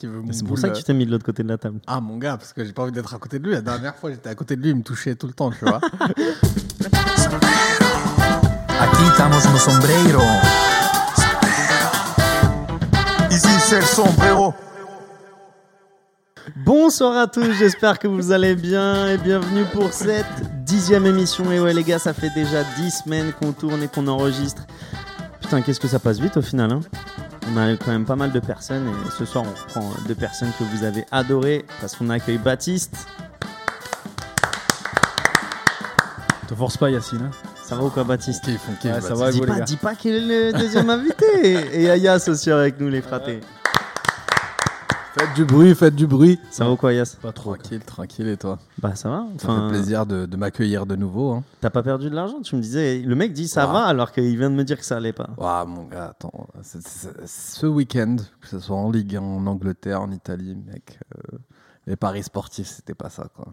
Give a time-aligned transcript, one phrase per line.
[0.00, 1.58] qui veut mon C'est pour ça que tu t'es mis de l'autre côté de la
[1.58, 1.78] table.
[1.86, 3.52] Ah, mon gars, parce que j'ai pas envie d'être à côté de lui.
[3.52, 5.64] La dernière fois, j'étais à côté de lui, il me touchait tout le temps, tu
[5.64, 5.80] vois.
[8.80, 10.22] Aquí estamos no sombrero.
[13.30, 14.54] Ici c'est le sombrero.
[16.64, 21.52] Bonsoir à tous, j'espère que vous allez bien et bienvenue pour cette dixième émission.
[21.52, 24.62] Et ouais les gars, ça fait déjà dix semaines qu'on tourne et qu'on enregistre.
[25.42, 26.80] Putain, qu'est-ce que ça passe vite au final hein
[27.52, 30.52] On a quand même pas mal de personnes et ce soir on reprend deux personnes
[30.58, 33.06] que vous avez adorées parce qu'on accueille Baptiste.
[36.46, 37.22] Te force pas, Yacine.
[37.22, 37.30] hein.
[37.64, 38.44] Ça va ou quoi Baptiste?
[38.46, 41.24] Ouais, ça va, Dis vous, pas, dis pas qu'il est le deuxième invité
[41.80, 43.40] Et Ayas aussi avec nous les fratés.
[45.20, 46.38] Faites du bruit, faites du bruit.
[46.50, 47.54] Ça va ou quoi Ayas Pas trop.
[47.54, 48.58] Tranquille, tranquille, et toi?
[48.80, 49.26] Bah ça va.
[49.36, 51.32] Ça fait plaisir de, de m'accueillir de nouveau.
[51.32, 51.44] Hein.
[51.60, 52.40] T'as pas perdu de l'argent?
[52.40, 54.84] Tu me disais, le mec dit ça va alors qu'il vient de me dire que
[54.84, 55.28] ça allait pas.
[55.36, 56.46] Ouah, mon gars, attends.
[56.62, 61.36] ce week-end, que ce soit en Ligue 1, en Angleterre, en Italie, mec, euh,
[61.86, 63.48] les paris sportifs, c'était pas ça, quoi.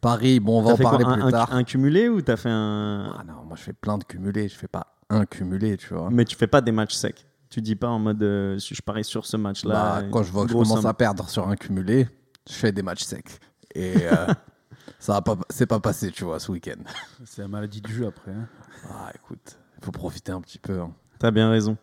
[0.00, 1.52] Paris, bon, on va en fait quoi, parler un, plus un- tard.
[1.52, 3.14] un cumulé ou t'as fait un.
[3.16, 6.08] Ah non, moi je fais plein de cumulés, je fais pas un cumulé, tu vois.
[6.10, 7.26] Mais tu fais pas des matchs secs.
[7.50, 10.02] Tu dis pas en mode euh, si je parie sur ce match-là.
[10.02, 12.08] Bah, quand je vois que je commence à perdre sur un cumulé,
[12.48, 13.40] je fais des matchs secs.
[13.74, 14.26] Et euh,
[15.00, 16.80] ça pas, c'est pas passé, tu vois, ce week-end.
[17.24, 18.30] C'est la maladie du jeu après.
[18.32, 18.46] hein.
[18.88, 20.80] Ah, écoute, il faut profiter un petit peu.
[20.80, 20.92] hein.
[21.18, 21.76] T'as bien raison.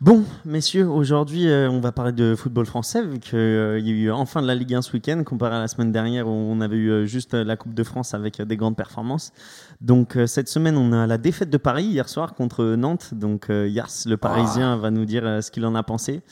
[0.00, 4.10] Bon, messieurs, aujourd'hui, euh, on va parler de football français, vu qu'il y a eu
[4.10, 6.78] enfin de la Ligue 1 ce week-end, comparé à la semaine dernière où on avait
[6.78, 9.30] eu euh, juste euh, la Coupe de France avec euh, des grandes performances.
[9.82, 13.12] Donc, euh, cette semaine, on a la défaite de Paris hier soir contre Nantes.
[13.12, 16.22] Donc, euh, Yars, le Parisien, va nous dire euh, ce qu'il en a pensé.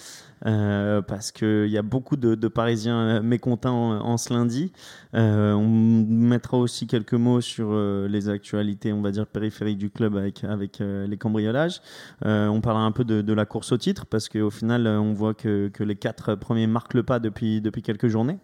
[0.46, 4.72] Euh, parce qu'il y a beaucoup de, Parisiens euh, mécontents en, ce lundi.
[5.14, 7.72] Euh, on mettra aussi quelques mots sur
[8.08, 10.42] les actualités, on va dire, périphériques du club avec,
[10.80, 11.80] les cambriolages.
[12.24, 15.68] On parlera un peu de, la course au titre parce qu'au final, on voit que,
[15.68, 18.38] que les quatre premiers marquent le pas depuis, depuis quelques journées.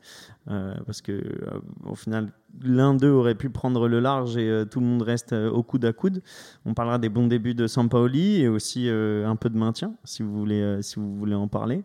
[0.50, 2.30] Euh, parce que euh, au final,
[2.62, 5.84] l'un d'eux aurait pu prendre le large et euh, tout le monde reste au coude
[5.86, 6.22] à coude.
[6.66, 10.36] On parlera des bons débuts de Sampaoli et aussi un peu de maintien, si vous
[10.36, 11.82] voulez, si vous voulez en parler.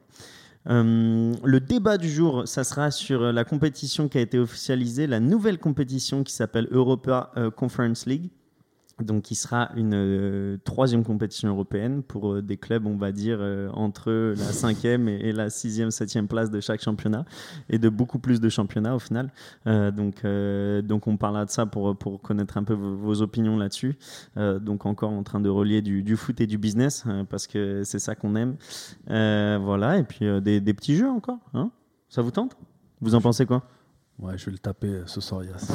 [0.66, 5.58] Le débat du jour, ça sera sur la compétition qui a été officialisée, la nouvelle
[5.58, 8.30] compétition qui s'appelle Europa Conference League.
[9.04, 13.38] Donc, qui sera une euh, troisième compétition européenne pour euh, des clubs, on va dire,
[13.40, 17.26] euh, entre la cinquième et, la sixième, septième place de chaque championnat
[17.70, 19.32] et de beaucoup plus de championnats au final.
[19.66, 23.98] Donc, donc, on parlera de ça pour, pour connaître un peu vos, opinions là-dessus.
[24.36, 27.84] Donc, encore en train de relier du, du foot et du business euh, parce que
[27.84, 28.56] c'est ça qu'on aime.
[29.08, 31.40] Voilà, et puis des, des petits jeux encore.
[31.54, 31.72] Hein?
[32.10, 32.58] Ça vous tente?
[33.02, 33.64] Vous en pensez quoi?
[34.22, 35.72] Ouais, je vais le taper euh, ce soir, Yass.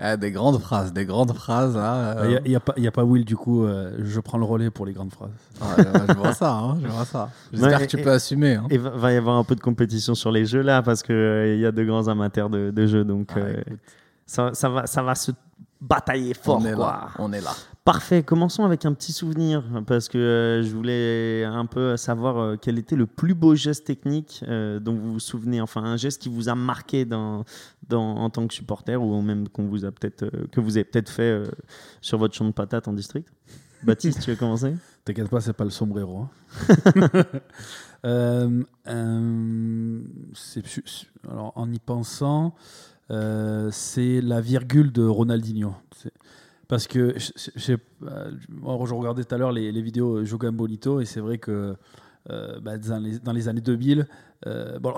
[0.00, 1.74] Ah, des grandes phrases, des grandes phrases.
[1.74, 4.44] Il euh, n'y a, pas- y a pas Will, du coup, euh, je prends le
[4.46, 5.30] relais pour les grandes phrases.
[5.60, 5.76] ah,
[6.08, 7.28] je vois ça, hein, je vois ça.
[7.52, 8.54] J'espère Ouais, que tu et- peux assumer.
[8.54, 8.64] hein.
[8.70, 11.52] Et va, va y avoir un peu de compétition sur les jeux là parce que
[11.54, 13.62] il y a de grands amateurs de, de jeux donc Ah, euh,
[14.24, 15.32] ça, ça va ça va se
[15.80, 16.86] batailler fort on est quoi.
[16.86, 17.52] là, on est là.
[17.88, 18.22] Parfait.
[18.22, 22.78] Commençons avec un petit souvenir parce que euh, je voulais un peu savoir euh, quel
[22.78, 25.62] était le plus beau geste technique euh, dont vous vous souvenez.
[25.62, 27.46] Enfin, un geste qui vous a marqué dans,
[27.88, 31.08] dans, en tant que supporter ou même qu'on vous a peut-être que vous avez peut-être
[31.08, 31.44] fait
[32.02, 33.26] sur votre champ de patates en district?
[33.82, 34.74] Baptiste, tu veux commencer?
[35.06, 36.26] T'inquiète pas, c'est pas le sombrero.
[36.26, 36.28] hein.
[41.26, 42.54] Alors, en y pensant,
[43.08, 45.72] c'est la virgule de Ronaldinho.
[46.68, 51.00] Parce que je, euh, moi, je regardais tout à l'heure les, les vidéos Jogan Bolito
[51.00, 51.76] et c'est vrai que
[52.30, 54.06] euh, bah, dans, les, dans les années 2000,
[54.46, 54.92] euh, bon,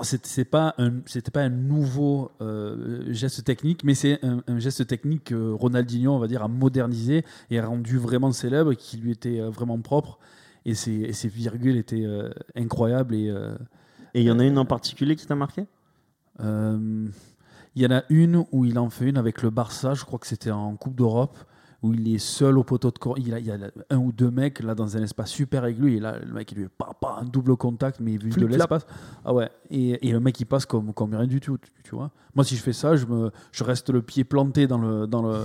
[0.51, 5.25] pas un, c'était pas un nouveau euh, geste technique, mais c'est un, un geste technique
[5.25, 9.39] que Ronaldinho, on va dire, a modernisé et a rendu vraiment célèbre, qui lui était
[9.39, 10.19] euh, vraiment propre.
[10.65, 13.15] Et ses, et ses virgules étaient euh, incroyables.
[13.15, 13.55] Et euh,
[14.13, 15.65] il y en a une en particulier qui t'a marqué?
[16.41, 17.07] Euh,
[17.75, 20.19] il y en a une où il en fait une avec le Barça, je crois
[20.19, 21.37] que c'était en Coupe d'Europe,
[21.83, 23.17] où il est seul au poteau de corps.
[23.17, 23.57] Il, il y a
[23.89, 26.59] un ou deux mecs là dans un espace super aigu, et là le mec il
[26.59, 28.85] lui pas, pas un double contact, mais vu de l'espace.
[29.25, 31.95] Ah ouais, et, et le mec il passe comme, comme rien du tout, tu, tu
[31.95, 32.11] vois.
[32.35, 35.21] Moi si je fais ça, je, me, je reste le pied planté dans le, dans,
[35.23, 35.39] le,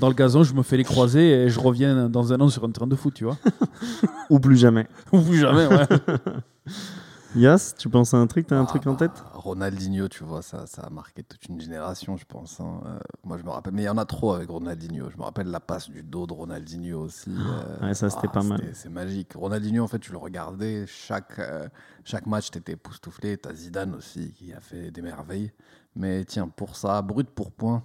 [0.00, 2.64] dans le gazon, je me fais les croisés et je reviens dans un an sur
[2.64, 3.36] un terrain de foot, tu vois.
[4.30, 5.86] ou plus jamais Ou plus jamais, ouais.
[7.34, 9.22] Yas, tu penses à un truc T'as un Ah, truc en bah, tête?
[9.32, 12.60] Ronaldinho, tu vois, ça, ça a marqué toute une génération, je pense.
[12.60, 12.80] hein.
[12.84, 15.08] Euh, moi, je me rappelle, mais il y en a trop avec Ronaldinho.
[15.10, 17.30] Je me rappelle la passe du dos de Ronaldinho aussi.
[17.30, 18.60] euh, Ah, ouais, ça, c'était pas mal.
[18.74, 19.32] C'est magique.
[19.34, 21.66] Ronaldinho, en fait, tu le regardais, chaque, euh,
[22.04, 23.38] chaque match, t'étais époustouflé.
[23.38, 25.52] T'as Zidane aussi qui a fait des merveilles.
[25.96, 27.82] Mais tiens, pour ça, brut pour point,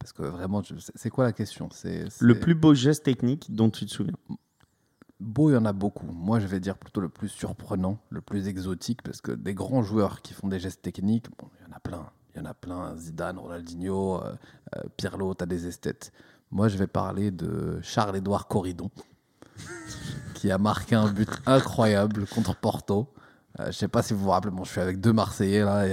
[0.00, 0.62] parce que vraiment,
[0.96, 1.68] c'est quoi la question?
[1.72, 4.14] C'est Le plus beau geste technique dont tu te souviens?
[5.20, 6.06] Beau, il y en a beaucoup.
[6.06, 9.82] Moi, je vais dire plutôt le plus surprenant, le plus exotique, parce que des grands
[9.82, 12.06] joueurs qui font des gestes techniques, bon, il y en a plein.
[12.34, 12.96] Il y en a plein.
[12.96, 14.34] Zidane, Ronaldinho, euh,
[14.76, 16.12] euh, Pirlo, t'as des esthètes.
[16.50, 18.90] Moi, je vais parler de Charles-Édouard Corridon,
[20.34, 23.12] qui a marqué un but incroyable contre Porto.
[23.60, 25.78] Euh, je sais pas si vous vous rappelez, bon, je suis avec deux Marseillais là.
[25.78, 25.86] A-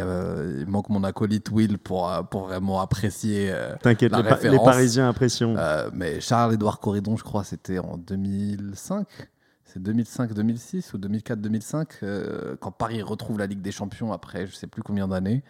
[0.44, 3.48] il manque mon acolyte Will pour, euh, pour vraiment apprécier.
[3.52, 4.58] euh, T'inquiète, les, pa- les.
[4.66, 5.10] Parisiens
[5.58, 9.08] euh, mais Charles-Édouard Corridon, je crois, c'était en 2005.
[9.66, 14.68] C'est 2005-2006 ou 2004-2005 euh, quand Paris retrouve la Ligue des Champions après je sais
[14.68, 15.44] plus combien d'années.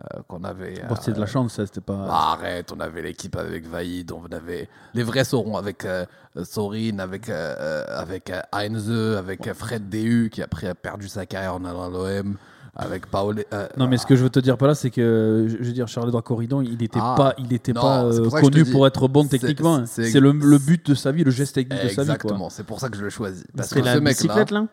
[0.00, 0.82] Euh, qu'on avait.
[0.88, 2.06] Bon, c'était de la euh, chance, ça, c'était pas.
[2.06, 6.04] bah, arrête, on avait l'équipe avec Vaïd, on avait les vrais saurons avec euh,
[6.44, 11.54] Sorin, avec, euh, avec euh, Heinze, avec Fred Déhu qui après a perdu sa carrière
[11.54, 12.36] en allant à l'OM,
[12.76, 13.42] avec Paolo.
[13.52, 15.72] euh, Non, mais ce que je veux te dire par là, c'est que, je veux
[15.72, 18.70] dire, Charles-Édouard Corridon, il n'était Ah, pas, il était non, pas euh, pour connu dis.
[18.70, 19.84] pour être bon techniquement.
[19.84, 22.10] c'est- le, le but de sa vie, le geste technique de sa vie.
[22.12, 23.44] Exactement, c'est pour ça que je le choisis.
[23.56, 24.66] Parce C'est que la ce mec-là, bicyclette là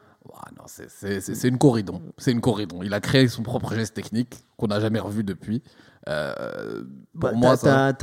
[0.58, 2.02] Non, c'est- une corridon.
[2.18, 2.82] C'est une corridon.
[2.84, 5.62] Il a créé son propre geste technique qu'on n'a jamais revu depuis.
[6.08, 6.84] Euh,
[7.14, 7.94] pour Bah, moi, ça.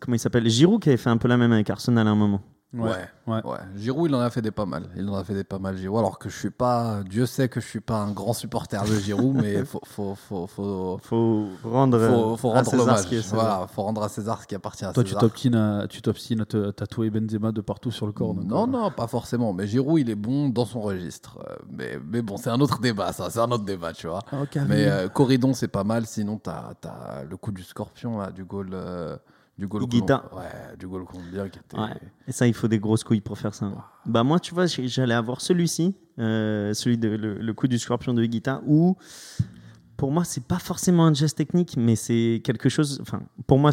[0.00, 0.48] comment il s'appelle?
[0.48, 2.40] Giroud qui avait fait un peu la même avec Arsenal à un moment.
[2.74, 2.90] Ouais,
[3.26, 3.40] ouais.
[3.46, 3.58] ouais.
[3.76, 4.90] Giroud, il en a fait des pas mal.
[4.94, 6.00] Il en a fait des pas mal, Giroud.
[6.00, 7.02] Alors que je suis pas.
[7.08, 10.46] Dieu sait que je suis pas un grand supporter de Giroud, mais faut, faut, faut,
[10.46, 13.00] faut, Faut rendre, faut, faut à rendre César l'hommage.
[13.00, 13.40] ce qui est César.
[13.40, 15.24] Voilà, faut rendre à César ce qui appartient à Toi, tu César.
[15.54, 18.34] à, tu t'obstines à te tatouer Benzema de partout sur le corps.
[18.34, 19.54] donc, Non, euh, non, pas forcément.
[19.54, 21.38] Mais Giroud, il est bon dans son registre.
[21.48, 23.30] Euh, Mais, mais bon, c'est un autre débat, ça.
[23.30, 24.20] C'est un autre débat, tu vois.
[24.30, 26.04] Ah, ok, Mais euh, Corridon, c'est pas mal.
[26.04, 28.72] Sinon, t'as as le coup du scorpion, là, du goal.
[28.74, 29.16] euh,
[29.58, 30.30] du goal Higuita.
[30.34, 31.78] Ouais, du goal colombien qui était.
[31.78, 31.94] Ouais.
[32.26, 33.70] Et ça, il faut des grosses couilles pour faire ça.
[34.06, 38.14] Bah moi, tu vois, j'allais avoir celui-ci, euh, celui de le, le coup du scorpion
[38.14, 38.96] de Higuita, où
[39.96, 43.00] pour moi, c'est pas forcément un geste technique, mais c'est quelque chose.
[43.02, 43.72] Enfin, pour moi,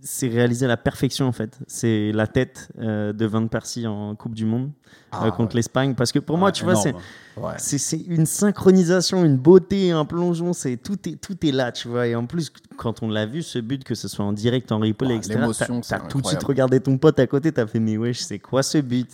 [0.00, 1.58] c'est- réalisé à la perfection en fait.
[1.66, 4.70] C'est la tête euh, de Van Persie en Coupe du Monde
[5.10, 5.58] Ah, euh, contre ouais.
[5.58, 6.94] l'Espagne, parce que pour moi, tu vois, c'est.
[7.36, 7.54] Ouais.
[7.58, 12.06] c'est une synchronisation, une beauté, un plongeon, c'est tout est tout est là, tu vois.
[12.06, 14.78] Et en plus, quand on l'a vu ce but, que ce soit en direct, en
[14.80, 15.40] replay, Ouais, etc.
[15.88, 18.62] T'as tout de suite regardé ton pote à côté, t'as fait mais wesh, c'est quoi
[18.62, 19.08] ce but?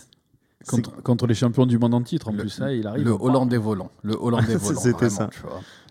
[0.67, 3.05] Contre, contre les champions du monde en titre, en Le- plus, ça, il arrive.
[3.05, 3.91] Le Hollandais volant.
[4.03, 4.79] Le Hollandais volant.
[4.79, 5.29] C'était ça.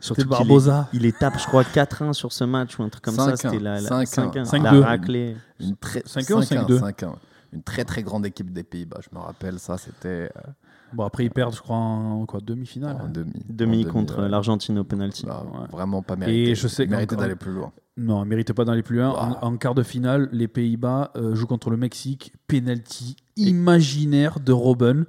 [0.00, 0.88] Surtout Barbosa.
[0.92, 3.34] est- Il est tape, je crois, 4-1 sur ce match ou un truc comme ça.
[3.34, 4.80] 5-1, C'était la, la 5-1, 5-1, la 5-2.
[4.82, 5.36] raclée.
[5.60, 6.78] Une très 5-1 ou 5-2?
[6.80, 7.12] 5-1.
[7.52, 9.58] Une très très grande équipe des Pays-Bas, je me rappelle.
[9.60, 10.50] Ça, c'était euh,
[10.92, 12.96] Bon, après, ils perdent, je crois, en quoi, demi-finale.
[13.00, 13.32] en demi.
[13.48, 14.28] Demi En contre ouais.
[14.28, 15.24] l'Argentine au penalty.
[15.26, 15.66] Bah, Ouais.
[15.70, 16.50] Vraiment pas mérité.
[16.50, 17.72] Et je sais mérité d'aller plus loin.
[17.96, 19.12] Non, ils ne méritaient pas d'aller plus loin.
[19.12, 19.38] Bah.
[19.42, 22.32] En, en quart de finale, les Pays-Bas euh, jouent contre le Mexique.
[22.48, 25.04] Penalty imaginaire de Robben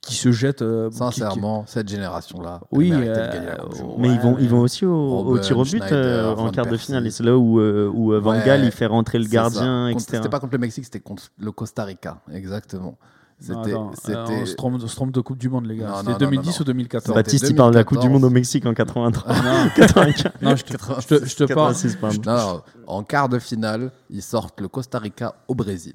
[0.00, 0.62] qui se jette.
[0.62, 3.56] euh, qui- Sincèrement, cette génération-là, Oui, euh.
[3.98, 6.50] Mais Ouais, ils vont, ils mais- vont aussi au, tir au but Schneider, euh, en
[6.50, 7.06] quart de finale.
[7.06, 10.06] Et c'est là où, euh, où Van Ouais, Gaal il fait rentrer le gardien, etc.
[10.16, 12.20] C'était pas contre le Mexique, c'était contre le Costa Rica.
[12.32, 12.96] Exactement.
[13.44, 13.72] C'était.
[13.74, 15.86] euh, on se trompe, on se trompe de Coupe du Monde, les gars.
[15.86, 16.60] Non, non, C'était non, 2010 non, non.
[16.60, 18.12] ou 2014 Bah, Baptiste, il parle de la Coupe du 2014.
[18.22, 19.34] Monde au Mexique en 83.
[19.34, 20.32] Non, 95.
[20.42, 21.74] non, je te, je te- je te parle.
[21.74, 25.94] 86, non, en quart de finale, ils sortent le Costa Rica au Brésil.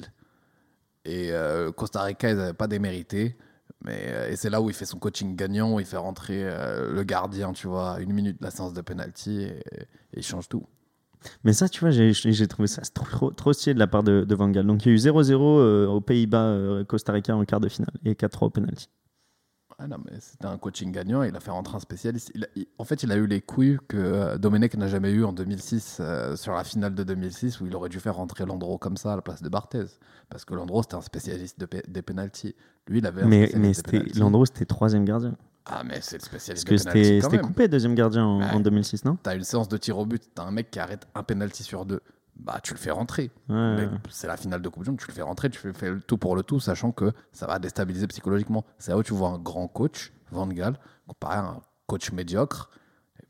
[1.05, 3.37] Et euh, Costa Rica, ils n'avaient pas démérité.
[3.85, 6.41] Mais, euh, et c'est là où il fait son coaching gagnant, où il fait rentrer
[6.43, 9.87] euh, le gardien, tu vois, à une minute de la séance de penalty et, et
[10.17, 10.63] il change tout.
[11.43, 14.35] Mais ça, tu vois, j'ai trouvé ça trop, trop stylé de la part de, de
[14.35, 14.65] Van Gaal.
[14.65, 17.67] Donc il y a eu 0-0 euh, aux Pays-Bas, euh, Costa Rica en quart de
[17.69, 18.89] finale et 4-3 au penalty.
[19.81, 22.31] Ah non, mais c'était un coaching gagnant, il a fait rentrer un spécialiste.
[22.35, 25.09] Il a- il- en fait, il a eu les couilles que euh, Domenech n'a jamais
[25.11, 28.45] eu en 2006, euh, sur la finale de 2006, où il aurait dû faire rentrer
[28.45, 29.85] Landreau comme ça à la place de Barthez.
[30.29, 32.55] Parce que Landreau, c'était un spécialiste de des penalties.
[32.87, 34.19] Lui, il avait un Mais, mais des.
[34.19, 35.35] Landreau, c'était troisième gardien.
[35.65, 38.49] Ah, mais c'est le Parce spécialiste que des penalties c'était coupé, deuxième gardien en, Ouais.
[38.51, 39.17] en 2006, non?
[39.21, 41.85] T'as une séance de tir au but, t'as un mec qui arrête un penalty sur
[41.85, 42.01] deux.
[42.35, 43.31] Bah, tu le fais rentrer.
[43.49, 43.87] Ouais.
[44.09, 46.17] C'est la finale de Coupe du Monde, tu le fais rentrer, tu fais- le tout
[46.17, 48.65] pour le tout, sachant que ça va déstabiliser psychologiquement.
[48.77, 52.69] C'est là où tu vois un grand coach, Van Gaal, comparé à un coach médiocre.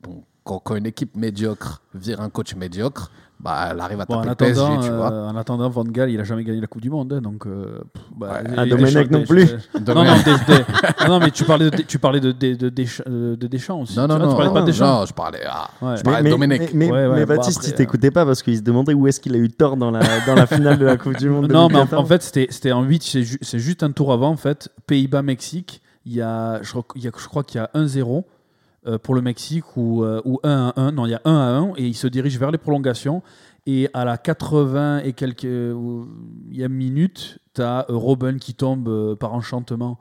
[0.00, 4.16] Bon, quand, quand une équipe médiocre vire un coach médiocre, bah, elle arrive à Bon,
[4.16, 5.12] en, taper le PSG, attendant, tu vois.
[5.12, 7.10] euh, en attendant, Van Gaal, il a jamais gagné la Coupe du Monde.
[7.14, 8.40] hein, donc, euh, pff, bah, Ouais.
[8.48, 9.46] il- Ah, Domenech non plus.
[9.86, 10.64] Non, non, des- des-
[11.06, 13.80] non, non, mais tu parlais de, tu parlais de, de, de, Deschamps- euh, de Deschamps
[13.80, 13.96] aussi.
[13.96, 15.96] Non, non, Tu vois, non, Tu parlais pas de Deschamps non, je parlais, ah, Ouais.
[15.96, 16.74] je parlais de Domenech.
[16.74, 19.06] mais, Ouais, ouais, mais bon, Baptiste, après, il t'écoutait pas parce qu'il se demandait où
[19.06, 21.50] est-ce qu'il a eu tort dans la, dans la finale de la Coupe du Monde.
[21.50, 22.04] Non, mais en, 2014.
[22.04, 24.68] en fait, c'était c'était en 8, c'est ju- c'est juste un tour avant, en fait.
[24.86, 28.18] Pays-Bas-Mexique, il y a, je, crois- il y a- je crois qu'il y a 1-0
[28.18, 28.22] euh,
[29.02, 30.92] pour le Mexique ou, euh, ou 1-1.
[30.92, 33.22] Non, il y a 1-1 et il se dirige vers les prolongations.
[33.66, 36.04] Et à la 80 et quelques euh,
[36.68, 39.98] minutes, tu as Robben qui tombe euh, par enchantement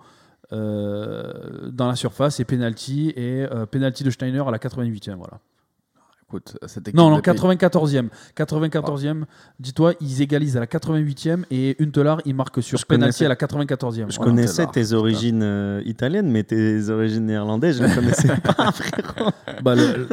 [0.53, 3.13] euh, dans la surface et penalty.
[3.15, 5.15] Et euh, penalty de Steiner à la 88e.
[5.15, 5.39] Voilà.
[6.29, 8.09] Écoute, cette équipe Non, non, de pays- 94e.
[8.35, 9.23] 94e,
[9.59, 14.11] dis-toi, ils égalisent à la 88e et Huntelaar, il marque sur penalty à la 94e.
[14.11, 18.71] Je Voilà, connaissais t'es origines euh, italiennes, mais tes origines néerlandaises, je ne connaissais pas,
[18.71, 19.31] frérot.
[19.63, 20.07] Bah, le,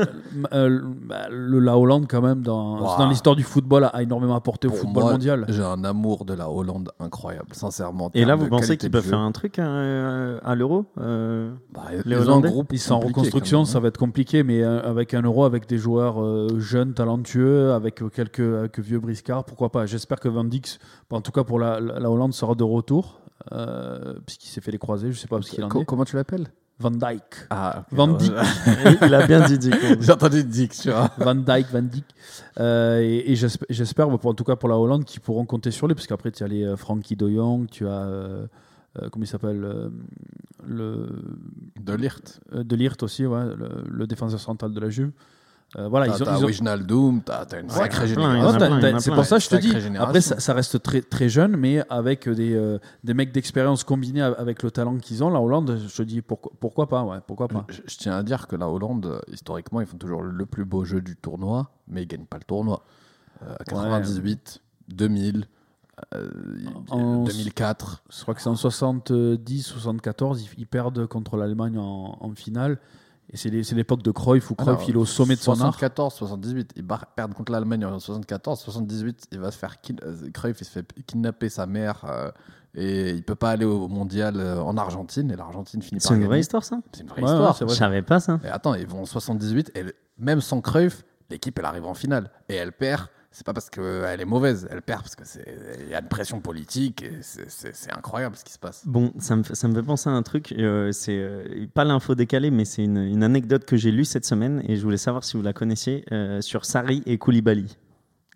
[0.69, 4.69] le- bah, le- la Hollande, quand même, dans, dans l'histoire du football, a énormément apporté
[4.69, 5.45] au Pour football moi, mondial.
[5.49, 8.07] J'ai un amour de la Hollande incroyable, sincèrement.
[8.07, 11.83] en Et là, vous pensez qu'ils peuvent faire un truc euh, à l'euro euh, Bah,
[12.05, 13.81] les Hollandais groupe Ils sont en reconstruction, ça hein.
[13.83, 18.03] va être compliqué, mais euh, avec un euro, avec des joueurs euh, jeunes, talentueux, avec
[18.13, 20.79] quelques, vieux briscards, pourquoi pas J'espère que Van Dijk,
[21.11, 23.21] en tout cas pour la, la- la Hollande, sera de retour,
[23.53, 25.85] euh, puisqu'il s'est fait les croisés, je sais pas ce qu'il en est.
[25.85, 26.47] Comment tu l'appelles?
[26.79, 27.47] Van Dijk.
[27.49, 28.19] Ah, Van.
[29.07, 29.75] Il a bien dit, Dick.
[30.01, 31.11] J'ai entendu Dick, tu vois.
[31.17, 32.05] Van Dijk, Van Dijk.
[32.61, 35.71] Euh, et et j'esp- j'espère, pour- en tout cas pour la Hollande, qu'ils pourront compter
[35.71, 38.03] sur lui, parce qu'après, tu as les euh, Frankie de Jong, tu as.
[38.03, 38.47] euh,
[39.11, 39.91] comment il s'appelle
[40.67, 41.09] le,
[41.81, 42.41] De Lirt.
[42.53, 45.13] De Ligt aussi, ouais, le, le défenseur central de la Juve.
[45.79, 46.37] Euh, voilà, T'as ils ont.
[46.39, 48.99] ils ont- Wijnaldum, t'as t'as une sacrée Ouais, génération.
[48.99, 49.69] c'est pour ça que je te dis.
[49.79, 50.03] génération.
[50.09, 54.23] Après, ça, ça reste très, très jeune, mais avec des, euh, des mecs d'expérience combinés
[54.23, 57.49] avec le talent qu'ils ont, la Hollande, je te dis pourquoi, pourquoi pas, ouais, pourquoi
[57.49, 57.67] pas.
[57.69, 60.85] Je, je tiens à dire que la Hollande, historiquement, ils font toujours le plus beau
[60.85, 62.83] jeu du tournoi, mais ils gagnent pas le tournoi.
[63.43, 65.45] Euh, 98, 2000,
[66.15, 66.29] euh,
[66.89, 68.03] En- 2004.
[68.11, 72.79] Je crois que c'est en 70, 74, ils, ils perdent contre l'Allemagne en, en finale.
[73.33, 75.73] Et c'est l'époque de Cruyff où Cruyff Alors, il est au sommet de son art.
[75.75, 78.59] 74, 78, ils bar- perdent contre l'Allemagne en 74.
[78.61, 82.31] 78, il va se faire kin- euh, Cruyff, il se fait kidnapper sa mère euh,
[82.75, 86.15] et il peut pas aller au mondial euh, en Argentine et l'Argentine finit par C'est
[86.15, 86.29] une gagner.
[86.29, 86.79] vraie histoire, ça?
[86.93, 87.57] C'est une vraie Ouais, ouais, histoire.
[87.57, 88.39] c'est Je savais pas ça.
[88.45, 89.85] Et attends, ils vont en 78 et
[90.19, 93.09] même sans Cruyff, l'équipe elle arrive en finale et elle perd.
[93.31, 95.45] C'est pas parce qu'elle est mauvaise, elle perd parce que c'est
[95.85, 98.83] il y a une pression politique et c'est- incroyable ce qui se passe.
[98.87, 101.85] Bon, ça me, fait- ça me fait penser à un truc, euh, c'est euh, pas
[101.85, 104.97] l'info décalée, mais c'est une, une anecdote que j'ai lue cette semaine et je voulais
[104.97, 107.77] savoir si vous la connaissiez euh, sur Sarri et Koulibaly.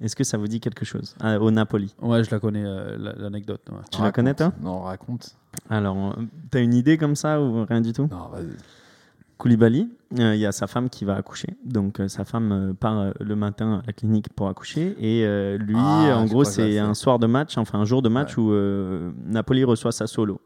[0.03, 1.95] Est-ce que ça vous dit quelque chose Au Napoli?
[2.01, 3.61] Ouais, je la connais, euh, la- l'anecdote.
[3.71, 3.79] ouais.
[3.91, 4.53] Tu la connais, toi?
[4.61, 5.37] Non, raconte.
[5.69, 8.09] Alors, euh, t'as une idée comme ça ou rien du tout?
[8.11, 8.47] Non, vas-y.
[9.41, 11.57] Koulibaly, euh, il y a sa femme qui va accoucher.
[11.65, 14.95] Donc, euh, sa femme euh, part le matin à la clinique pour accoucher.
[15.01, 15.25] Et
[15.59, 18.53] lui, Ah, en gros, c'est un soir de match, enfin un jour de match où
[19.27, 20.41] Napoli reçoit sa solo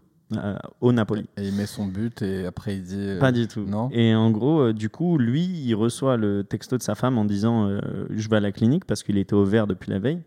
[0.81, 1.27] au Napoli.
[1.37, 3.09] Et il met son but et après il dit.
[3.21, 3.65] Pas du tout.
[3.67, 3.89] non?
[3.93, 7.69] Et en gros, du coup, lui, il reçoit le texto de sa femme en disant
[8.11, 10.23] Je vais à la clinique parce qu'il était au vert depuis la veille.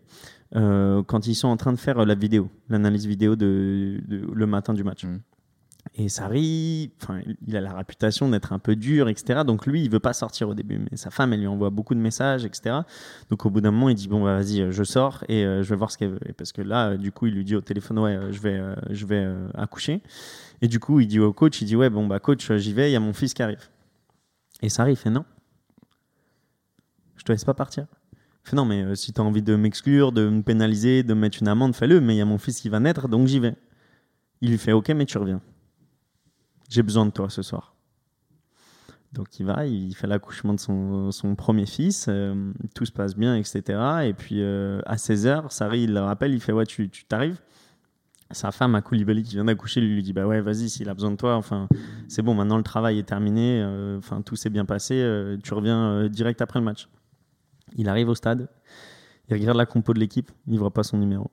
[0.54, 4.72] quand ils sont en train de faire la vidéo, l'analyse vidéo de, de- le matin
[4.74, 5.04] du match.
[5.04, 5.20] Mhm.
[5.94, 9.40] Et Sarri, enfin, il a la réputation d'être un peu dur, etc.
[9.44, 11.94] Donc lui, il veut pas sortir au début, mais sa femme, elle lui envoie beaucoup
[11.94, 12.80] de messages, etc.
[13.30, 15.62] Donc au bout d'un moment, il dit bon, bah, vas-y, euh, je sors et euh,
[15.62, 16.20] je vais voir ce qu'elle veut.
[16.26, 18.60] Et parce que là, euh, du coup, il lui dit au téléphone ouais, je vais,
[18.90, 20.02] je vais accoucher.
[20.60, 22.90] Et du coup, il dit au coach, il dit ouais, bon bah coach, j'y vais,
[22.90, 23.68] il y a mon fils qui arrive.
[24.62, 25.24] Et Sarri, il fait non,
[27.16, 27.86] je te laisse pas partir.
[28.44, 31.20] Il fait non, mais si tu as envie de m'exclure, de me pénaliser, de me
[31.20, 32.00] mettre une amende, fais-le.
[32.00, 33.54] Mais il y a mon fils qui va naître, donc j'y vais.
[34.40, 35.40] Il lui fait ok, mais tu reviens.
[36.68, 37.74] J'ai besoin de toi ce soir.
[39.12, 43.16] Donc il va, il fait l'accouchement de son, son premier fils, euh, tout se passe
[43.16, 43.62] bien, etc.
[44.04, 47.40] Et puis euh, à 16h, Sarri il le rappelle, il fait Ouais, tu t'arrives
[48.32, 51.10] Sa femme, à Koulibaly, qui vient d'accoucher, lui, dit Bah ouais, vas-y, s'il a besoin
[51.10, 51.68] de toi, enfin,
[52.06, 54.96] c'est bon, maintenant le travail est terminé, euh, tout s'est bien passé,
[55.42, 56.88] tu reviens direct après le match.
[57.76, 58.48] Il arrive au stade,
[59.30, 61.30] il regarde la compo de l'équipe, il voit pas son numéro.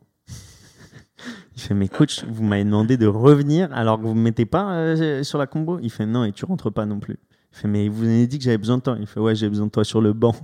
[1.55, 4.73] Il fait mais coach, vous m'avez demandé de revenir alors que vous me mettez pas
[4.73, 5.79] euh, sur la combo.
[5.81, 7.17] Il fait non et tu rentres pas non plus.
[7.53, 8.97] Il fait mais vous avez dit que j'avais besoin de toi.
[8.99, 10.35] Il fait ouais j'ai besoin de toi sur le banc.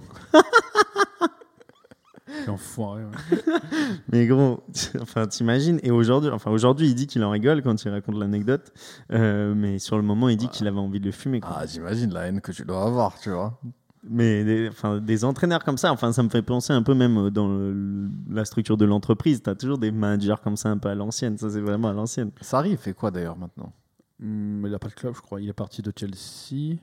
[2.47, 3.37] Enfoiré, ouais.
[4.11, 4.63] Mais gros,
[4.99, 5.79] enfin t'imagines.
[5.83, 8.71] Et aujourd'hui, enfin aujourd'hui il dit qu'il en rigole quand il raconte l'anecdote,
[9.11, 11.39] Euh, mais sur le moment il dit qu'il avait envie de le fumer.
[11.41, 11.57] quoi.
[11.59, 13.59] Ah, j'imagine la haine que tu dois avoir, tu vois.
[14.03, 17.17] Mais des, enfin, des entraîneurs comme ça, enfin, ça me fait penser un peu même
[17.27, 19.43] euh, dans le- la structure de l'entreprise.
[19.43, 21.37] Tu as toujours des managers comme ça un peu à l'ancienne.
[21.37, 22.31] Ça, c'est vraiment à l'ancienne.
[22.41, 23.71] Sarri, il fait quoi d'ailleurs maintenant?
[24.21, 25.39] Hum, il n'a pas de club, je crois.
[25.39, 26.77] Il est parti de Chelsea.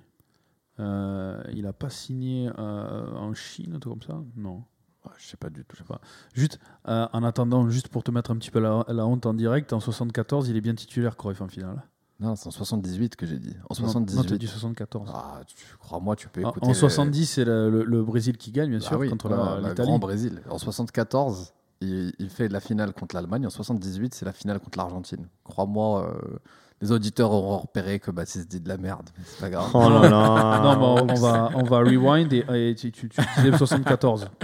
[0.80, 4.22] Euh, il n'a pas signé euh, en Chine, un truc comme ça?
[4.36, 4.62] Non.
[5.04, 5.74] Ouais, Je sais pas du tout.
[5.76, 6.00] Je sais pas.
[6.34, 9.34] Juste, euh, en attendant, juste pour te mettre un petit peu la, la honte en
[9.34, 11.82] direct, en 74, il est bien titulaire, Cruyff, en finale.
[12.20, 13.50] Non, c'est en 78 que j'ai dit.
[13.70, 14.26] En Non, Non, 78.
[14.26, 15.10] tu as dit 74.
[15.14, 16.66] ah, tu- crois-moi, tu peux En- écouter.
[16.66, 19.28] en les- 70, c'est le, le- le Brésil qui gagne, bien Ah sûr, oui, contre
[19.28, 19.88] non, la- le l'Italie.
[19.88, 20.42] grand Brésil.
[20.50, 23.46] En 74, il, il fait la finale contre l'Allemagne.
[23.46, 25.28] En 78, c'est la finale contre l'Argentine.
[25.44, 26.38] Crois-moi, euh,
[26.80, 29.10] les auditeurs auront repéré que Baptiste dit de la merde.
[29.24, 29.70] C'est pas grave.
[29.74, 30.60] Oh là là.
[30.62, 34.28] Non, mais on, on va, on va rewind et, et tu, tu, tu disais 74.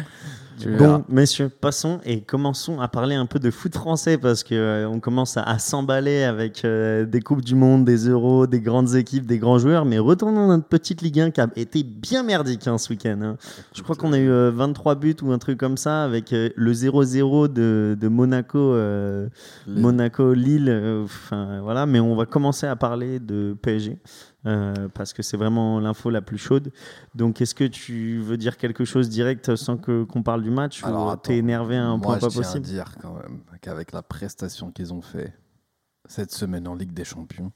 [0.60, 0.70] Tu.
[0.76, 4.88] Bon, messieurs, passons et commençons à parler un peu de foot français parce que euh,
[4.88, 8.94] on commence à, à s'emballer avec euh, des coupes du monde, des euros, des grandes
[8.94, 9.84] équipes, des grands joueurs.
[9.84, 13.18] Mais retournons dans notre petite Ligue 1 qui a été bien merdique hein, ce week-end.
[13.22, 13.36] hein.
[13.74, 16.50] Je crois qu'on a eu euh, 23 buts ou un truc comme ça avec euh,
[16.54, 19.28] le 0-0 de, de Monaco, euh,
[19.66, 20.68] Monaco, Lille.
[20.68, 23.98] euh, Enfin voilà, mais on va commencer à parler de PSG.
[24.46, 26.70] Euh, parce que c'est vraiment l'info la plus chaude.
[27.14, 30.84] Donc, est-ce que tu veux dire quelque chose direct sans que qu'on parle du match
[30.84, 33.14] Alors, ou t'es énervé à un Moi, point pas je tiens à possible dire quand
[33.14, 35.32] même qu'avec la prestation qu'ils ont fait
[36.06, 37.52] cette semaine en Ligue des Champions.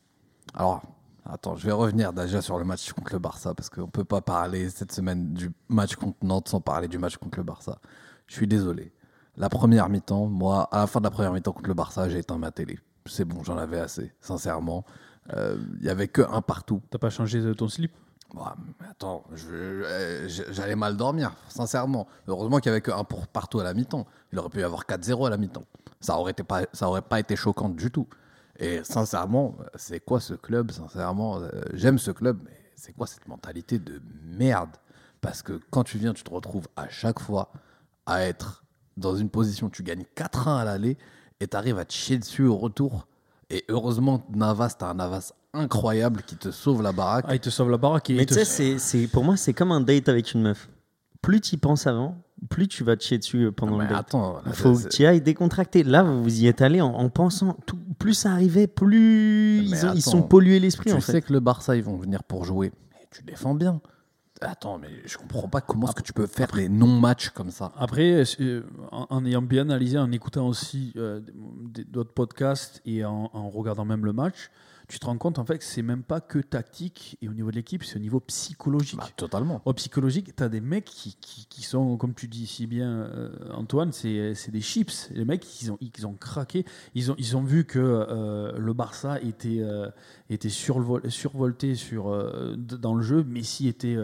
[0.55, 0.83] Alors,
[1.27, 4.21] attends, je vais revenir déjà sur le match contre le Barça parce qu'on peut pas
[4.21, 7.79] parler cette semaine du match contre Nantes sans parler du match contre le Barça.
[8.27, 8.93] Je suis désolé.
[9.37, 12.19] La première mi-temps, moi, à la fin de la première mi-temps contre le Barça, j'ai
[12.19, 12.79] éteint ma télé.
[13.07, 14.85] C'est bon, j'en avais assez, sincèrement.
[15.35, 16.81] Euh, Il y avait que un partout.
[16.91, 17.93] T'as pas changé ton slip?
[18.35, 18.43] Bon,
[18.81, 22.07] mais attends, euh, je- j'allais mal dormir, sincèrement.
[22.27, 24.07] Heureusement qu'il n'y avait qu'un pour partout à la mi-temps.
[24.33, 25.65] Il aurait pu y avoir 4-0 à la mi-temps.
[26.01, 28.07] Ça aurait, été pas, ça aurait pas été choquant du tout.
[28.59, 30.73] Et sincèrement, c'est quoi ce club?
[30.73, 34.77] Sincèrement, euh, j'aime ce club, mais c'est quoi cette mentalité de merde?
[35.21, 37.51] Parce que quand tu viens, tu te retrouves à chaque fois
[38.07, 38.63] à être
[38.97, 40.99] dans une position, tu gagnes 4-1 à l'aller
[41.41, 43.07] et tu arrives à te chier dessus au retour.
[43.51, 47.25] Et heureusement, Navas, t'as un Navas incroyable qui te sauve la baraque.
[47.29, 48.11] Ah, il te sauve la baraque.
[48.11, 50.69] et Mais tu sais, c'est- c'est- pour moi, c'est comme un date avec une meuf.
[51.23, 52.17] Plus tu y penses avant,
[52.51, 53.99] plus tu vas te chier dessus euh, pendant Non, le date.
[53.99, 55.83] attends, là, faut que tu y ailles décontracté.
[55.83, 57.57] Là, vous y êtes allé en, en pensant.
[57.67, 61.13] Tout, plus ça arrivait, plus ils, ont- ils attends, sont pollués l'esprit tu en sais
[61.13, 61.23] fait.
[61.23, 62.71] que le Barça, ils vont venir pour jouer.
[62.93, 63.81] Mais tu défends bien.
[64.41, 67.73] Attends, mais je comprends pas comment est-ce que tu peux faire des non-matchs comme ça.
[67.77, 68.23] Après,
[68.93, 71.21] en, ayant bien analysé, en écoutant aussi euh,
[71.89, 74.51] d'autres podcasts et en, en regardant même le match,
[74.89, 77.51] tu te rends compte en fait que c'est même pas que tactique et au niveau
[77.51, 78.99] de l'équipe, c'est au niveau psychologique.
[78.99, 79.61] Bah, totalement.
[79.67, 82.91] Au psychologique, tu as des mecs qui, qui, qui sont, comme tu dis si bien,
[82.91, 85.11] euh, Antoine, c'est des chips.
[85.13, 86.65] Les mecs, ils ont, ils ont craqué.
[86.95, 89.91] Ils ont, ils ont vu que euh, le Barça était, euh,
[90.31, 92.11] était survol- survolté sur,
[92.57, 93.23] dans le jeu.
[93.25, 93.97] Messi était,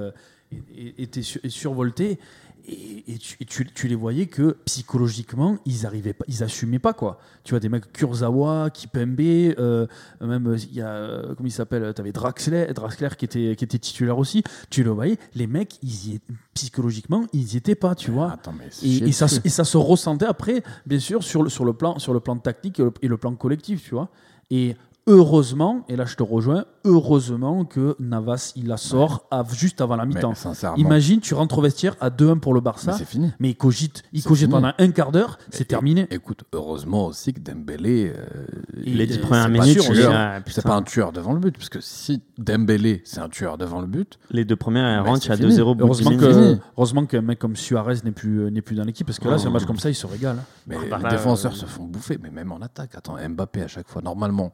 [0.77, 2.19] était sur- survolté.
[2.67, 6.79] Et, et tu, et tu- tu les voyais que psychologiquement, ils arrivaient pas, ils assumaient
[6.79, 7.19] pas quoi.
[7.43, 9.87] Tu vois des mecs Kurzawa, Kipembe, euh,
[10.23, 13.55] même euh, il y a euh, comment il s'appelle, tu avais Draxler, Draxler qui était
[13.57, 14.43] qui était titulaire aussi.
[14.71, 16.21] Tu le voyais, les mecs, ils y
[16.55, 18.33] psychologiquement, ils y étaient pas, tu vois.
[18.33, 19.41] Attends, mais c'est Et, chier et ça, dessus.
[19.45, 22.37] et ça se ressentait après, bien sûr, sur le, sur le, plan, sur le plan
[22.37, 24.09] tactique et le, et le plan collectif, tu vois.
[24.51, 29.97] Et heureusement, et là je te rejoins, heureusement que Navas, il la sort juste avant
[29.97, 30.33] la Mais mi-temps.
[30.77, 33.31] Imagine, tu rentres au vestiaire à 2-1 pour le mais Barça, c'est fini.
[33.39, 36.07] mais il cogite, il cogite pendant un quart d'heure, Mais c'est terminé.
[36.11, 38.13] Écoute, heureusement aussi que Dembélé.
[38.17, 38.45] euh,
[38.85, 40.63] Il Les est- dix c'est premières pas minutes, c'est putain.
[40.63, 41.57] pas un tueur devant le but.
[41.57, 45.09] Parce que si Dembélé, c'est un tueur devant le but, Les deux premières, elles Mais
[45.11, 45.49] rentrent c'est à fini.
[45.55, 48.77] 2-0 au bout de Heureusement que, heureusement qu'un mec comme Suarez n'est plus, n'est plus
[48.77, 50.37] dans l'équipe, parce que là, c'est un match comme ça, il se régale.
[50.67, 52.19] mais bah les défenseurs euh, se font bouffer.
[52.23, 54.53] Mais même en attaque, attends, Mbappé à chaque fois, normalement,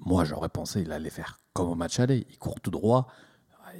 [0.00, 2.26] moi j'aurais pensé il allait faire comme au match aller.
[2.30, 3.08] Il court tout droit.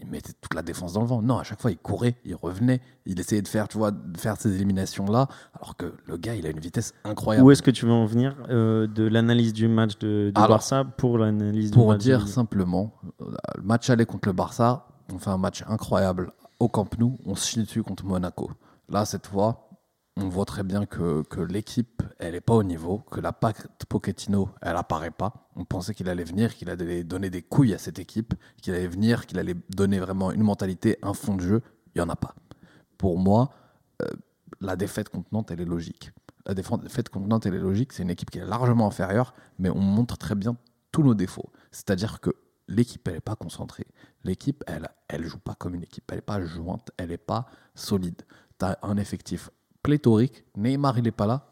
[0.03, 1.23] Il mettait toute la défense dans le vent.
[1.23, 4.19] Non, à chaque fois, il courait, il revenait, il essayait de faire, tu vois, de
[4.19, 7.47] faire ces éliminations-là, alors que le gars, il a une vitesse incroyable.
[7.47, 10.85] Où est-ce que tu veux en venir euh, de l'analyse du match de, Alors, Barça
[10.85, 12.29] pour l'analyse du Pour match dire de...
[12.29, 16.89] simplement, euh, le match aller contre le Barça, on fait un match incroyable au Camp
[16.99, 18.51] Nou, on se chie dessus contre Monaco.
[18.91, 19.66] Là, cette fois,
[20.17, 24.49] on voit très bien que, l'équipe, elle n'est pas au niveau, que la pacte Pochettino,
[24.63, 25.49] elle apparaît pas.
[25.57, 28.89] On pensait qu'il allait venir, qu'il allait donner des couilles à cette équipe, qu'il allait
[28.89, 31.63] venir, qu'il allait donner vraiment une mentalité, un fond de jeu.
[31.95, 32.35] Il n'y en a pas.
[32.97, 33.51] Pour moi,
[34.03, 34.07] euh,
[34.61, 36.13] la défaite contre Nantes, elle est logique.
[36.47, 37.93] La défaite contre Nantes, elle est logique.
[37.93, 40.57] C'est une équipe qui est largement inférieure, mais on montre très bien
[40.93, 41.51] tous nos défauts.
[41.73, 42.31] C'est-à-dire que
[42.69, 43.87] l'équipe, elle n'est pas concentrée.
[44.25, 46.05] L'équipe, elle elle joue pas comme une équipe.
[46.11, 48.23] Elle n'est pas jointe, elle n'est pas solide.
[48.59, 49.51] Tu as un effectif
[49.87, 50.45] pléthorique.
[50.57, 51.47] Neymar, il n'est pas là.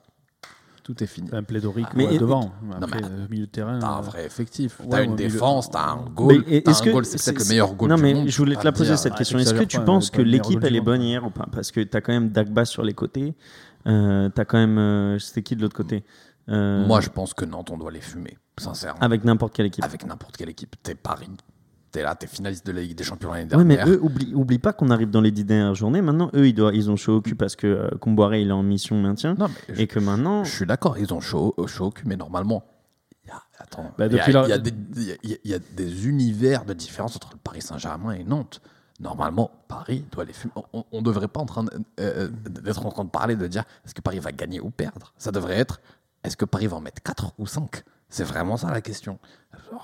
[0.83, 1.31] Tout est fini.
[1.33, 2.53] Un plaidorique Mais- ouais, et- devant.
[2.63, 3.79] Non, Après, mais euh, milieu de terrain.
[3.79, 4.81] T'as un euh, vrai effectif.
[4.81, 6.45] ouais, T'as une mais défense, t'as un goal.
[6.47, 8.29] Mais t'as un que goal, c'est peut-être le meilleur goal Non, du mais monde.
[8.29, 8.99] je voulais te la poser dire.
[8.99, 9.39] cette Ah, question.
[9.39, 11.47] Est-ce que tu pas, penses que l'équipe elle est bonne hier ou pas?
[11.51, 13.35] Parce que tu as quand même Dagba sur les côtés.
[13.87, 14.77] Euh, tu as quand même.
[14.77, 16.05] euh, C'était qui de l'autre côté?
[16.51, 19.01] Euh, Moi, je pense que Nantes, on doit les fumer, sincèrement.
[19.01, 19.85] Avec n'importe quelle équipe.
[19.85, 20.77] Avec n'importe quelle équipe.
[20.83, 21.31] T'es Paris.
[21.95, 23.95] T'es là, t'es finaliste de la Ligue des Champions l'année Ouais, mais dernière.
[23.95, 26.03] eux, oublie, oublie pas qu'on arrive dans les dix dernières journées.
[26.03, 28.53] Maintenant, eux, ils, doivent, ils ont chaud au cul parce que euh, Comboiré, il est
[28.53, 29.37] en mission maintien.
[29.39, 31.91] Non, mais je- Et que maintenant, Je suis d'accord, ils ont chaud, au- chaud au
[31.93, 32.65] cul, mais normalement,
[33.25, 34.75] il y a, attends, Bah, il y a- depuis la- il y a des-
[35.23, 35.59] il y a-
[36.09, 38.61] univers de différence entre le Paris Saint-Germain et Nantes.
[38.99, 40.53] Normalement, Paris doit les fumer.
[40.73, 41.65] On- ne devrait pas en train
[42.01, 45.13] euh, d'être en train de parler de dire est-ce que Paris va gagner ou perdre?
[45.17, 45.81] Ça devrait être
[46.25, 49.19] est-ce que Paris va en mettre 4 ou 5 C'est vraiment ça la question.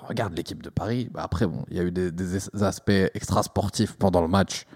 [0.08, 1.08] Regarde l'équipe de Paris.
[1.12, 4.66] Bah, après, bon, il y a eu des, des aspects extra-sportifs pendant le match.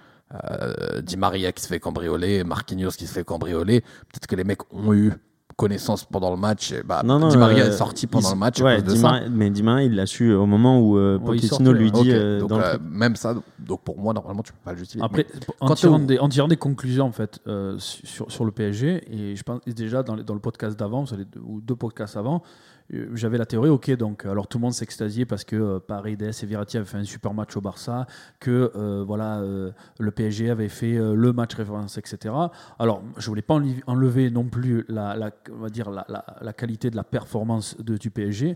[0.51, 3.81] euh, Di Maria qui se fait cambrioler, Marquinhos qui se fait cambrioler.
[3.81, 5.12] Peut-être que les mecs ont eu
[5.57, 6.73] connaissance pendant le match.
[6.73, 8.75] Et bah, Non, non, Di Maria euh, est sorti pendant il- le match ouais, à
[8.77, 9.03] cause de Di ça.
[9.09, 12.11] Maria- mais Di Maria, il l'a su au moment où euh, Pochettino sortait, lui dit
[12.11, 14.79] euh, donc, dans le euh, même ça, donc pour moi, normalement, tu peux pas le
[14.79, 15.05] justifier.
[15.05, 15.27] Après,
[15.61, 19.05] en quand tirant, des, en tirant des conclusions en fait euh, sur, sur le PSG,
[19.09, 21.05] et je pense déjà dans, le- dans le podcast d'avant,
[21.47, 25.25] ou deux podcasts avant, euh, j'avais la théorie, ok, donc alors tout le monde s'extasiait
[25.25, 28.07] parce que euh, Paredes et Verratti avaient fait un super match au Barça,
[28.40, 32.35] que euh, voilà, euh, le PSG avait fait euh, le match référence, etc.
[32.79, 33.55] Alors, je voulais pas
[33.87, 38.55] enlever- non plus la, on va dire la, qualité de la performance de, du PSG,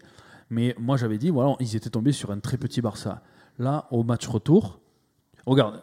[0.51, 3.23] mais moi j'avais dit, voilà, ils étaient tombés sur un très petit Barça.
[3.59, 4.81] Là, au match retour,
[5.47, 5.81] Regarde,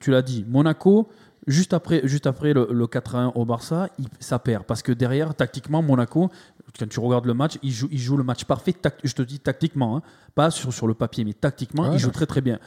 [0.00, 1.08] tu l'as dit, Monaco,
[1.46, 4.64] juste après, juste après le, le 4-1 au Barça, il- ça perd.
[4.64, 6.30] Parce que derrière, tactiquement, Monaco,
[6.78, 9.22] quand tu regardes le match, il joue, il joue le match parfait, tac- je te
[9.22, 10.02] dis tactiquement, hein,
[10.34, 12.12] pas sur, sur le papier, mais tactiquement, Ouais, il joue ouais.
[12.12, 12.58] très très bien.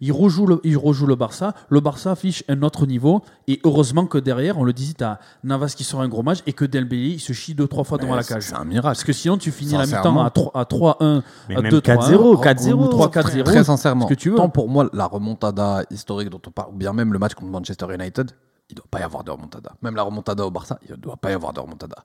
[0.00, 4.06] Il rejoue, le, il rejoue le Barça, le Barça affiche un autre niveau, et heureusement
[4.06, 6.64] que derrière, on le disait, tu as Navas qui sort un gros match, et que
[6.64, 8.42] Dembélé, il se chie deux, trois fois devant la cage.
[8.42, 8.88] C'est un miracle.
[8.88, 11.80] Parce que sinon, tu finis la mi-temps à 3 à 3-1, Mais à même 2-3-1,
[11.80, 13.42] 4-0, ou 4-0, 3-4-0.
[13.44, 14.36] Très sincèrement, que tu veux.
[14.36, 17.52] tant pour moi, la remontada historique dont on parle, ou bien même le match contre
[17.52, 18.32] Manchester United,
[18.68, 19.74] il ne doit pas y avoir de remontada.
[19.80, 21.96] Même la remontada au Barça, il ne doit pas y avoir de remontada.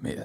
[0.00, 0.16] Mais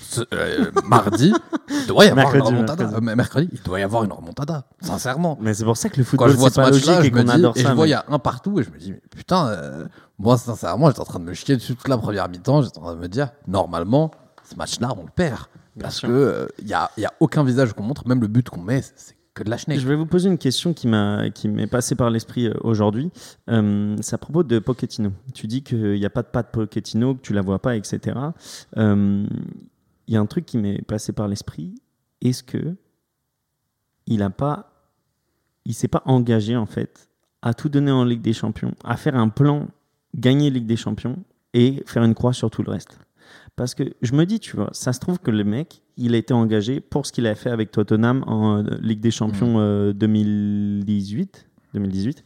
[0.00, 1.32] ce- euh, mardi,
[1.68, 2.84] il doit y avoir Mercredi, une remontada.
[2.84, 3.08] mercredi.
[3.10, 4.64] Euh, mercredi, il doit y avoir une remontada.
[4.80, 5.38] Sincèrement.
[5.40, 7.62] Mais c'est pour ça que le football, c'est ce pas logique et qu'on adore et
[7.62, 7.70] ça.
[7.70, 9.86] je vois, il y a un partout, et je me dis, mais putain, euh,
[10.18, 12.62] moi, sincèrement, j'étais en train de me chier dessus toute la première mi-temps.
[12.62, 14.10] J'étais en train de me dire, normalement,
[14.50, 15.40] ce match-là, on le perd.
[15.78, 18.82] Parce qu'il n'y a, y a aucun visage qu'on montre, même le but qu'on met,
[18.82, 19.78] c'est- que de la schneck.
[19.78, 23.12] Je vais vous poser une question qui m'a qui m'est passée par l'esprit aujourd'hui.
[23.48, 25.12] Euh, c'est à propos de Pochettino.
[25.32, 28.16] Tu dis qu'il n'y a pas de patte Pochettino, que tu la vois pas, etc.
[28.76, 29.24] Euh,
[30.10, 31.72] Il y a un truc qui m'est passé par l'esprit.
[32.20, 32.74] Est-ce que
[34.08, 34.72] il a pas,
[35.64, 37.08] il s'est pas engagé en fait
[37.42, 39.68] à tout donner en Ligue des Champions, à faire un plan
[40.16, 41.22] gagner Ligue des Champions
[41.54, 42.98] et faire une croix sur tout le reste?
[43.54, 46.18] Parce que je me dis, tu vois, ça se trouve que le mec, il a
[46.18, 49.92] été engagé pour ce qu'il a fait avec Tottenham en euh, Ligue des Champions euh,
[49.92, 51.46] 2018.
[51.74, 52.24] 2018.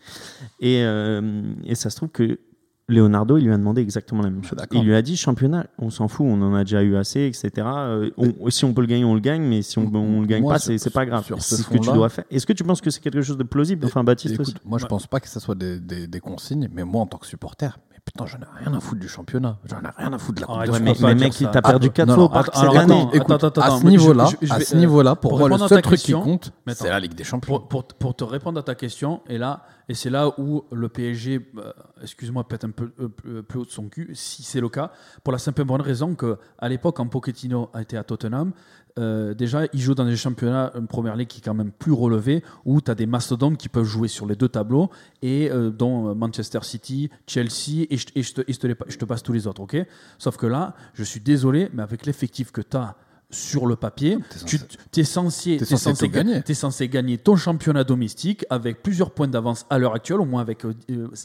[0.60, 2.40] Et, euh, et ça se trouve que
[2.88, 4.58] Leonardo, il lui a demandé exactement la même chose.
[4.72, 7.50] Il lui a dit championnat, on s'en fout, on en a déjà eu assez, etc.
[7.66, 10.26] Euh, on- si on peut le gagner, on le gagne, mais si on, on le
[10.26, 11.24] gagne Moi, pas, c'est c'est pas grave.
[11.26, 12.24] ce C'est ce que tu dois faire.
[12.30, 13.86] Est-ce que tu penses que c'est quelque chose de plausible?
[13.86, 14.56] Enfin, Baptiste Écoute, aussi.
[14.66, 14.88] moi je Ouais.
[14.88, 17.78] pense pas que ce soit des, des- des consignes, mais moi en tant que supporter,
[18.04, 19.58] putain, j'en ai rien à foutre du championnat.
[19.64, 21.88] J'en ai rien à foutre de la Coupe Arrête, de mais, mais mec, t'as perdu
[21.90, 23.08] Ah, 4 non, fois au parc cette année.
[23.56, 26.88] à ce niveau-là, à ce euh, niveau-là, pour, moi, le seul truc qui compte, c'est
[26.88, 27.60] la Ligue des Champions.
[27.60, 31.72] Pour, te répondre à ta question, et là, et c'est là où le PSG, euh,
[32.02, 34.90] excuse-moi, peut-être un peu euh, plus- plus haut de son cul, si c'est le cas,
[35.22, 38.52] pour la simple et bonne raison que à l'époque, quand Pochettino a été à Tottenham,
[38.98, 41.92] euh, déjà, il joue dans des championnats, une première ligue qui est quand même plus
[41.92, 44.90] relevée, où tu as des mastodontes qui peuvent jouer sur les deux tableaux,
[45.22, 48.66] et euh, dont euh, Manchester City, Chelsea, et je, et je te, et je te
[48.66, 49.76] les pa- je te passe tous les autres, ok?
[50.18, 52.94] Sauf que là, je suis désolé, mais avec l'effectif que tu as
[53.30, 56.42] sur le papier, tu censé- es censé, t'es censé gagner.
[56.46, 60.40] es censé gagner ton championnat domestique avec plusieurs points d'avance à l'heure actuelle, au moins
[60.42, 60.72] avec euh,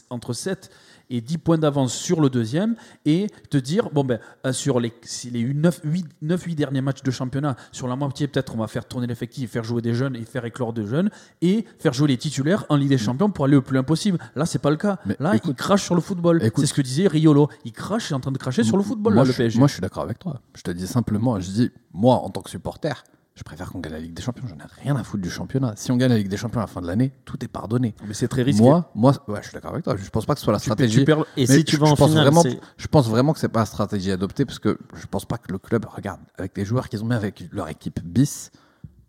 [0.08, 0.70] entre 7
[1.10, 4.92] et 10 points d'avance sur le deuxième, et te dire, bon ben, euh, sur les,
[5.32, 8.66] les 9, 8, 9, 8 derniers matchs de championnat, sur la moitié peut-être on va
[8.68, 11.10] faire tourner l'effectif, faire jouer des jeunes et faire éclore des jeunes,
[11.42, 14.18] et faire jouer les titulaires en Ligue des Champions pour aller le plus loin possible.
[14.36, 14.98] Là, c'est pas le cas.
[15.06, 16.42] Mais Là, il crache sur le football.
[16.42, 17.48] écoute- C'est ce que disait Riolo.
[17.64, 19.36] Il crache, il est en train de cracher sur le football, moi, là, le je,
[19.36, 19.58] PSG.
[19.58, 20.40] moi, je suis d'accord avec toi.
[20.54, 23.02] Je te dis simplement, je dis, moi, en tant que supporter,
[23.34, 24.44] je préfère qu'on gagne la Ligue des Champions.
[24.46, 25.72] J'en ai rien à foutre du championnat.
[25.76, 27.94] Si on gagne la Ligue des Champions à la fin de l'année, tout est pardonné.
[28.06, 28.62] mais c'est très risqué.
[28.62, 29.96] Moi, moi, ouais, je suis d'accord avec toi.
[29.96, 31.00] Je pense pas que ce soit la tu, stratégie.
[31.02, 32.42] Et Mais si tu je- vas je en pense finale, vraiment,
[32.76, 35.50] je pense vraiment que c'est pas la stratégie adoptée parce que je pense pas que
[35.52, 38.50] le club regarde avec les joueurs qu'ils ont mis avec leur équipe bis,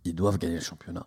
[0.05, 1.05] ils doivent gagner le championnat.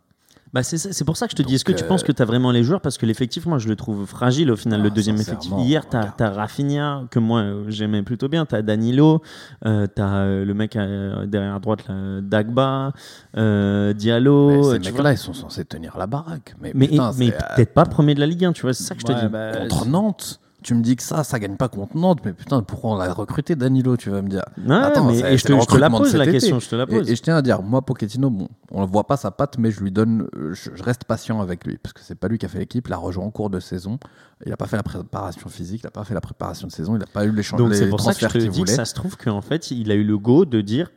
[0.55, 2.23] Bah c'est pour ça que je te dis, est-ce que tu euh, penses que tu
[2.23, 2.81] as vraiment les joueurs?
[2.81, 5.51] Parce que l'effectif, moi, je le trouve fragile au final, le Ah, deuxième effectif.
[5.59, 8.47] Hier, tu as, Rafinha, que moi, euh, j'aimais plutôt bien.
[8.47, 9.21] Tu as Danilo,
[9.65, 12.93] tu as le mec euh, derrière à droite, là, Dagba,
[13.37, 14.47] euh, Diallo.
[14.49, 15.13] Mais euh, ces tu mecs-là, vois.
[15.13, 16.55] ils sont censés tenir la baraque.
[16.61, 18.75] Mais, mais putain, mais c'est, euh, peut-être pas premier de la Ligue 1, tu vois,
[18.75, 19.29] c'est ça que je te Ouais, dis.
[19.29, 20.41] bah, contre Nantes.
[20.65, 23.13] Tu me dis que ça, ça gagne pas contre Nantes, mais putain, pourquoi on l'a
[23.13, 24.43] recruté Danilo, tu vas me dire?
[24.67, 26.87] Ouais, Attends, mais, et je te, je te la pose la question, je te la
[26.87, 27.11] pose.
[27.11, 29.71] et je tiens à dire, moi, Pochettino, bon, on ne voit pas sa patte, mais
[29.71, 32.47] je lui donne, je, je reste patient avec lui, parce que c'est pas lui qui
[32.47, 33.99] a fait l'équipe, il a rejoint en cours de saison,
[34.47, 36.97] il n'a pas fait la préparation physique, il n'a pas fait la préparation de saison,
[36.97, 38.71] il n'a pas eu les, chan- Donc c'est pour ça que je te dis que
[38.77, 40.91] ça se trouve qu'en fait, il a eu le go de dire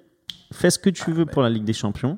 [0.53, 2.17] fais ce que tu veux pour la Ligue des Champions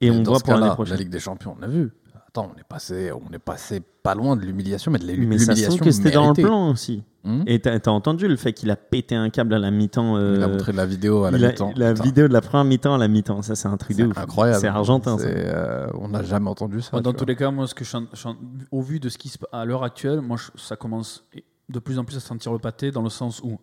[0.00, 0.94] et Mais on voit pour l'année prochaine.
[0.94, 1.92] La Ligue des Champions, on a vu.
[2.28, 5.18] Attends, on est passé, on est passé pas loin de l'humiliation, mais de Mais ça
[5.18, 7.02] se l'humiliation trouve que c'était dans le plan aussi.
[7.24, 10.16] Hmm Et t'as as entendu le fait qu'il a pété un câble à la mi-temps
[10.16, 11.72] euh, Il a montré la vidéo à la mi-temps.
[11.76, 14.02] La Putain, vidéo de la première mi-temps à la mi-temps, ça c'est un truc de
[14.04, 14.18] c'est ouf.
[14.18, 14.60] incroyable.
[14.60, 15.18] C'est argentin.
[15.18, 15.26] ça.
[15.26, 17.00] Euh, on n'a jamais entendu ça.
[17.00, 17.26] Dans tous vois.
[17.26, 18.36] les cas, moi, ce que je, suis en- je suis en-
[18.70, 21.24] au vu de ce qui se passe à l'heure actuelle, moi, je- ça commence
[21.68, 23.58] de plus en plus à sentir le pâté dans le sens où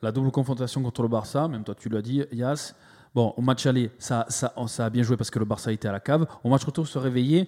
[0.00, 2.74] la double confrontation contre le Barça, même toi tu l'as dit, Yas.
[3.14, 5.86] Bon, au match aller, ça, ça, ça a bien joué parce que le Barça était
[5.88, 6.24] à la cave.
[6.44, 7.46] Au match retour, se réveiller,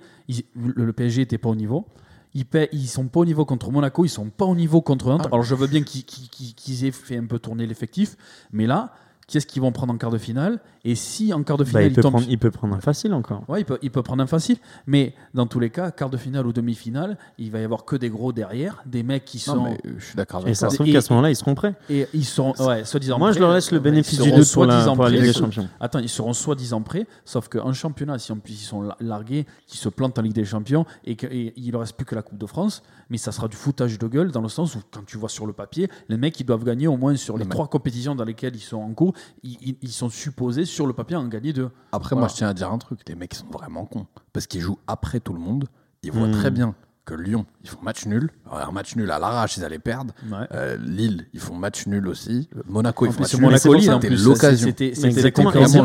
[0.54, 1.86] le PSG n'était pas au niveau.
[2.34, 5.08] Ils, paient- ils sont pas au niveau contre Monaco, ils sont pas au niveau contre
[5.08, 5.22] Nantes.
[5.24, 5.28] Ah.
[5.28, 8.16] Alors je veux bien qu'ils aient fait un peu tourner l'effectif,
[8.52, 8.92] mais là,
[9.26, 11.84] qu'est-ce qu'ils vont prendre en quart de finale Et si en quart de Bah, finale,
[11.84, 13.42] il, ils peut tombent prendre, il peut prendre un facile encore.
[13.48, 14.56] Ouais, il peut, il peut prendre un facile,
[14.86, 17.96] mais dans tous les cas, quart de finale ou demi-finale, il va y avoir que
[17.96, 20.56] des gros derrière, des mecs qui Non, sont mais euh, je suis d'accord Et avec
[20.56, 21.74] ça se trouve qu'à ce moment-là, ils seront prêts.
[21.90, 24.84] et ils seront ouais, soi-disant Moi, je leur laisse le bénéfice du doute pour la,
[24.84, 25.68] pour la Ligue des Champions.
[25.80, 29.46] Attends, ils seront soi-disant prêts, sauf qu'en championnat, si en plus ils sont la- largués,
[29.66, 32.38] qu'ils se plantent en Ligue des Champions et qu'il ne reste plus que la Coupe
[32.38, 35.18] de France, mais ça sera du foutage de gueule dans le sens où quand tu
[35.18, 37.68] vois sur le papier, les mecs ils doivent gagner au moins sur les mais- trois
[37.68, 41.16] compétitions dans lesquelles ils sont en cours, ils, ils- ils sont supposés sur le papier
[41.16, 41.70] en gagner deux.
[41.92, 42.20] Après, Voilà.
[42.22, 43.00] moi, je tiens à dire un truc.
[43.08, 44.06] Les mecs, ils sont vraiment cons.
[44.32, 45.66] Parce qu'ils jouent après tout le monde.
[46.02, 46.32] Ils voient Hmm.
[46.32, 46.74] très bien
[47.06, 48.30] que Lyon, ils font match nul.
[48.50, 50.14] Alors, un match nul à l'arrache, ils allaient perdre.
[50.30, 50.46] Ouais.
[50.52, 52.48] Euh, Lille, ils font match nul aussi.
[52.66, 53.42] Monaco, En ils font plus, match nul.
[53.42, 53.78] Monaco.
[53.78, 54.66] C'était l'occasion.
[54.68, 55.10] C'était c'est-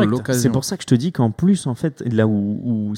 [0.05, 0.33] l'occasion.
[0.33, 2.93] C'est pour ça que je te dis qu'en plus, en fait, là où, où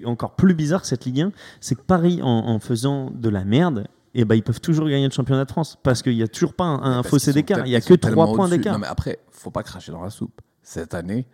[0.00, 3.44] c'est encore plus bizarre cette Ligue 1, c'est que Paris, en, en faisant de la
[3.44, 6.28] merde, eh ben, ils peuvent toujours gagner le championnat de France parce qu'il n'y a
[6.28, 7.66] toujours pas un, fossé d'écart.
[7.66, 8.74] Il n'y a que sont 3 tellement points d'écart.
[8.74, 10.40] Non, mais après, faut pas cracher dans la soupe.
[10.62, 11.26] Cette année,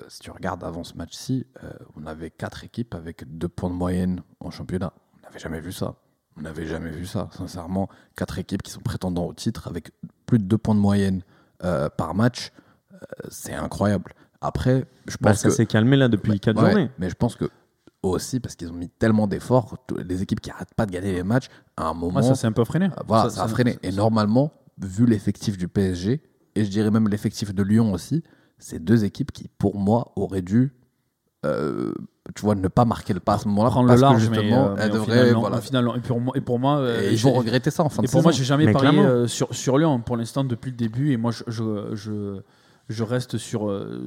[0.00, 3.70] euh, si tu regardes avant ce match-ci, euh, on avait quatre équipes avec deux points
[3.70, 4.92] de moyenne en championnat.
[5.18, 5.94] On n'avait jamais vu ça.
[6.38, 7.28] On n'avait jamais vu ça.
[7.36, 9.90] Sincèrement, quatre équipes qui sont prétendants au titre avec
[10.24, 11.22] plus de deux points de moyenne
[11.64, 12.52] euh, par match,
[13.30, 14.12] c'est incroyable.
[14.40, 16.90] Après, je Bah, pense ça que s'est calmé là depuis 4 Ouais, journées.
[16.98, 17.50] Mais je pense que
[18.02, 21.22] aussi parce qu'ils ont mis tellement d'efforts, les équipes qui arrêtent pas de gagner les
[21.22, 22.86] matchs, à un moment, Ouais, ça c'est un peu freiné.
[22.86, 23.78] euh, voilà, ça, a freiné.
[23.82, 26.20] Et normalement, vu l'effectif du PSG,
[26.54, 28.22] et je dirais même l'effectif de Lyon aussi,
[28.58, 30.72] c'est deux équipes qui, pour moi, auraient dû,
[31.44, 31.92] euh,
[32.36, 34.30] tu vois, ne pas marquer le pas à ce moment-là, prendre parce le large, que
[34.30, 35.28] mais, justement, euh, mais elles au devraient,
[35.62, 35.96] final, voilà.
[35.96, 38.06] Et pour moi, et pour moi, euh, et ils vont regretter ça en fin Et
[38.06, 38.22] de pour saison.
[38.22, 41.10] moi, j'ai jamais Mais parié euh, sur, sur Lyon pour l'instant depuis le début.
[41.12, 42.40] Et moi, je, je, je,
[42.88, 44.06] je reste sur, euh,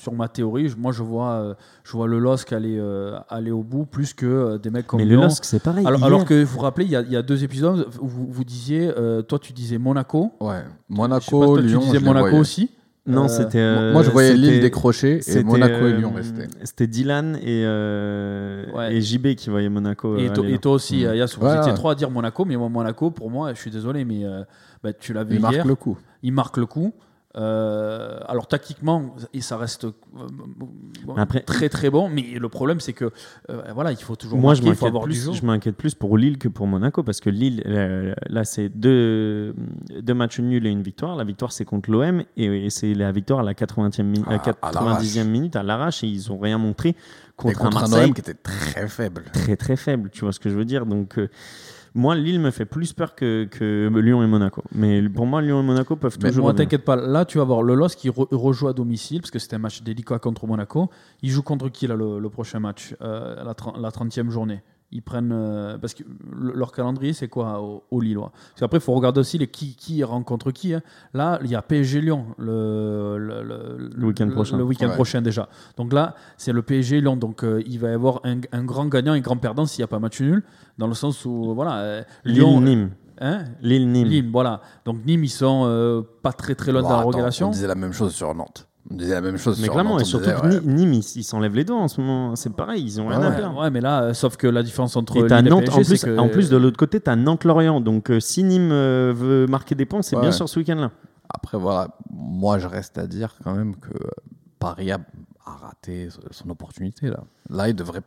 [0.00, 0.72] sur ma théorie.
[0.78, 4.26] Moi, je vois, euh, je vois le LOSC aller, euh, aller au bout plus que
[4.26, 5.16] euh, des mecs comme Mais le.
[5.16, 5.86] LOSC, c'est pareil.
[5.86, 7.86] alors, Hier- alors que vous vous rappelez, il y a, il y a deux épisodes
[8.00, 10.32] où vous, vous disiez, euh, toi tu disais Monaco.
[10.40, 10.56] Ouais.
[10.56, 12.38] Je sais pas, Monaco, toi, Lyon, tu disais Monaco voyais.
[12.40, 12.70] aussi.
[13.06, 13.58] Non, Euh, c'était.
[13.58, 16.48] euh, Moi, je voyais Lille décrocher et c'était, Monaco et Lyon restaient.
[16.64, 18.94] C'était Dylan et, euh, Ouais.
[18.94, 20.16] et JB qui voyaient Monaco.
[20.18, 21.06] Et, to- et toi aussi, Mm.
[21.08, 23.58] euh, Yass, vous Ouais, étiez trois à dire Monaco, mais moi, Monaco, pour moi, je
[23.60, 24.42] suis désolé, mais euh,
[24.84, 25.66] bah, tu l'as vu Ils marquent hier.
[25.66, 25.96] le coup.
[26.22, 26.92] il marque le coup.
[27.36, 29.92] Euh, alors tactiquement, et ça reste euh,
[31.06, 33.12] bon, Après- très très bon, mais le problème c'est que
[33.50, 35.46] euh, voilà, il faut toujours Moi, je marquer, il faut m'inquiète avoir du plus, je
[35.46, 37.62] m'inquiète plus pour Lille que pour Monaco parce que Lille,
[38.28, 39.54] là, c'est deux,
[40.02, 41.14] deux matchs nuls et une victoire.
[41.14, 44.32] La victoire, c'est contre l'OM et, et c'est la victoire à la 80e mi- À-
[44.34, 46.96] à à 90e minute à l'arrache et ils ont rien montré
[47.36, 49.22] contre, contre un un Marseille OM qui était très faible.
[49.32, 50.10] très très faible.
[50.10, 50.84] Tu vois ce que je veux dire?
[50.84, 51.28] Donc, euh,
[51.94, 54.62] moi, Lille me fait plus peur que, que Lyon et Monaco.
[54.74, 56.44] Mais pour moi, Lyon et Monaco peuvent Mais toujours.
[56.44, 59.30] moi, t'inquiète pas, là tu vas voir le LOS qui re- rejoue à domicile parce
[59.30, 60.90] que c'était un match délicat contre Monaco.
[61.22, 64.60] Il joue contre qui là le, le prochain match, euh, la, la 30e journée?
[64.92, 68.32] Ils prennent euh, parce que le- leur calendrier c'est quoi au, au Lillois?
[68.32, 70.82] Parce qu'après il faut regarder aussi les qui, qui rencontre qui hein.
[71.14, 74.56] là il y a PSG Lyon le, le, le- Le week-end prochain.
[74.56, 74.94] le week-end Ouais.
[74.94, 78.40] prochain déjà donc là c'est le PSG Lyon donc euh, il va y avoir un,
[78.52, 80.42] un grand gagnant et un grand perdant s'il n'y a pas match nul
[80.78, 82.90] dans le sens où voilà euh, Lyon Lille-Nîmes.
[83.20, 83.44] hein?
[83.60, 84.08] Lille-Nîmes.
[84.08, 84.60] Nîmes, voilà.
[84.84, 87.48] Donc Nîmes, ils sont euh, pas très très loin de la attends, relégation.
[87.48, 88.66] On disait la même chose sur Nantes.
[88.92, 90.94] On disait la même chose Mais sur clairement, et surtout disait, que ouais, Ni- Nîmes,
[91.14, 92.34] ils s'enlèvent les doigts en ce moment.
[92.34, 93.58] C'est pareil, ils ont rien Ouais, à perdre.
[93.60, 95.96] Ouais, mais là, euh, sauf que la différence entre Et et Nantes, PSG, en plus,
[95.96, 97.80] c'est que- en plus de l'autre côté, t'as Nantes-Lorient.
[97.80, 100.22] Donc euh, si Nîmes euh, veut marquer des points, c'est Ouais.
[100.22, 100.90] bien sûr ce week-end-là.
[101.28, 103.90] Après, voilà, moi, je reste à dire quand même que
[104.58, 104.98] Paris a,
[105.46, 107.06] a raté son opportunité.
[107.08, 108.02] Là, là il devrait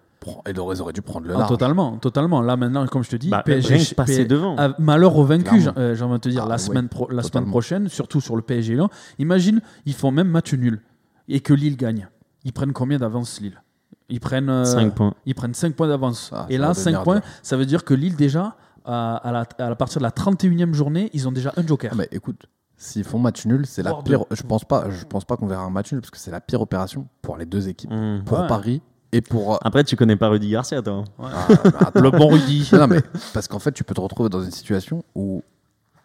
[0.49, 1.49] ils auraient dû prendre le Ah, large.
[1.49, 2.41] totalement, totalement.
[2.41, 4.55] Là maintenant, comme je te dis, Bah, PSG, rien que passer P- devant.
[4.57, 5.73] Ah, malheur aux vaincus, Clairement.
[5.75, 8.21] j'ai euh, j'ai envie de te dire, Ah, la, semaine, pro- la semaine prochaine, surtout
[8.21, 8.89] sur le PSG Lyon.
[9.19, 10.81] Imagine, ils font même match nul
[11.27, 12.07] et que Lille gagne.
[12.43, 13.61] Ils prennent combien d'avance Lille?
[14.09, 15.13] Ils prennent euh, 5 points.
[15.25, 16.29] Ils prennent 5 points d'avance.
[16.33, 18.55] Ah, et là, va 5 devenir points, ça veut dire que Lille, déjà,
[18.85, 21.91] à, à la, à la partir de la 31e journée, ils ont déjà un joker.
[21.93, 24.25] Ah, mais écoute, s'ils font match nul, c'est la pire.
[24.31, 24.89] Je pense pas.
[24.89, 27.37] Je pense pas qu'on verra un match nul parce que c'est la pire opération pour
[27.37, 28.23] les deux équipes, Mmh.
[28.25, 28.47] pour Ouais.
[28.47, 28.81] Paris
[29.13, 29.59] et pour.
[29.65, 31.03] Après, tu connais pas Rudy Garcia, toi.
[31.19, 32.01] Ah, mais attends.
[32.01, 32.69] Le bon Rudy.
[32.73, 33.01] non, mais
[33.33, 35.43] parce qu'en fait, tu peux te retrouver dans une situation où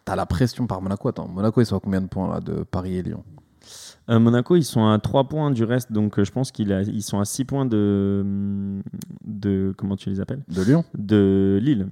[0.05, 1.07] tu as la pression par Monaco.
[1.09, 3.23] Attends, Monaco, ils sont à combien de points là de Paris et Lyon?
[4.09, 7.19] Euh, Monaco, ils sont à 3 points du reste, donc euh, je pense qu'ils sont
[7.19, 8.25] à 6 points de,
[9.25, 9.73] de.
[9.77, 10.41] Comment tu les appelles?
[10.47, 10.83] De Lyon?
[10.97, 11.87] De Lille.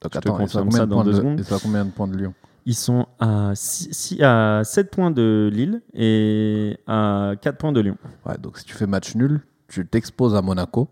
[0.00, 1.38] Donc Je te attends, confirme ça de dans points deux de- secondes.
[1.38, 2.34] Ils sont à combien de points de Lyon?
[2.64, 7.96] Ils sont à, à 7 points de Lille et à 4 points de Lyon.
[8.24, 10.88] Ouais, donc si tu fais match nul, tu t'exposes à Monaco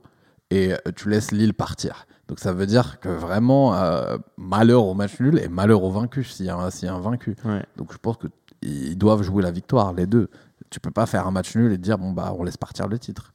[0.50, 2.06] et euh, tu laisses Lille partir.
[2.28, 6.24] Donc ça veut dire que vraiment, euh, malheur au match nul et malheur au vaincu
[6.24, 7.36] s'il y, a un- s'il y a un vaincu.
[7.44, 7.64] Ouais.
[7.76, 8.16] Donc je pense
[8.60, 10.28] qu'ils doivent jouer la victoire, les deux.
[10.70, 12.88] Tu peux pas faire un match nul et te dire, bon, bah, on laisse partir
[12.88, 13.32] le titre.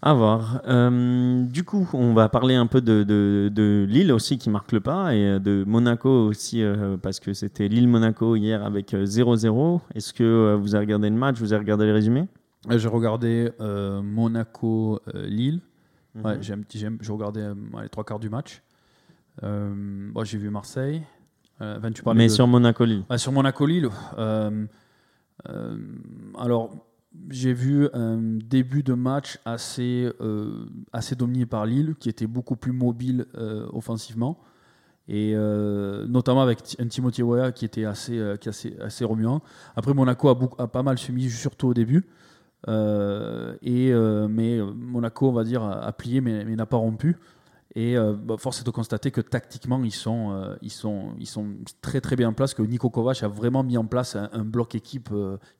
[0.00, 0.60] À voir.
[0.68, 4.70] Euh, du coup, on va parler un peu de, de- de Lille aussi qui marque
[4.70, 9.80] le pas et de Monaco aussi euh, parce que c'était Lille-Monaco hier avec euh, 0-0.
[9.96, 12.37] Est-ce que vous avez regardé le match Vous avez regardé le résumé Euh,
[12.68, 15.60] J'ai regardé euh, Monaco-Lille.
[16.14, 16.24] Mhm.
[16.24, 16.54] Ouais, j'ai
[17.12, 18.62] regardé euh, les trois quarts du match.
[19.42, 21.02] Euh, bon, j'ai vu Marseille.
[21.60, 23.04] Euh, tu Mais de- sur Monaco-Lille.
[23.08, 24.66] Ah, sur Monaco-Lille, euh,
[25.48, 25.76] euh,
[26.38, 26.70] alors
[27.30, 32.54] j'ai vu un début de match assez, euh, assez dominé par Lille, qui était beaucoup
[32.56, 34.38] plus mobile euh, offensivement,
[35.08, 39.42] et euh, notamment avec un Timothy Weah qui était assez, euh, qui assez, assez remuant.
[39.74, 42.04] Après, Monaco a, beaucoup- a pas mal subi, surtout au début.
[42.66, 46.66] Euh, et, euh, mais euh, Monaco, on va dire, a, a plié mais, mais n'a
[46.66, 47.16] pas rompu.
[47.74, 51.46] Et bah, force est de constater que tactiquement, ils sont, ils sont, ils sont
[51.80, 54.42] très très bien en place, que Nico Kovac a vraiment mis en place un, un
[54.42, 55.10] bloc équipe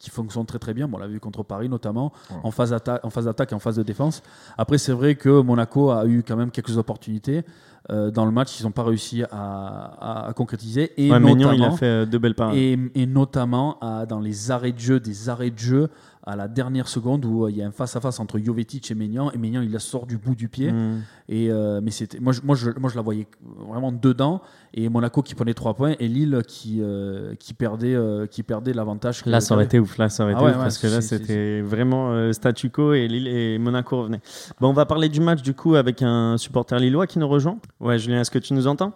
[0.01, 0.89] qui fonctionne très très bien.
[0.89, 2.37] Bon, on l'a vu contre Paris notamment, Ouais.
[2.43, 4.23] en phase d'attaque et en phase de défense.
[4.57, 7.45] Après, c'est vrai que Monaco a eu quand même quelques opportunités.
[7.91, 10.93] euh, dans le match, ils n'ont pas réussi à, à- à concrétiser.
[11.03, 12.57] Et Ouais, notamment, il a fait deux belles parades.
[12.57, 15.89] et, et notamment à- dans les arrêts de jeu, des arrêts de jeu
[16.25, 19.31] à la dernière seconde où euh, il y a un face-à-face entre Jovetic et Maignan,
[19.33, 20.73] et Maignan il la sort du bout du pied.
[20.73, 21.03] Mm.
[21.29, 23.27] Et, euh, mais c'était, moi, je, moi, je, moi je la voyais
[23.69, 24.43] vraiment dedans,
[24.75, 28.73] et Monaco qui prenait 3 points, et Lille qui, euh, qui perdait, euh, qui perdait
[28.73, 29.25] l'avantage.
[29.27, 29.99] Là, ça aurait été ouf.
[29.99, 32.71] Là, ça aurait Ah été ouais, ouf ouais, parce que là, c'était vraiment euh, statu
[32.71, 34.21] quo et, Lille et Monaco revenaient.
[34.61, 37.59] Bon, on va parler du match du coup avec un supporter lillois qui nous rejoint.
[37.81, 38.93] Ouais, Julien, est-ce que tu nous entends?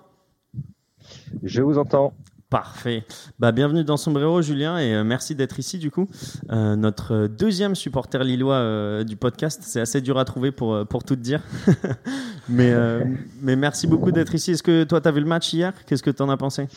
[1.43, 2.13] Je vous entends.
[2.53, 3.05] Parfait.
[3.39, 6.07] Bah, bienvenue dans Sombrero, Julien, et euh, merci d'être ici du coup.
[6.51, 11.03] Euh, notre euh, deuxième supporter lillois du podcast, c'est assez dur à trouver pour, pour
[11.03, 11.43] tout te dire.
[12.51, 12.75] mais,
[13.41, 14.51] mais merci beaucoup d'être ici.
[14.51, 15.73] Est-ce que toi, tu as vu le match hier?
[15.87, 16.69] Qu'est-ce que tu en as pensé?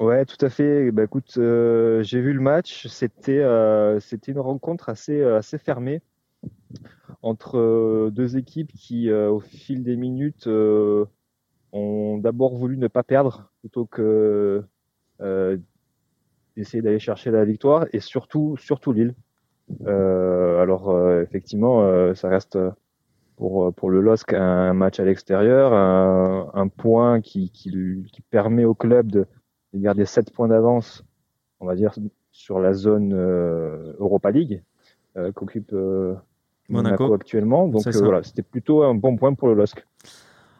[0.00, 0.90] Ouais, tout à fait.
[0.90, 2.88] Bah, écoute, j'ai vu le match.
[2.88, 3.44] C'était
[4.26, 6.02] une rencontre assez, assez fermée
[7.22, 10.48] entre deux équipes qui, au fil des minutes,
[11.76, 14.64] ont d'abord voulu ne pas perdre plutôt que
[15.20, 15.56] euh,
[16.56, 19.14] d'essayer d'aller chercher la victoire et surtout, surtout Lille.
[19.86, 22.58] Euh, alors, euh, effectivement, ça reste
[23.36, 28.22] pour, pour le LOSC un match à l'extérieur, un, un point qui, qui, lui- qui
[28.22, 29.26] permet au club de,
[29.74, 31.04] de garder 7 points d'avance,
[31.60, 31.92] on va dire,
[32.32, 33.12] sur la zone
[33.98, 34.62] Europa League
[35.34, 36.22] qu'occupe Monaco.
[36.68, 37.14] Monaco.
[37.14, 37.68] actuellement.
[37.68, 39.84] Donc voilà, c'était plutôt un bon point pour le LOSC.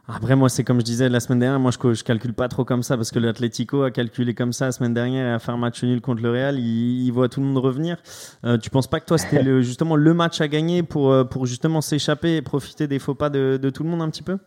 [0.08, 2.64] Après, moi, c'est comme je disais la semaine dernière, moi, je, je calcule pas trop
[2.64, 5.50] comme ça parce que l'Atlético a calculé comme ça la semaine dernière et a fait
[5.50, 6.58] un match nul contre le Real.
[6.60, 7.96] Il, il voit tout le monde revenir.
[8.44, 11.24] Euh, tu penses pas que toi, c'était le- justement le match à gagner pour, euh,
[11.24, 14.22] pour justement s'échapper et profiter des faux pas de, de tout le monde un petit
[14.22, 14.38] peu?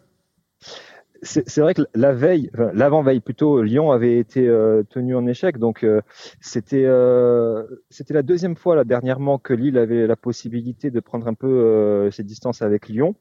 [1.21, 5.27] C'est c'est vrai que la veille, enfin, l'avant-veille plutôt, Lyon avait été euh, tenu en
[5.27, 5.57] échec.
[5.57, 6.01] Donc euh,
[6.39, 11.27] c'était euh, c'était la deuxième fois là dernièrement que Lille avait la possibilité de prendre
[11.27, 13.15] un peu euh, ses distances avec Lyon.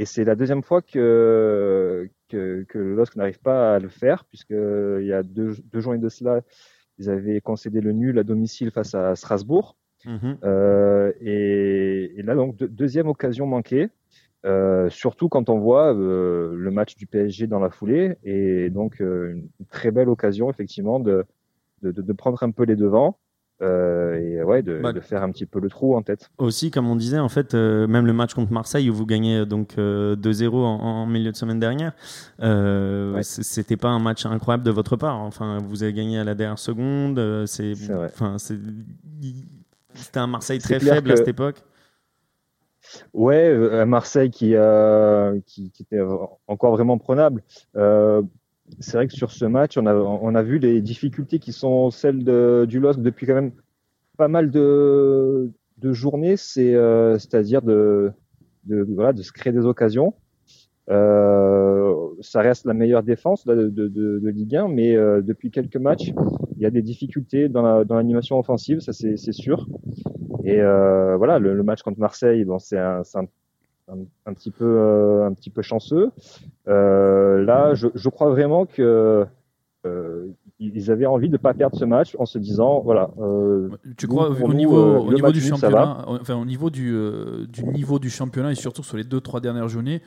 [0.00, 4.24] Et c'est la deuxième fois que que, que le LOSC n'arrive pas à le faire,
[4.24, 6.40] puisque euh, il y a deux, deux journées de cela,
[6.98, 9.76] ils avaient concédé le nul à domicile face à Strasbourg.
[10.06, 10.38] Mhm.
[10.42, 13.90] Euh, et, et là, donc, deux- deuxième occasion manquée,
[14.46, 19.00] euh, surtout quand on voit euh, le match du PSG dans la foulée, et donc
[19.00, 21.26] une très belle occasion, effectivement, de,
[21.82, 23.18] de- de prendre un peu les devants
[23.62, 26.30] euh, et ouais, de, Bah, de faire un petit peu le trou en tête.
[26.38, 29.38] Aussi, comme on disait, en fait, euh, même le match contre Marseille où vous gagnez
[29.40, 31.92] euh, donc euh, 2-0 en, en milieu de semaine dernière,
[32.40, 33.22] Ouais.
[33.22, 35.18] c'était pas un match incroyable de votre part.
[35.20, 37.44] Enfin, vous avez gagné à la dernière seconde.
[37.46, 41.62] c'est, enfin, c'était un Marseille très faible à cette époque.
[43.12, 44.54] Ouais, à Marseille qui,
[45.46, 46.00] qui, qui était
[46.46, 47.42] encore vraiment prenable.
[48.78, 51.90] C'est vrai que sur ce match, on a, on a vu les difficultés qui sont
[51.90, 53.52] celles de, du LOSC depuis quand même
[54.16, 58.12] pas mal de, de journées, c'est, euh, c'est-à-dire de,
[58.64, 60.14] de, voilà, de se créer des occasions.
[60.90, 65.22] Euh, ça reste la meilleure défense là, de, de, de, de Ligue 1, mais euh,
[65.22, 66.12] depuis quelques matchs,
[66.56, 69.66] il y a des difficultés dans, la, dans l'animation offensive, ça c'est, c'est sûr.
[70.44, 73.26] Et euh, voilà, le, le match contre Marseille, bon, c'est un, c'est un,
[73.92, 76.10] un, un petit peu, euh, un petit peu chanceux.
[76.68, 79.26] Euh, là, je, je crois vraiment que
[79.86, 80.26] euh,
[80.62, 83.08] ils avaient envie de pas perdre ce match en se disant voilà.
[83.18, 86.92] euh, Tu crois au nous, niveau, euh, au niveau du championnat, enfin au niveau du,
[86.94, 90.02] euh, du niveau du championnat et surtout sur les deux trois dernières journées,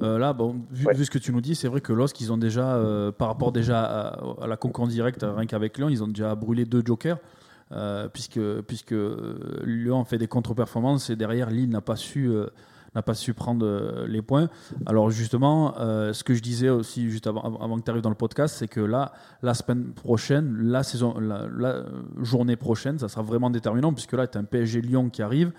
[0.00, 0.94] là, bon, vu, Ouais.
[0.94, 2.80] vu ce que tu nous dis, c'est vrai que LOSC ils ont déjà,
[3.18, 6.64] par rapport déjà à, à la concurrence directe, rien qu'avec Lyon, ils ont déjà brûlé
[6.64, 7.18] deux jokers.
[8.14, 8.94] puisque puisque
[9.64, 12.30] Lyon fait des contre-performances et derrière Lille n'a pas su
[12.94, 14.48] n'a pas su prendre euh, les points.
[14.86, 18.08] Alors justement, euh, ce que je disais aussi juste avant, avant que tu arrives dans
[18.08, 19.12] le podcast, c'est que là,
[19.42, 21.82] la semaine prochaine, la saison, la, la
[22.22, 25.52] journée prochaine, ça sera vraiment déterminant puisque là, tu as un PSG Lyon qui arrive,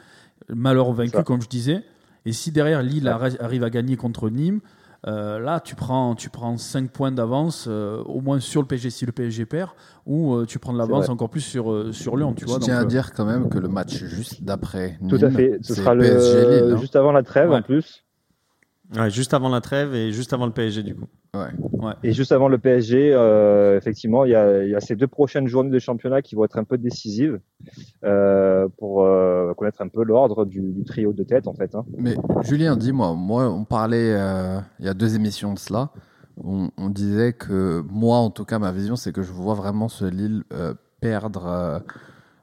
[0.49, 1.83] malheur vaincu comme je disais.
[2.25, 4.59] Et si derrière Lille arri- arrive à gagner contre Nîmes,
[5.07, 8.89] euh, là, tu prends, tu prends 5 points d'avance, euh, au moins sur le PSG
[8.89, 9.69] si le PSG perd,
[10.05, 12.33] ou euh, tu prends de l'avance encore plus sur, euh, sur Lyon.
[12.33, 14.99] Tu vois, Je donc, tiens à euh, dire quand même que le match juste d'après
[15.09, 15.57] tout à fait.
[15.61, 16.77] Ce sera le PSG Lille.
[16.79, 17.57] juste avant la trêve Ouais.
[17.57, 18.03] en plus.
[18.95, 21.05] Ouais, juste avant la trêve et juste avant le PSG du coup.
[21.35, 21.93] Ouais.
[22.03, 25.07] Et juste avant le PSG, euh, effectivement, il y, a, il y a ces deux
[25.07, 27.39] prochaines journées de championnat qui vont être un peu décisives
[28.03, 31.75] euh, pour euh, connaître un peu l'ordre du, du trio de tête en fait.
[31.75, 31.85] Hein.
[31.97, 35.91] Mais Julien, dis-moi, moi, on parlait euh, il y a deux émissions de cela.
[36.43, 39.87] On, on disait que moi, en tout cas, ma vision, c'est que je vois vraiment
[39.87, 41.79] ce Lille euh, perdre, euh,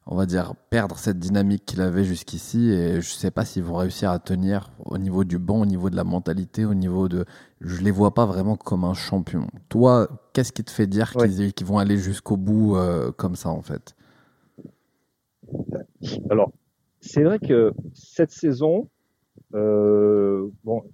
[0.07, 2.71] on va dire, perdre cette dynamique qu'il avait jusqu'ici.
[2.71, 5.91] Et je sais pas s'ils vont réussir à tenir au niveau du banc, au niveau
[5.91, 7.25] de la mentalité, au niveau de.
[7.61, 9.49] Je les vois pas vraiment comme un champion.
[9.69, 11.29] Toi, qu'est-ce qui te fait dire Ouais.
[11.29, 13.95] qu'ils vont aller jusqu'au bout euh, comme ça, en fait?
[16.31, 16.53] Alors,
[17.01, 18.89] c'est vrai que cette saison,
[19.55, 20.85] euh, bon,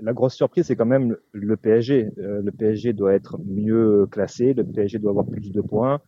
[0.00, 2.08] la grosse surprise, c'est quand même le- le PSG.
[2.18, 6.00] Euh, le PSG doit être mieux classé, le PSG doit avoir plus de points.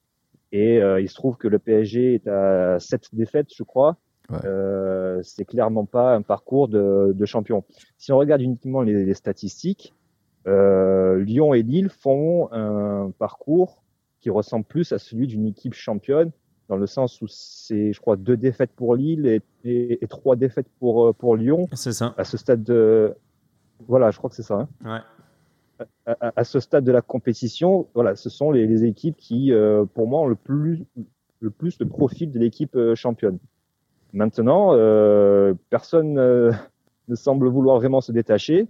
[0.52, 3.96] Et euh, il se trouve que le PSG est à sept défaites, je crois.
[4.30, 4.38] Ouais.
[4.44, 7.64] Euh, c'est clairement pas un parcours de, de champion.
[7.98, 9.94] Si on regarde uniquement les, les statistiques,
[10.46, 13.82] euh, Lyon et Lille font un parcours
[14.20, 16.30] qui ressemble plus à celui d'une équipe championne
[16.68, 20.36] dans le sens où c'est, je crois, deux défaites pour Lille et, et, et trois
[20.36, 21.68] défaites pour, euh, pour Lyon.
[21.72, 22.14] C'est ça.
[22.16, 23.14] À ce stade de...
[23.88, 24.54] Voilà, je crois que c'est ça.
[24.54, 24.68] hein.
[24.84, 25.00] Ouais.
[26.06, 30.06] À, ce stade de la compétition, voilà, ce sont les, les équipes qui, euh, pour
[30.06, 30.84] moi, ont le plus
[31.40, 33.38] le, plus le profil de l'équipe euh, championne.
[34.12, 36.52] Maintenant, euh, personne euh,
[37.08, 38.66] ne semble vouloir vraiment se détacher.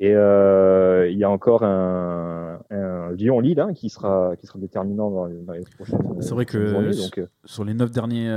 [0.00, 5.26] Et il y a encore un, un Lyon-Lille hein, qui sera qui sera déterminant dans
[5.26, 8.28] les, dans les prochaines C'est vrai que prochaines journées, donc, sur les neuf derniers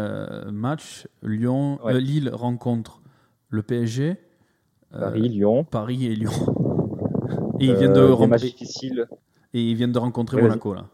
[0.51, 1.95] matchs, Lyon, Ouais.
[1.95, 3.01] euh, Lille rencontre
[3.49, 4.17] le PSG,
[4.91, 5.63] Paris, Lyon.
[5.63, 6.31] Paris et Lyon.
[7.59, 9.07] Et ils viennent de, Euh, matchs et- difficiles.
[9.53, 10.85] et ils viennent de rencontrer Ouais, Monaco là.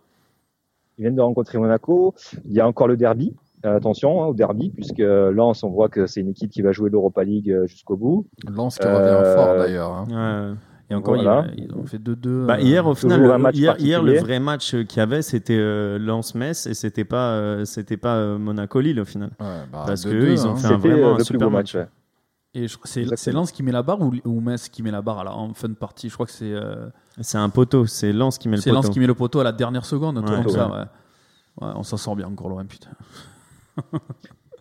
[0.98, 2.14] Ils viennent de rencontrer Monaco.
[2.46, 3.36] Il y a encore le derby.
[3.66, 6.72] Euh, Attention hein, au derby, puisque Lens, on voit que c'est une équipe qui va
[6.72, 8.26] jouer l'Europa League euh, jusqu'au bout.
[8.50, 9.92] Lens qui Euh, revient fort d'ailleurs.
[9.92, 10.06] hein.
[10.52, 10.56] Ouais.
[10.90, 11.46] Et encore, Voilà.
[11.56, 12.46] ils, ils ont fait 2-2.
[12.48, 15.22] Bah, euh, hier, au final, le- hier, hier, le vrai match euh, qu'il y avait,
[15.22, 19.30] c'était euh, Lens-Metz et c'était pas, euh, c'était pas euh, Monaco-Lille au final.
[19.40, 20.56] Ouais, bah, Parce que 2-2, eux, ils ont hein.
[20.58, 21.76] fait un- vraiment euh, un super match.
[21.76, 21.86] match.
[21.86, 21.90] ouais.
[22.54, 25.24] Et c'est c'est Lens qui met la barre ou, ou Metz qui met la barre
[25.24, 26.88] là, en fin de partie Je crois que c'est euh,
[27.22, 28.82] C'est un poteau, c'est Lens qui met le c'est poteau.
[28.84, 30.18] Lens qui met le poteau à la dernière seconde.
[30.18, 30.44] un truc Ouais.
[30.44, 31.66] comme ça, ouais.
[31.68, 32.90] Ouais, on s'en sort bien encore loin, putain.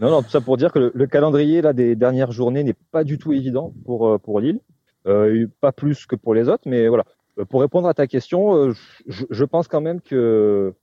[0.01, 2.77] Non, non, tout ça pour dire que le, le calendrier là des dernières journées n'est
[2.93, 4.61] pas du tout évident pour euh, pour Lille,
[5.07, 7.05] euh, pas plus que pour les autres, mais voilà.
[7.39, 8.73] Euh, Pour répondre à ta question, euh,
[9.09, 10.75] je, je pense quand même que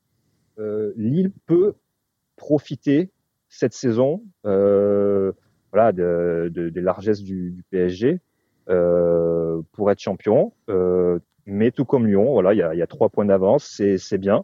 [0.59, 1.73] euh, Lille peut
[2.35, 3.11] profiter
[3.49, 5.31] cette saison, euh,
[5.77, 8.19] voilà, de, de- des largesses du, du PSG
[8.69, 10.53] euh, pour être champion.
[10.69, 13.63] Euh, mais tout comme Lyon, voilà, il y a, il y a trois points d'avance,
[13.97, 14.43] c'est bien.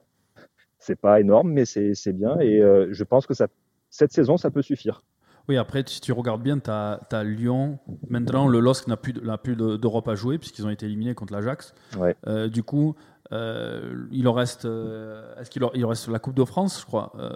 [0.79, 3.47] C'est pas énorme, mais c'est bien, et euh, je pense que ça
[3.89, 5.03] cette saison, ça peut suffire.
[5.47, 7.77] Oui, après, si tu regardes bien, tu as, Lyon.
[8.09, 9.13] Maintenant, le LOSC n'a plus,
[9.55, 11.73] d'Europe à jouer puisqu'ils ont été éliminés contre l'Ajax.
[11.97, 12.15] Ouais.
[12.27, 12.95] Euh, du coup,
[13.31, 14.65] euh, il leur reste.
[14.65, 17.29] euh, Est-ce qu'il il reste la Coupe de France, je crois, euh,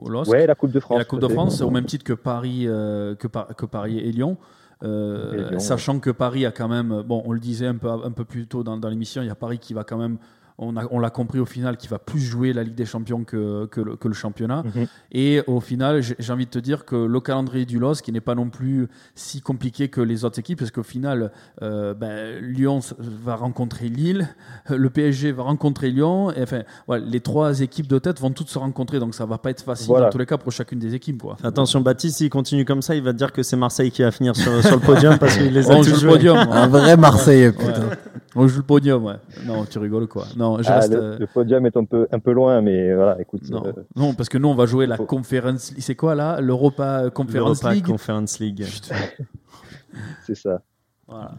[0.00, 0.30] au LOSC?
[0.30, 0.96] Ouais, la Coupe de France.
[0.96, 1.28] Et la Coupe de.
[1.28, 4.36] France, au même titre que Paris, euh, que, Par- que Paris et Lyon.
[4.82, 8.12] Et Lyon, sachant que Paris a quand même, bon, on le disait un peu, un
[8.12, 10.18] peu plus tôt dans, dans l'émission, il y a Paris qui va quand même,
[10.58, 13.24] on, a- on l'a compris au final, qui va plus jouer la Ligue des Champions
[13.24, 14.62] que, que, le, que le championnat.
[14.64, 14.86] Mhm.
[15.12, 18.10] Et au final, j'ai j'ai envie de te dire que le calendrier du LOS, qui
[18.12, 21.30] n'est pas non plus si compliqué que les autres équipes, parce qu'au final,
[21.62, 24.28] euh, ben, Lyon va rencontrer Lille,
[24.70, 26.62] le PSG va rencontrer Lyon, et enfin,
[26.98, 29.86] les trois équipes de tête vont toutes se rencontrer, donc ça va pas être facile
[29.88, 30.06] Voilà.
[30.06, 31.22] dans tous les cas pour chacune des équipes.
[31.22, 31.36] Quoi.
[31.44, 34.10] Attention, Baptiste, s'il continue comme ça, il va te dire que c'est Marseille qui va
[34.10, 36.10] finir sur, sur le podium parce qu'il les a On tous joue le joués.
[36.12, 36.36] podium.
[36.36, 36.80] Un ouais.
[36.80, 37.66] vrai Marseillais, putain.
[37.88, 37.96] Ouais.
[38.34, 39.14] On joue le podium, ouais.
[39.46, 40.26] Non, tu rigoles quoi.
[40.36, 40.92] Non, je Ah, reste.
[40.92, 43.48] le, euh, le podium est un peu, un peu loin, mais voilà, écoute.
[43.50, 43.64] Non.
[43.66, 46.40] euh, non, parce que nous, on va jouer la Faut- Conference C'est quoi là?
[46.40, 47.86] L'Europa Conference L'Europa League?
[47.86, 48.64] Conference League.
[50.26, 50.62] C'est ça.
[51.06, 51.32] Voilà.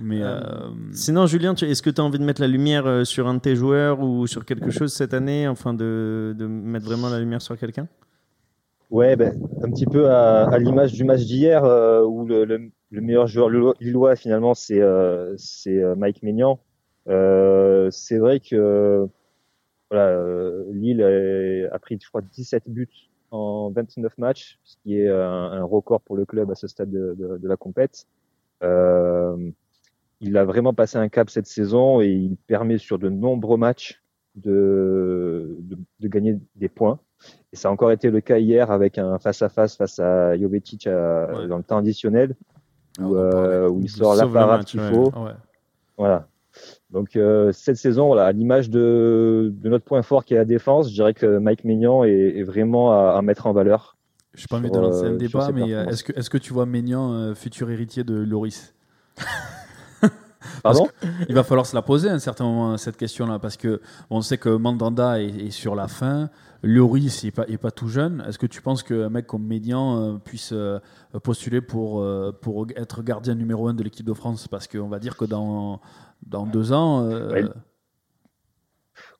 [0.00, 3.04] Mais Euh, euh, Sinon, Julien, est-ce que tu as envie de mettre la lumière euh,
[3.04, 6.86] sur un de tes joueurs ou sur quelque chose cette année, enfin de, de mettre
[6.86, 7.88] vraiment la lumière sur quelqu'un?
[8.90, 12.70] Ouais, ben, un petit peu à, à l'image du match d'hier euh, où le, le-
[12.90, 16.58] le meilleur joueur lillois- finalement c'est euh, c'est euh, Mike Maignan.
[17.08, 19.06] Euh, c'est vrai que
[19.90, 22.88] voilà, euh, Lille a, a pris je crois 17 buts
[23.30, 25.20] en 29 matchs, ce qui est un,
[25.52, 28.06] un record pour le club à ce stade de, de, de la compète.
[28.62, 29.50] Euh,
[30.20, 34.02] il a vraiment passé un cap cette saison et il permet sur de nombreux matchs
[34.34, 36.98] de, de, de gagner des points.
[37.52, 41.28] Et ça a encore été le cas hier avec un face-à-face face à Jovetic à-
[41.32, 41.48] Ouais.
[41.48, 42.34] dans le temps additionnel,
[43.00, 43.48] où, On en parlait.
[43.48, 45.10] euh, où il sort la parade qu'il faut.
[45.20, 45.32] ouais.
[45.96, 46.28] Voilà.
[46.90, 50.44] Donc euh, cette saison, voilà, à l'image de, de notre point fort qui est la
[50.46, 53.96] défense, je dirais que Mike Maignan est, est vraiment à, à mettre en valeur.
[54.34, 56.38] Je n'ai pas envie de lancer euh, un débat, mais euh, est-ce que, est que
[56.38, 58.74] tu vois Maignan euh, futur héritier de Loris?
[61.28, 63.80] Il va falloir se la poser à un certain moment, cette question-là, parce que
[64.10, 66.30] on sait que Mandanda est, sur la fin.
[66.62, 68.24] Lloris n'est pas, tout jeune.
[68.26, 70.80] Est-ce que tu penses qu'un mec comme Médian euh, puisse euh,
[71.22, 74.48] postuler pour, euh, pour être gardien numéro 1 de l'équipe de France?
[74.48, 75.80] Parce qu'on va dire que dans,
[76.26, 77.08] dans deux ans.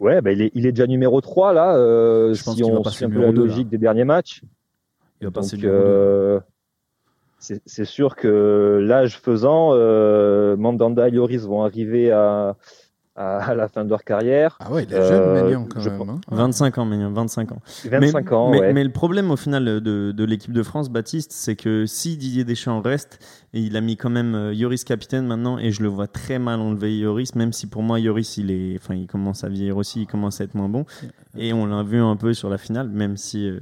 [0.00, 1.74] ouais, bah, il, est, déjà numéro 3 là.
[2.32, 4.42] Je si on suit un peu la logique des derniers matchs.
[5.20, 6.40] Il va passer Donc, numéro
[7.38, 12.56] c'est sûr que l'âge faisant, euh, Mandanda et Lloris vont arriver à,
[13.18, 14.56] à, à la fin de leur carrière.
[14.60, 16.08] Ah ouais, il est Euh, jeune, Maignan, quand je même.
[16.08, 16.20] hein.
[16.30, 17.58] 25 ans, Maignan, 25 ans.
[17.84, 18.72] 25 mais, ans, mais, ouais.
[18.72, 22.44] mais le problème au final de, de l'équipe de France, Baptiste, c'est que si Didier
[22.44, 23.18] Deschamps reste,
[23.54, 26.38] et il a mis quand même euh, Yoris capitaine maintenant, et je le vois très
[26.38, 29.76] mal enlever Yoris, même si pour moi Yoris il est, enfin il commence à vieillir
[29.78, 30.84] aussi, il commence à être moins bon,
[31.36, 33.58] et on l'a vu un peu sur la finale, même si euh,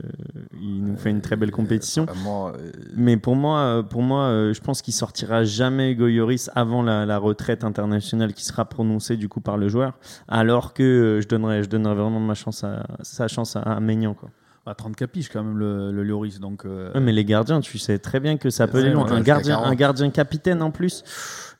[0.60, 2.04] il nous fait une très belle compétition.
[2.04, 2.52] Vraiment, euh,
[2.96, 6.82] Mais pour moi, euh, pour moi, euh, je pense qu'il sortira jamais Hugo Lloris avant
[6.82, 9.92] la, la retraite internationale qui sera prononcée du coup par le joueur,
[10.28, 13.80] alors que euh, je donnerais, je donnerais vraiment ma chance à, sa chance à, à
[13.80, 14.28] Maignan quoi.
[14.68, 17.78] À 34 piges quand même le, le Lloris, donc euh, Ouais, mais les gardiens, tu
[17.78, 19.06] sais très bien que ça peut aller loin.
[19.08, 19.66] Un gardien, 40.
[19.72, 21.04] un gardien capitaine en plus,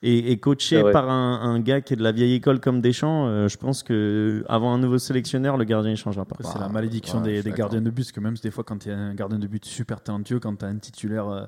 [0.03, 3.27] et, et coaché par un, un gars qui est de la vieille école comme Deschamps,
[3.27, 6.35] euh, je pense que avant un nouveau sélectionneur, le gardien il changera pas.
[6.41, 8.85] C'est Bah, la malédiction ouais, des, gardiens de but, parce que même des fois, quand
[8.85, 11.45] il y a un gardien de but super talentueux, quand tu as un titulaire euh,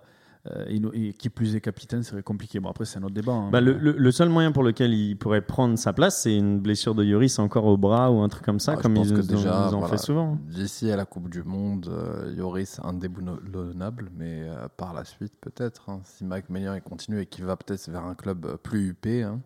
[0.68, 2.60] et, no- et qui plus est capitaine, c'est compliqué.
[2.60, 3.34] Bon, après, c'est un autre débat.
[3.34, 3.50] hein.
[3.52, 6.60] Bah, le, le- le seul moyen pour lequel il pourrait prendre sa place, c'est une
[6.60, 9.08] blessure de Yoris encore au bras ou un truc comme ça, ah, je comme pense
[9.10, 10.38] ils, que nous ont- déjà, ont voilà, fait souvent.
[10.48, 15.90] D'ici à la Coupe du Monde, euh, Yoris indéboulonnable, mais euh, par la suite, peut-être.
[15.90, 19.24] hein, si Mike il continue et qu'il va peut-être vers un club euh, plus huppé.
[19.24, 19.42] hein.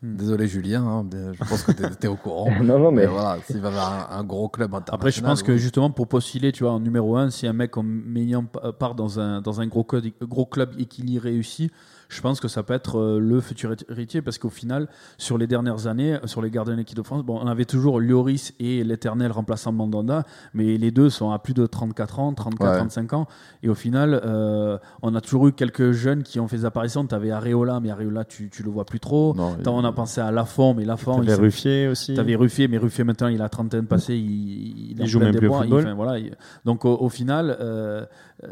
[0.00, 0.16] Hmm.
[0.16, 2.50] Désolé, Julien, hein, je pense que tu étais au courant.
[2.62, 3.82] non, non, Mais mais voilà, s'il va vers
[4.12, 4.94] un, un gros club international.
[4.94, 7.72] Après, je pense que justement, pour postuler, tu vois, en numéro 1, si un mec
[7.72, 11.18] comme Maignan pa- part dans un, dans un gros, club, gros club et qu'il y
[11.18, 11.72] réussit,
[12.08, 14.88] je pense que ça peut être euh, le futur héritier parce qu'au final,
[15.18, 18.00] sur les dernières années, sur les gardiens de l'équipe de France, bon, on avait toujours
[18.00, 22.70] Lloris et l'éternel remplaçant Mandanda, mais les deux sont à plus de 34 ans, 34,
[22.70, 22.78] Ouais.
[22.78, 23.26] 35 ans.
[23.62, 27.06] Et au final, euh, on a toujours eu quelques jeunes qui ont fait des apparitions.
[27.06, 29.34] Tu avais Areola, mais Areola, tu, tu le vois plus trop.
[29.34, 32.14] Non, on a pensé à Lafont, mais Lafont, il T'avais s'est- Ruffier aussi.
[32.14, 35.34] T'avais Ruffier, mais Ruffier maintenant il a trentaine passée, il, Il est en joue même
[35.36, 35.82] plus au il- football.
[35.84, 36.32] enfin, voilà, il-
[36.64, 38.04] donc au, au final, euh,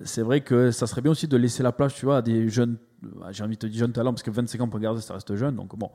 [0.04, 2.48] c'est vrai que ça serait bien aussi de laisser la place, tu vois, à des
[2.48, 5.00] jeunes, euh, j'ai envie de te dire jeunes talents, parce que 25 ans pour garder,
[5.00, 5.90] ça reste jeune, donc bon,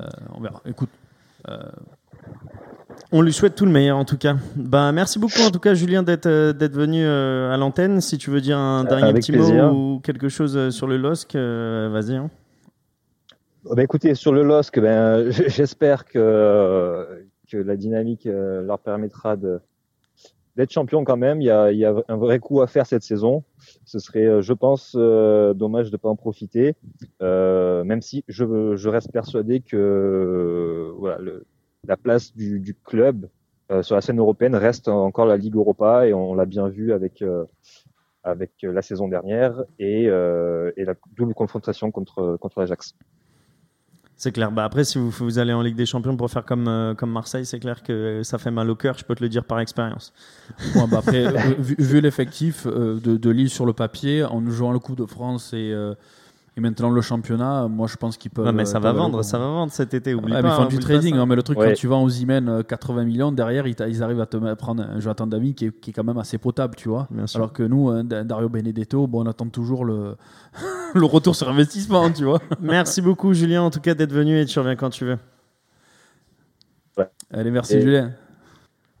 [0.00, 0.60] euh, on verra.
[0.66, 0.88] Écoute,
[1.48, 1.58] euh,
[3.12, 4.36] On lui souhaite tout le meilleur en tout cas.
[4.56, 8.00] Bah, merci beaucoup en tout cas Julien d'être euh, d'être venu euh, à l'antenne.
[8.00, 9.72] Si tu veux dire un dernier avec petit plaisir.
[9.72, 12.16] mot ou quelque chose euh, sur le LOSC, euh, vas-y.
[12.16, 12.30] hein.
[13.64, 17.06] Bah, écoutez, sur le LOSC, ben, j'espère que,
[17.50, 19.60] que la dynamique euh, leur permettra de
[20.56, 21.40] d'être champion quand même.
[21.40, 23.44] Il y, a, un vrai coup à faire cette saison.
[23.84, 26.74] Ce serait, euh, je pense, euh, dommage de pas en profiter.
[27.22, 30.94] Euh, même si je, reste persuadé que
[31.86, 33.28] la place du, club
[33.82, 37.24] sur la scène européenne reste encore la Ligue Europa et on l'a bien vu avec
[38.62, 42.94] la saison dernière et, et la double confrontation contre contre l'Ajax.
[44.16, 44.52] C'est clair.
[44.52, 47.10] Bah, après, si vous, vous allez en Ligue des Champions pour faire comme, euh, comme
[47.10, 48.96] Marseille, c'est clair que ça fait mal au cœur.
[48.96, 50.12] Je peux te le dire par expérience.
[50.74, 54.48] bon, bah, après, euh, vu, vu l'effectif euh, de, de Lille sur le papier, en
[54.50, 55.94] jouant le Coupe de France et, euh,
[56.56, 58.46] et maintenant le championnat, moi je pense qu'ils peuvent.
[58.46, 60.14] Ouais, mais ça euh, va vendre, ça va vendre cet été.
[60.14, 60.48] Oublie Ouais, pas.
[60.48, 61.68] mais ils font hein, du trading, hein, mais le truc, Ouais.
[61.68, 65.00] quand tu vas aux Imen euh, 80 millions, derrière, ils, arrivent à te prendre un
[65.00, 67.08] Jonathan David qui est, qui est quand même assez potable, tu vois.
[67.10, 67.40] Bien sûr.
[67.40, 70.14] Alors que nous, hein, Da- Dario Benedetto, bon, on attend toujours le,
[70.94, 72.40] le retour sur investissement, tu vois.
[72.60, 75.18] Merci beaucoup, Julien, en tout cas, d'être venu et tu reviens quand tu veux.
[77.32, 78.12] Allez, merci Et- Julien.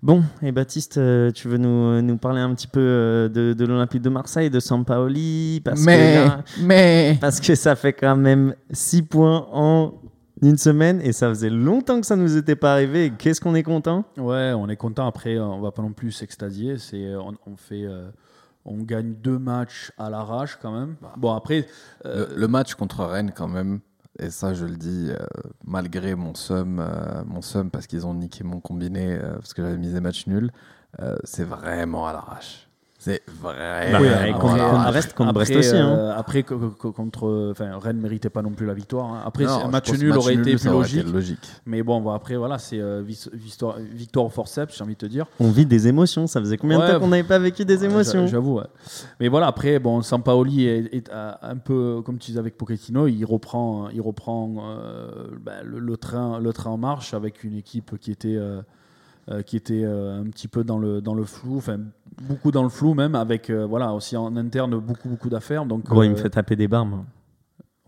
[0.04, 3.64] Bon, et Baptiste, euh, tu veux nous, nous parler un petit peu euh, de, de
[3.64, 7.16] l'Olympique de Marseille, de Sampaoli parce que Mais, là- mais.
[7.22, 9.94] Parce que ça fait quand même 6 points en
[10.42, 13.14] une semaine et ça faisait longtemps que ça nous était pas arrivé.
[13.16, 14.04] Qu'est-ce qu'on est content?
[14.18, 15.06] Ouais, on est content.
[15.06, 16.76] Après, on va pas non plus s'extasier.
[16.76, 18.10] C'est, on, on fait, euh,
[18.66, 20.96] on gagne deux matchs à l'arrache quand même.
[21.16, 21.66] Bon, après,
[22.04, 23.80] euh, Le, le match contre Rennes, quand même,
[24.18, 25.26] et ça je le dis, euh,
[25.64, 27.40] malgré mon seum, euh, mon
[27.70, 30.50] parce qu'ils ont niqué mon combiné, euh, parce que j'avais misé match nul,
[31.24, 32.63] c'est vraiment à l'arrache.
[33.04, 34.40] C'est Oui, contre-
[34.70, 35.88] contre Brest, contre après, Brest aussi, hein.
[35.94, 39.12] euh, après, co- co- contre, enfin, Rennes méritait pas non plus la victoire.
[39.12, 39.22] hein.
[39.26, 41.00] Après, Non, un match nul match aurait été nul, plus logique.
[41.02, 41.46] été logique.
[41.66, 43.02] Mais bon, après, voilà, c'est euh,
[43.34, 45.26] victoire, victoire au forceps, j'ai envie de te dire.
[45.38, 46.26] On vit des émotions.
[46.26, 48.54] Ça faisait combien de temps qu'on n'avait pas vécu des Ouais, émotions j'a- J'avoue.
[48.56, 48.64] ouais.
[49.20, 53.06] Mais voilà, après, bon, Sampaoli est, est, euh, un peu comme tu disais avec Pochettino,
[53.06, 55.08] il reprend, il reprend euh,
[55.44, 58.38] bah, le, le train, le train en marche avec une équipe qui était,
[59.30, 61.78] euh, qui était euh, un petit peu dans le, dans le flou, enfin
[62.28, 65.64] beaucoup dans le flou même, avec euh, voilà aussi en interne beaucoup beaucoup d'affaires.
[65.66, 66.86] Donc Gros, il me fait taper des barres.
[66.86, 67.04] moi.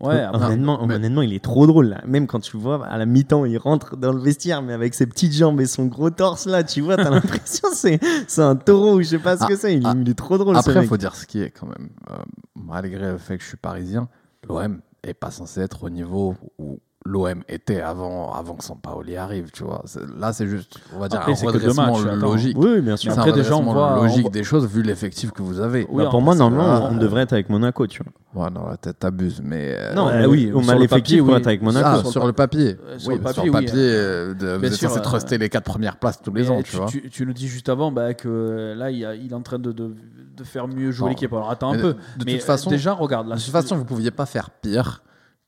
[0.01, 2.01] ouais, après- honnêtement, mais- honnêtement, il est trop drôle là.
[2.07, 4.93] Même quand tu le vois à la mi-temps, il rentre dans le vestiaire, mais avec
[4.93, 8.55] ses petites jambes et son gros torse là, tu vois, t'as l'impression c'est c'est un
[8.55, 9.75] taureau ou je sais pas ce Ah, que c'est.
[9.77, 9.93] Il, ah.
[9.95, 10.57] il est trop drôle.
[10.57, 10.89] Après, il mec.
[10.89, 11.89] faut dire ce qui est quand même.
[12.11, 12.15] Euh,
[12.55, 14.07] malgré le fait que je suis parisien,
[14.49, 19.49] l'OM est pas censé être au niveau où l'OM était avant, avant que Sampaoli arrive,
[19.53, 19.83] tu vois.
[20.19, 22.57] Là, c'est juste, on va dire, Après, un c'est que deux redressement matchs, logique.
[22.59, 23.13] Oui, oui, bien sûr.
[23.13, 25.59] C'est un après, déjà, on voit- on logique voit- des choses vu l'effectif que vous
[25.61, 25.87] avez.
[25.89, 28.43] Oui, Bah, pour en moi, normalement, c'est- on devrait être avec Monaco, tu vois.
[28.43, 28.61] Ouais, non,
[28.99, 29.75] t'abuses, mais.
[29.77, 31.39] euh, Non, euh, oui, on sur a le l'effectif papier, pour oui.
[31.39, 31.87] être avec Monaco.
[31.89, 32.77] Ah, sur sur, le papier.
[32.85, 33.65] Euh, sur oui, le papier, sur le oui.
[33.65, 36.33] papier, euh, de- vous Bien êtes sûr, censé euh, truster les quatre premières places tous
[36.33, 36.85] les ans, tu, tu vois.
[36.87, 39.95] tu- tu nous dis juste avant bah, que là, il, est en train de, de,
[40.35, 41.31] de faire mieux jouer l'équipe.
[41.33, 41.95] Alors attends un peu.
[42.17, 43.27] de toute façon- déjà, regarde.
[43.27, 45.01] Là, De toute façon, vous pouviez pas faire pire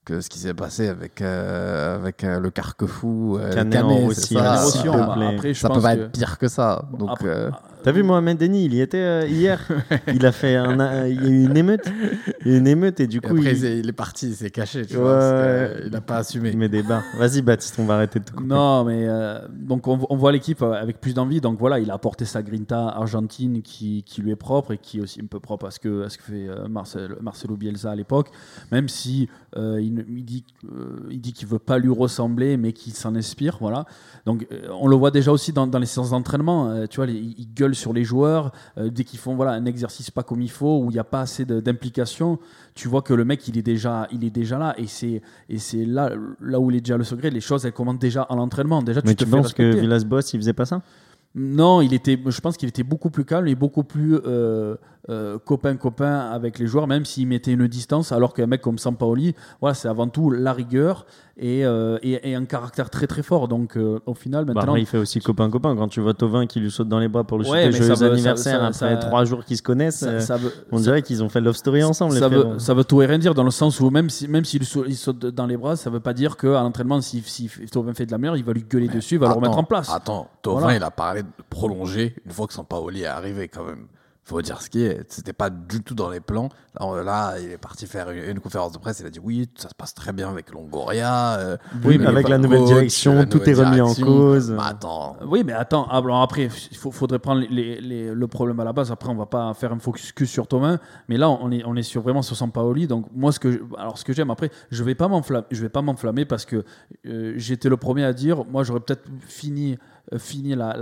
[0.09, 3.37] que ce qui s'est passé avec, euh, avec euh, le Carquefou.
[3.37, 3.73] euh, Canet
[4.33, 4.53] ça.
[4.53, 4.87] hein, aussi,
[5.53, 6.83] je ça peut pas que- être pire que ça.
[6.97, 7.29] Donc, Après-
[7.81, 9.65] T'as vu Mohamed Denis, il y était euh, hier.
[10.13, 11.89] il a fait un, un- il y a eu une émeute,
[12.41, 14.35] il y a eu une émeute et du et coup après, il, est parti, il
[14.35, 15.01] s'est caché, tu Ouais.
[15.01, 15.11] vois.
[15.13, 16.49] euh, il n'a pas assumé.
[16.49, 17.03] il met des barres.
[17.17, 18.47] Vas-y Baptiste, on va arrêter de te couper.
[18.47, 21.39] Non, mais euh, donc on, on voit l'équipe avec plus d'envie.
[21.39, 24.97] Donc voilà, il a apporté sa grinta argentine qui, qui lui est propre et qui
[24.97, 27.91] est aussi un peu propre à ce que, à ce que fait Marcel, Marcelo Bielsa
[27.91, 28.27] à l'époque.
[28.73, 32.93] Même si euh, il, dit, euh, il dit qu'il veut pas lui ressembler, mais qu'il
[32.93, 33.57] s'en inspire.
[33.61, 33.85] Voilà.
[34.25, 36.69] Donc euh, on le voit déjà aussi dans, dans les séances d'entraînement.
[36.69, 40.11] euh, tu vois, il gueule sur les joueurs euh, dès qu'ils font voilà un exercice
[40.11, 42.39] pas comme il faut où il n'y a pas assez d'implication.
[42.75, 45.57] Tu vois que le mec il est déjà, il est déjà là et c'est et
[45.57, 46.11] c'est là
[46.41, 47.29] là où il est déjà le secret.
[47.29, 48.81] Les choses elles commencent déjà à l'entraînement.
[48.81, 49.79] Déjà Mais tu te tu fais penses que.
[49.79, 50.81] Villas-Boas il faisait pas ça?
[51.35, 54.75] Non, il était, je pense qu'il était beaucoup plus calme et beaucoup plus euh,
[55.45, 59.73] copain-copain avec les joueurs, même s'il mettait une distance, alors qu'un mec comme Sampaoli, voilà,
[59.73, 61.05] c'est avant tout la rigueur
[61.37, 63.47] et, euh, et, et un caractère très très fort.
[63.47, 65.75] Donc euh, au final, Bah, maintenant, il fait aussi copain-copain.
[65.75, 68.03] Quand tu vois Tovin qui lui saute dans les bras pour le Ouais, souhaiter joyeux
[68.11, 70.79] anniversaire ça- ça- après ça- trois jours qu'ils se connaissent, ça, euh, ça veut, on
[70.79, 72.13] dirait qu'ils ont fait love story ensemble.
[72.13, 74.27] ça les veut, ça veut tout et rien dire dans le sens où même si
[74.27, 77.21] même s'il saute, il saute dans les bras, ça veut pas dire qu'à l'entraînement, si,
[77.25, 79.57] si Thauvin fait de la merde, il va lui gueuler dessus, il va le remettre
[79.57, 79.89] en place.
[79.93, 80.75] Attends, Tovin, Voilà.
[80.77, 83.87] il a parlé de prolonger une fois que Sampaoli est arrivé quand même.
[84.29, 85.01] Faut dire ce qui est.
[85.11, 86.49] C'était pas du tout dans les plans.
[86.79, 88.99] Là, il est parti faire une, une conférence de presse.
[88.99, 91.39] Il a dit oui, ça se passe très bien avec Longoria.
[91.39, 94.51] euh, Oui, mais avec la coach, nouvelle direction, la tout nouvelle est remis en cause.
[94.51, 95.17] Bah, attends.
[95.25, 98.59] Oui, mais attends, ah, alors après, il faut- faudrait prendre les- les- les- le problème
[98.59, 98.91] à la base.
[98.91, 100.77] Après, on va pas faire un focus que sur Thomas,
[101.07, 102.85] mais là, on est, on est sur, vraiment sur Sampaoli.
[102.85, 105.61] Donc, moi, ce que, je- alors, ce que j'aime, après, je vais pas m'enflammer, je
[105.61, 106.63] vais pas m'enflammer parce que
[107.07, 109.79] euh, j'étais le premier à dire, moi, j'aurais peut-être fini,
[110.13, 110.75] euh, fini la,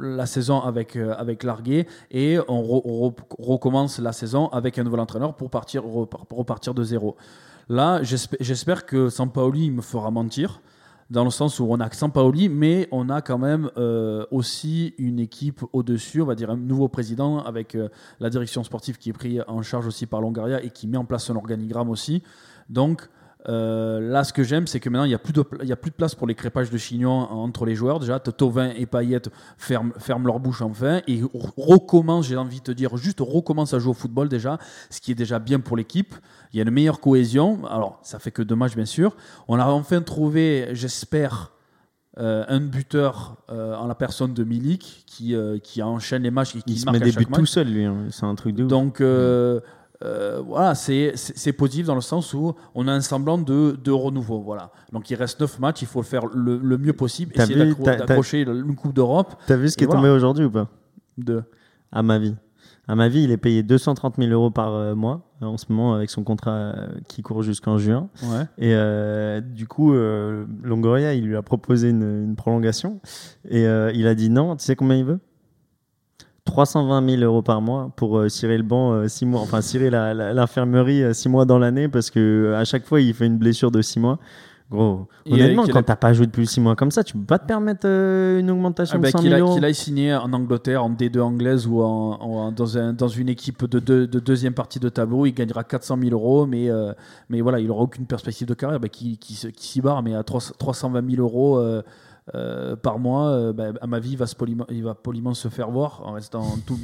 [0.00, 4.84] la, saison avec, euh, avec Larguet et on re- re- recommence la saison avec un
[4.84, 7.16] nouvel entraîneur pour partir, repartir de zéro.
[7.68, 10.60] Là, j'espère que Sampaoli me fera mentir
[11.08, 15.18] dans le sens où on a Sampaoli, mais on a quand même euh, aussi une
[15.18, 17.76] équipe au-dessus, on va dire un nouveau président avec
[18.20, 21.04] la direction sportive qui est pris en charge aussi par Longaria et qui met en
[21.04, 22.22] place un organigramme aussi.
[22.68, 23.08] Donc
[23.48, 25.76] euh, là, ce que j'aime, c'est que maintenant, il n'y a, plus de y a
[25.76, 27.98] plus de place pour les crépages de chignons entre les joueurs.
[27.98, 29.22] Déjà, Tovin et Payet
[29.56, 33.72] ferment, ferment leur bouche enfin et re- recommencent, j'ai envie de te dire, juste recommencent
[33.74, 34.58] à jouer au football déjà,
[34.90, 36.14] ce qui est déjà bien pour l'équipe.
[36.52, 37.64] Il y a une meilleure cohésion.
[37.66, 39.16] Alors, ça fait que deux matchs, bien sûr.
[39.48, 41.52] On a enfin trouvé, j'espère,
[42.18, 46.62] euh, un buteur euh, en la personne de Milik qui, qui enchaîne les matchs et
[46.62, 47.38] qui Il se marque met des buts match.
[47.40, 47.84] tout seul, lui.
[47.84, 47.96] hein.
[48.10, 48.68] C'est un truc de ouf.
[48.68, 49.00] Donc
[50.02, 54.40] euh, voilà, c'est positif dans le sens où on a un semblant de, de renouveau.
[54.40, 54.70] Voilà.
[54.92, 58.42] Donc il reste 9 matchs, il faut le faire le, le mieux possible, essayer d'accrocher
[58.42, 59.34] une Coupe d'Europe.
[59.46, 60.00] T'as vu ce qui est voilà.
[60.00, 60.68] tombé aujourd'hui ou pas?
[61.18, 61.42] De...
[61.92, 62.34] À ma vie.
[62.88, 65.94] À ma vie, il est payé 230 000 euros par euh, mois en ce moment
[65.94, 68.08] avec son contrat euh, qui court jusqu'en juin.
[68.24, 68.42] Ouais.
[68.58, 73.00] Et euh, du coup, euh, Longoria, il lui a proposé une, une prolongation
[73.48, 74.56] et il a dit non.
[74.56, 75.20] Tu sais combien il veut?
[76.44, 81.14] 320 000 euros par mois pour euh, cirer le banc 6 mois, enfin cirer l'infirmerie
[81.14, 82.18] 6 mois dans l'année parce que
[82.52, 84.18] euh, à chaque fois il fait une blessure de 6 mois.
[84.70, 87.24] Gros, Et honnêtement, quand a- t'as pas joué depuis 6 mois comme ça, tu peux
[87.24, 89.54] pas te permettre euh, une augmentation Ah bah, de 100 qu'il 000 a- euros.
[89.56, 93.08] qu'il aille signer en Angleterre, en D2 anglaise ou, en, ou en- dans, un- dans
[93.08, 96.70] une équipe de, deux- de deuxième partie de tableau, il gagnera 400 000 euros, mais,
[96.70, 96.92] euh,
[97.28, 100.04] mais voilà, il n'aura aucune perspective de carrière, bah, qui, qui, se- qui s'y barre,
[100.04, 101.58] mais à 300 320 000 euros
[102.34, 105.34] euh, par mois, euh, bah, à ma vie, il va, se poliment, il va poliment
[105.34, 106.78] se faire voir en restant tout,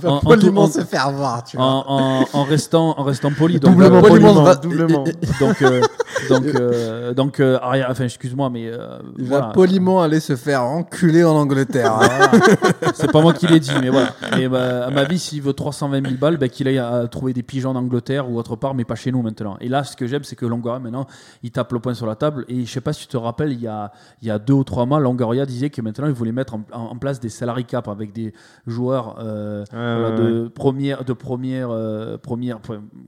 [0.00, 1.66] tout- en- en poliment tout- en- se faire voir, tu vois.
[1.66, 1.84] en,
[2.22, 3.58] en- en restant, en restant poli.
[3.58, 5.04] Donc, Doublement euh, poliment, va- doublement.
[5.40, 5.80] donc, euh,
[6.28, 9.46] donc, euh, donc euh, arrière- enfin, excuse-moi, mais euh, Il voilà.
[9.46, 11.92] va poliment aller se faire enculer en Angleterre.
[11.92, 12.00] hein.
[12.30, 12.92] Voilà.
[12.94, 14.10] C'est pas moi qui l'ai dit, mais voilà.
[14.38, 17.32] Et bah, à ma vie, s'il veut 320 000 balles, bah, qu'il aille à trouver
[17.32, 19.56] des pigeons en Angleterre ou autre part, mais pas chez nous maintenant.
[19.60, 21.06] Et là, ce que j'aime, c'est que Longoria, maintenant,
[21.42, 22.44] il tape le poing sur la table.
[22.48, 24.54] Et je sais pas si tu te rappelles, il y a, il y a deux
[24.54, 27.28] ou trois mois, Longoria disait que maintenant, il voulait mettre en, en- en place des
[27.28, 28.32] salary cap avec des
[28.66, 32.58] joueurs euh, voilà, ouais, de première, de première, euh, première,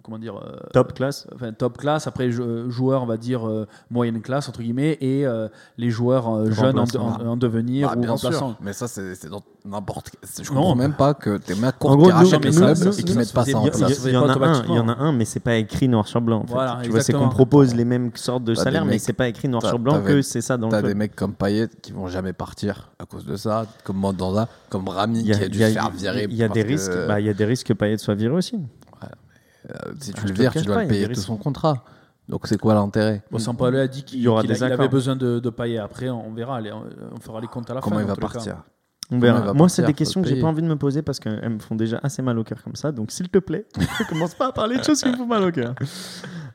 [0.02, 1.26] comment dire, euh, Top classe.
[1.34, 5.26] enfin, top classe, après jou- joueurs, on va dire euh, moyenne classe entre guillemets, et
[5.26, 5.48] euh,
[5.78, 8.30] les joueurs euh, jeunes en, en devenir Ah, ou remplaçants.
[8.50, 8.57] sûr.
[8.61, 10.11] Mais ça, c'est dans n'importe.
[10.22, 12.50] Je Non, comprends mais- même pas que tes mecs En courent gros, qui rachètent les
[12.52, 14.02] clubs et qui mettent pas ça en place.
[14.07, 14.12] il
[14.74, 16.40] y en a un, mais c'est pas écrit noir sur blanc.
[16.42, 16.52] en fait.
[16.52, 19.48] Voilà, tu vois, c'est qu'on propose les mêmes sortes de salaires, mais c'est pas écrit
[19.48, 22.09] noir sur blanc que c'est ça dans le T'as des mecs comme Payet qui vont
[22.09, 25.48] jamais partir à cause de ça, comme Mandanda, comme Rami Il y a, qui a
[25.48, 26.26] dû se faire virer.
[26.30, 26.90] il y a des risques.
[26.92, 28.57] que, bah, il y a des risques que Payet soit viré aussi.
[30.00, 31.22] si Ah, tu je le vires, tu dois pas, le payer tout risques.
[31.26, 31.84] son contrat.
[32.28, 33.22] Donc c'est quoi l'intérêt?
[33.30, 35.38] Bon, Sampaoli a dit qu'il Il y aura qu'il des a- il avait besoin de,
[35.38, 35.78] de pailler.
[35.78, 36.56] Après, on verra.
[36.56, 38.02] allez, on, fera les comptes à la Comment fin.
[38.02, 38.56] il dans va partir?
[39.08, 39.38] On Comment verra.
[39.38, 41.48] il va Moi, c'est des questions que j'ai pas envie de me poser parce qu'elles
[41.48, 42.90] me font déjà assez mal au cœur comme ça.
[42.90, 45.44] Donc, s'il te plaît, ne commence pas à parler de choses qui me font mal
[45.44, 45.74] au cœur.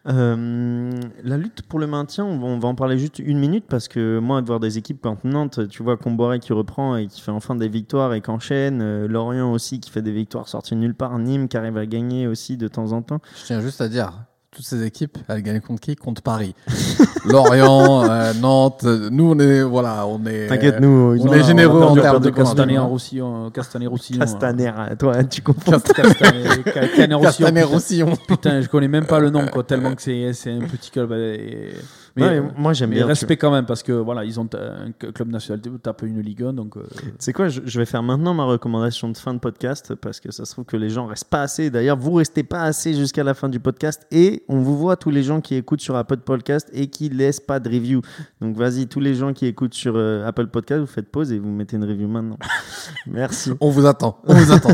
[0.07, 0.89] Euh,
[1.23, 3.87] la lutte pour le maintien, on va, on va en parler juste une minute parce
[3.87, 7.21] que moi, de voir des équipes comme Nantes, tu vois Comboré qui reprend et qui
[7.21, 10.79] fait enfin des victoires et qu'enchaîne, euh, Lorient aussi qui fait des victoires sorties de
[10.79, 13.21] nulle part, Nîmes qui arrive à gagner aussi de temps en temps.
[13.39, 14.11] Je tiens juste à dire,
[14.53, 15.95] toutes ces équipes, elles gagnent contre qui?
[15.95, 16.53] Contre Paris.
[17.25, 20.47] Lorient, euh, Nantes, euh, nous on est, voilà, on est.
[20.47, 22.77] T'inquiète, nous, on est généreux en termes de Castaner, Castaner.
[22.79, 24.19] Roussillon, Castaner, Roussillon.
[24.19, 25.79] Castaner, toi, tu comprends.
[25.79, 27.21] Castaner, Roussillon.
[27.21, 27.65] Castaner putain.
[27.73, 28.13] Roussillon.
[28.27, 31.13] Putain, je connais même pas le nom, quoi, tellement que c'est c'est un petit club.
[31.13, 31.73] et-
[32.15, 33.05] Mais, Ouais, moi, j'aime bien.
[33.05, 36.53] respect quand même, parce que voilà, ils ont un club national, tape une Ligue 1,
[36.53, 36.77] donc.
[36.77, 36.83] euh,
[37.19, 40.31] C'est quoi je, je vais faire maintenant ma recommandation de fin de podcast parce que
[40.31, 41.69] ça se trouve que les gens restent pas assez.
[41.69, 45.09] D'ailleurs, vous restez pas assez jusqu'à la fin du podcast et on vous voit tous
[45.11, 48.01] les gens qui écoutent sur Apple Podcast et qui laissent pas de review.
[48.41, 51.39] Donc vas-y, tous les gens qui écoutent sur euh, Apple Podcast, vous faites pause et
[51.39, 52.37] vous mettez une review maintenant.
[53.07, 53.51] Merci.
[53.59, 54.71] On vous attend, on vous attend.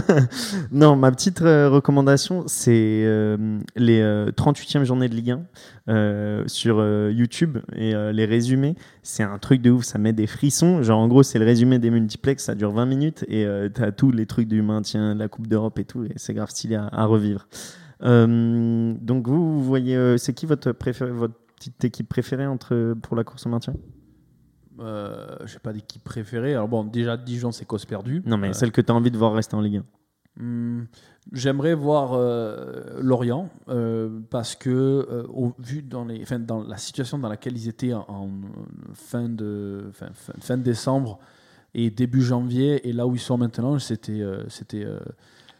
[0.71, 5.41] Non, ma petite euh, recommandation, c'est euh, les euh, 38e journées de Ligue 1
[5.89, 8.75] euh, sur euh, YouTube et euh, les résumés.
[9.03, 10.83] C'est un truc de ouf, ça met des frissons.
[10.83, 14.11] Genre, en gros, c'est le résumé des multiplex, ça dure 20 minutes et t'as tous
[14.11, 16.89] les trucs du maintien, de la Coupe d'Europe et tout, et c'est grave stylé à,
[16.91, 17.47] à revivre.
[18.01, 23.23] Donc, vous, vous voyez, c'est qui votre, préféré, votre petite équipe préférée entre, pour la
[23.23, 23.73] course au maintien?
[24.79, 26.53] Je sais pas d'équipe préférée.
[26.53, 28.21] Alors bon, déjà Dijon, c'est cause perdue.
[28.25, 29.83] Non, mais celle que tu as envie de voir rester en Ligue 1.
[30.43, 30.85] Hmm,
[31.33, 36.77] J'aimerais voir euh, Lorient euh, parce que euh, au vu dans les, enfin, dans la
[36.77, 38.29] situation dans laquelle ils étaient en, en
[38.93, 41.19] fin de fin, fin- fin décembre
[41.73, 44.87] et début janvier et là où ils sont maintenant, c'était c'était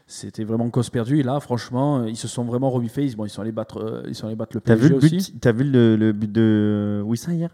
[0.06, 1.20] c'était vraiment cause perdue.
[1.20, 3.14] Et là, franchement, ils se sont vraiment remis face.
[3.14, 5.16] Bon, ils sont allés battre, ils sont allés battre le PSG vu, le aussi.
[5.16, 7.50] but, t'as vu le, le but de Wissa hier?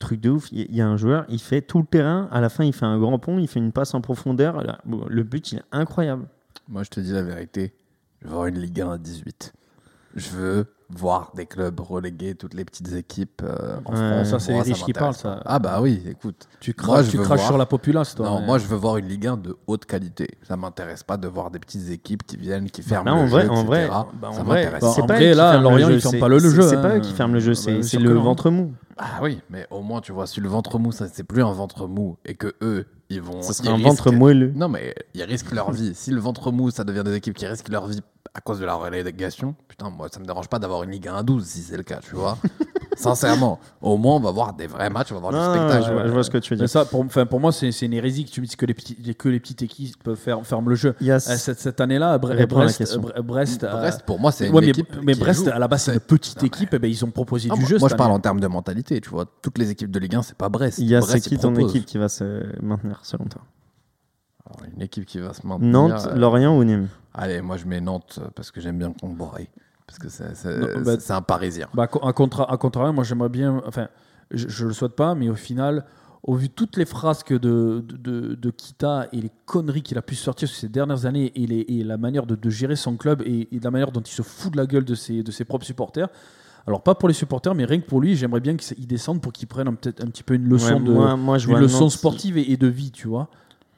[0.00, 0.48] Truc de ouf.
[0.50, 2.28] Il y- a un joueur, il fait tout le terrain.
[2.32, 4.64] À la fin, il fait un grand pont, il fait une passe en profondeur.
[5.08, 6.26] Le but, il est incroyable.
[6.70, 7.74] Moi, je te dis la vérité.
[8.22, 9.52] Je veux voir une Ligue 1 à 18.
[10.16, 14.28] Je veux voir des clubs reléguer toutes les petites équipes euh, en Ouais, France.
[14.30, 15.18] ça, c'est les riches qui parlent, pas.
[15.18, 15.40] ça.
[15.44, 16.48] Ah bah oui, écoute.
[16.58, 18.26] Tu craches, je tu veux craches voir- sur la populace, toi.
[18.28, 20.28] Non, mais- moi je veux voir une Ligue 1 de haute qualité.
[20.42, 23.28] Ça m'intéresse pas de voir des petites équipes qui viennent, qui ferment Bah, en le
[23.28, 24.80] vrai, jeu, en vrai, bah, en ça vrai, m'intéresse.
[24.82, 26.18] Bah, c'est en pas vrai, eux qui là, ferment Lorient, le ils jeu, ferment c'est-
[26.18, 26.96] pas le- c'est- jeu, C'est pas hein.
[26.96, 28.22] eux qui ferment le jeu, Bah, c'est sûr le non.
[28.22, 28.72] ventre mou.
[28.98, 31.52] Ah oui, mais au moins tu vois, si le ventre mou, ça c'est plus un
[31.52, 33.42] ventre mou et que eux, ils vont.
[33.42, 34.52] Serait un risquent- ventre moelleux.
[34.54, 35.92] Non, mais ils risquent leur vie.
[35.94, 38.00] Si le ventre mou, ça devient des équipes qui risquent leur vie
[38.34, 41.14] à cause de la relégation, putain, moi ça me dérange pas d'avoir une Ligue 1
[41.16, 42.36] à 12 si c'est le cas, tu vois.
[42.96, 45.86] Sincèrement, au moins on va voir des vrais matchs, on va voir du spectacle.
[45.88, 46.68] je, vois, je vois ce que tu veux dire.
[46.68, 49.14] ça, pour, enfin, pour moi, c'est une hérésie que tu me dis que les, petits,
[49.14, 50.94] que les petites équipes peuvent faire, ferment le jeu.
[51.02, 53.00] Euh, cette, cette année-là, Bre- Brest, question.
[53.00, 54.94] Bre- Brest, euh, Brest, pour moi, c'est une mais, équipe.
[55.02, 55.50] mais qui Brest, joue.
[55.50, 56.68] à la base, c'est une petite Non, mais- équipe.
[56.74, 57.78] eh ben, ils ont proposé du moi, jeu.
[57.78, 59.24] moi, je parle en termes de mentalité, tu vois.
[59.40, 60.78] Toutes les équipes de Ligue 1, c'est pas Brest.
[60.78, 63.40] Il y a Brest, c'est qui ton équipe qui va se maintenir selon toi?
[64.74, 65.70] Une équipe qui va se maintenir.
[65.72, 68.92] Nantes, euh, Lorient ou Nîmes Allez, moi je mets Nantes euh, parce que j'aime bien
[68.92, 69.48] Comboré.
[69.86, 71.66] Parce que c'est c'est- Non, bah, c'est un Parisien.
[71.74, 73.60] Bah, à, contra, à contrario, moi j'aimerais bien.
[73.66, 73.88] Enfin,
[74.30, 75.84] je, je le souhaite pas, mais au final,
[76.22, 79.98] au vu de toutes les frasques de, de, de- de Kita et les conneries qu'il
[79.98, 82.76] a pu sortir sur ces dernières années et, les- et la manière de, de gérer
[82.76, 85.22] son club et, et la manière dont il se fout de la gueule de ses,
[85.24, 86.08] de ses propres supporters.
[86.66, 89.32] Alors, pas pour les supporters, mais rien que pour lui, j'aimerais bien qu'il descende pour
[89.32, 91.56] qu'il prenne un, peut-être un petit peu une leçon, Ouais, de, moi, moi, je une
[91.56, 93.28] leçon sportive et, et de vie, tu vois.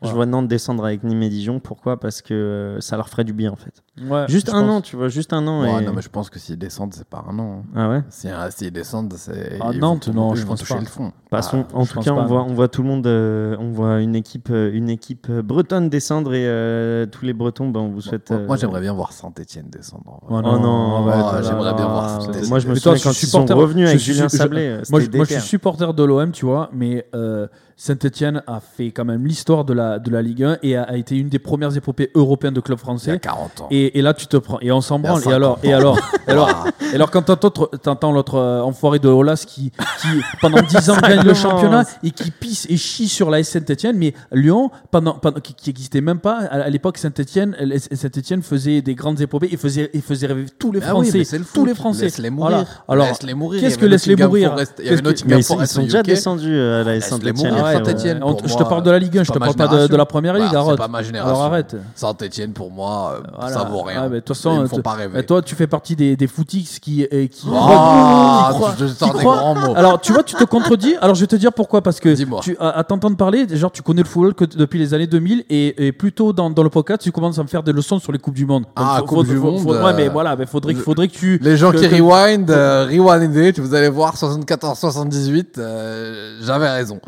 [0.05, 1.61] Je vois Nantes descendre avec Nîmes et Dijon.
[1.61, 1.98] Pourquoi?
[2.00, 3.72] Parce que euh, ça leur ferait du bien en fait.
[4.09, 4.70] Ouais, Juste un pense.
[4.70, 5.62] an, tu vois, juste un an.
[5.62, 7.62] Ouais, et- non, mais je pense que s'ils descendent, c'est pas un an.
[7.76, 8.03] Ah ouais?
[8.09, 9.59] Si- S'ils descendent, c'est.
[9.61, 10.80] Ah, ils Nantes, vont- non, ils je vont pense toucher pas.
[10.80, 11.12] le fond.
[11.30, 11.64] Passons.
[11.72, 12.46] Ah, en je tout cas, on voit, non.
[12.50, 16.32] on voit tout le monde, euh, on voit une équipe, euh, une équipe bretonne descendre
[16.34, 18.30] et euh, tous les Bretons, ben, on vous souhaite.
[18.30, 20.18] Moi, euh, moi, j'aimerais bien voir Saint-Etienne descendre.
[20.22, 20.34] en.
[20.34, 21.42] Ouais, Oh non, ouais, ouais, voilà.
[21.42, 22.48] j'aimerais bien voir Saint-Étienne.
[22.48, 24.78] Moi, je me souviens quand je suis ils sont revenus avec Julien Sablé.
[24.90, 27.46] Moi, je, suis supporter de l'OM, tu vois, mais euh,
[27.87, 30.97] Saint-Etienne a fait quand même l'histoire de la, de la Ligue 1 et a, a
[30.97, 33.18] été une des premières épopées européennes de club Il y a français.
[33.18, 33.66] 40 ans.
[33.72, 34.61] Et, et là, tu te prends.
[34.61, 35.18] Et on s'en branle.
[35.18, 39.01] Et 50 alors, et alors, et alors, et alors quand t'entends t'entends l'autre euh, enfoiré
[39.01, 40.09] de Olas qui, qui
[40.41, 44.14] pendant 10 ans gagne le championnat et qui pisse et chie sur la Saint-Etienne, mais
[44.30, 47.57] Lyon, pendant, pendant- qui qui existait même pas, à, à l'époque, Saint-Etienne
[47.93, 51.24] Saint-Etienne faisait des grandes épopées et faisait, et faisait rêver tous les Ah oui, Français.
[51.24, 52.05] c'est le tous les Français.
[52.05, 52.49] Laisse-les mourir.
[52.59, 52.64] Voilà.
[52.89, 53.61] Alors, Laisse-les mourir.
[53.61, 56.83] qu'est-ce que laisse-les mourir Forest- Il y Qu'est-ce avait que- ils, sont- déjà descendus euh,
[56.83, 58.20] à la Laisse-les Saint-Etienne.
[58.22, 59.96] Ah ouais, je te parle de la Ligue 1, je te parle pas de, de
[59.96, 60.50] la première ligue.
[60.52, 60.70] Bah, arrête.
[60.72, 61.34] C'est pas ma génération.
[61.34, 61.76] Alors arrête.
[61.94, 63.54] Saint-Etienne, pour moi, euh, Voilà.
[63.54, 64.02] ça vaut rien.
[64.04, 65.18] Ah, mais de toute Ils façon, me font pas rêver.
[65.20, 68.90] Et toi, tu fais partie des, des footix qui, euh, qui, Ah, croient- te qui
[68.94, 69.72] sors des croient- grands mots.
[69.76, 70.94] Alors, tu vois, tu te contredis.
[71.00, 71.82] Alors, je vais te dire pourquoi.
[71.82, 74.94] Parce que tu, à, à t'entendre parler, genre, tu connais le football que depuis les
[74.94, 77.72] années 2000 et, et plutôt dans, dans le podcast, tu commences à me faire des
[77.72, 78.62] leçons sur les Coupes du Monde.
[78.62, 81.38] Donc, Ah, Coupe du Monde, ouais, euh, mais voilà, mais faudrait, faudrait que tu.
[81.42, 87.00] Les gens qui rewind, euh, rewindez, vous allez voir 74-78, euh, j'avais raison.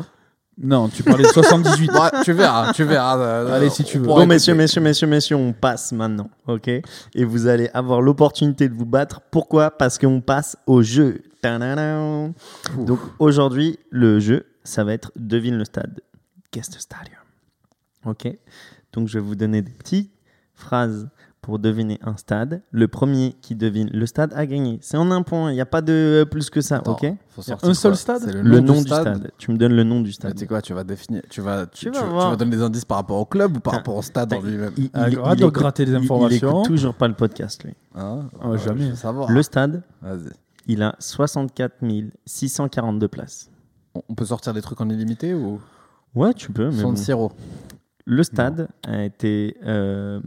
[0.57, 1.91] Non, tu parlais de 78.
[1.91, 3.17] Ouais, tu verras, tu verras.
[3.17, 4.05] euh, Allez, si tu veux.
[4.05, 6.69] Bon, messieurs, messieurs, messieurs, messieurs, on passe maintenant, ok?
[6.69, 9.19] Et vous allez avoir l'opportunité de vous battre.
[9.31, 9.69] Pourquoi?
[9.71, 11.21] Parce qu'on passe au jeu.
[11.41, 12.33] Tadadam.
[12.77, 15.99] Donc aujourd'hui, le jeu, ça va être devine le stade.
[16.53, 17.19] Guess the stadium.
[18.05, 18.27] Ok?
[18.93, 20.11] Donc je vais vous donner des petites
[20.53, 21.09] phrases
[21.45, 22.63] pour deviner un stade.
[22.71, 24.79] Le premier qui devine le stade a gagné.
[24.81, 27.05] C'est en un point, il n'y a pas de euh, plus que ça, Attends, ok
[27.29, 29.29] faut sortir un seul quoi stade C'est Le nom du stade.
[29.37, 30.33] Tu me donnes le nom du Mais stade.
[30.33, 32.29] Tu sais quoi, tu vas définir, tu vas, tu, Tu vas tu- tu voir.
[32.31, 33.77] vas donner des indices par rapport au club ou par Putain.
[33.77, 35.97] rapport au stade en lui-même Il, Ah, il- arrête il de écoute- gratter des il-
[35.99, 36.49] Il informations.
[36.49, 37.73] écoute toujours pas le podcast, lui.
[37.93, 38.81] Hein Ah, Euh, jamais.
[38.85, 39.29] je veux savoir.
[39.31, 40.29] Le stade, Vas-y.
[40.65, 41.75] il a 64
[42.25, 43.51] 642 places.
[43.93, 45.61] On- On peut sortir des trucs en illimité ou?
[46.15, 46.69] Ouais, tu peux.
[46.71, 46.95] Mais San bon.
[46.95, 47.31] Siro
[48.07, 50.19] Le stade a été euh,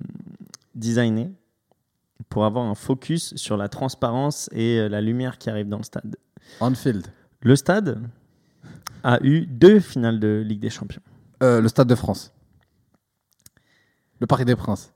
[0.78, 1.30] designé
[2.28, 5.82] pour avoir un focus sur la transparence et euh, la lumière qui arrive dans le
[5.84, 6.16] stade.
[6.60, 7.06] Anfield.
[7.42, 8.00] Le stade
[9.04, 11.02] a eu deux finales de Ligue des Champions.
[11.42, 12.32] Euh, le Stade de France.
[14.20, 14.92] Le Paris des Princes.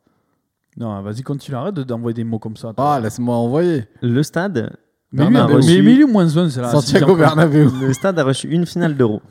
[0.76, 1.56] Non, vas-y, continue.
[1.56, 2.72] Arrête de- d'envoyer des mots comme ça.
[2.76, 3.84] Ah, laisse-moi envoyer.
[4.00, 4.76] Le stade,
[5.12, 7.14] mais, lui, mais, reçu- mais lui, moins 1, c'est la Santiago.
[7.14, 7.68] Bernabéu.
[7.80, 9.22] le stade a reçu une finale d'Euro.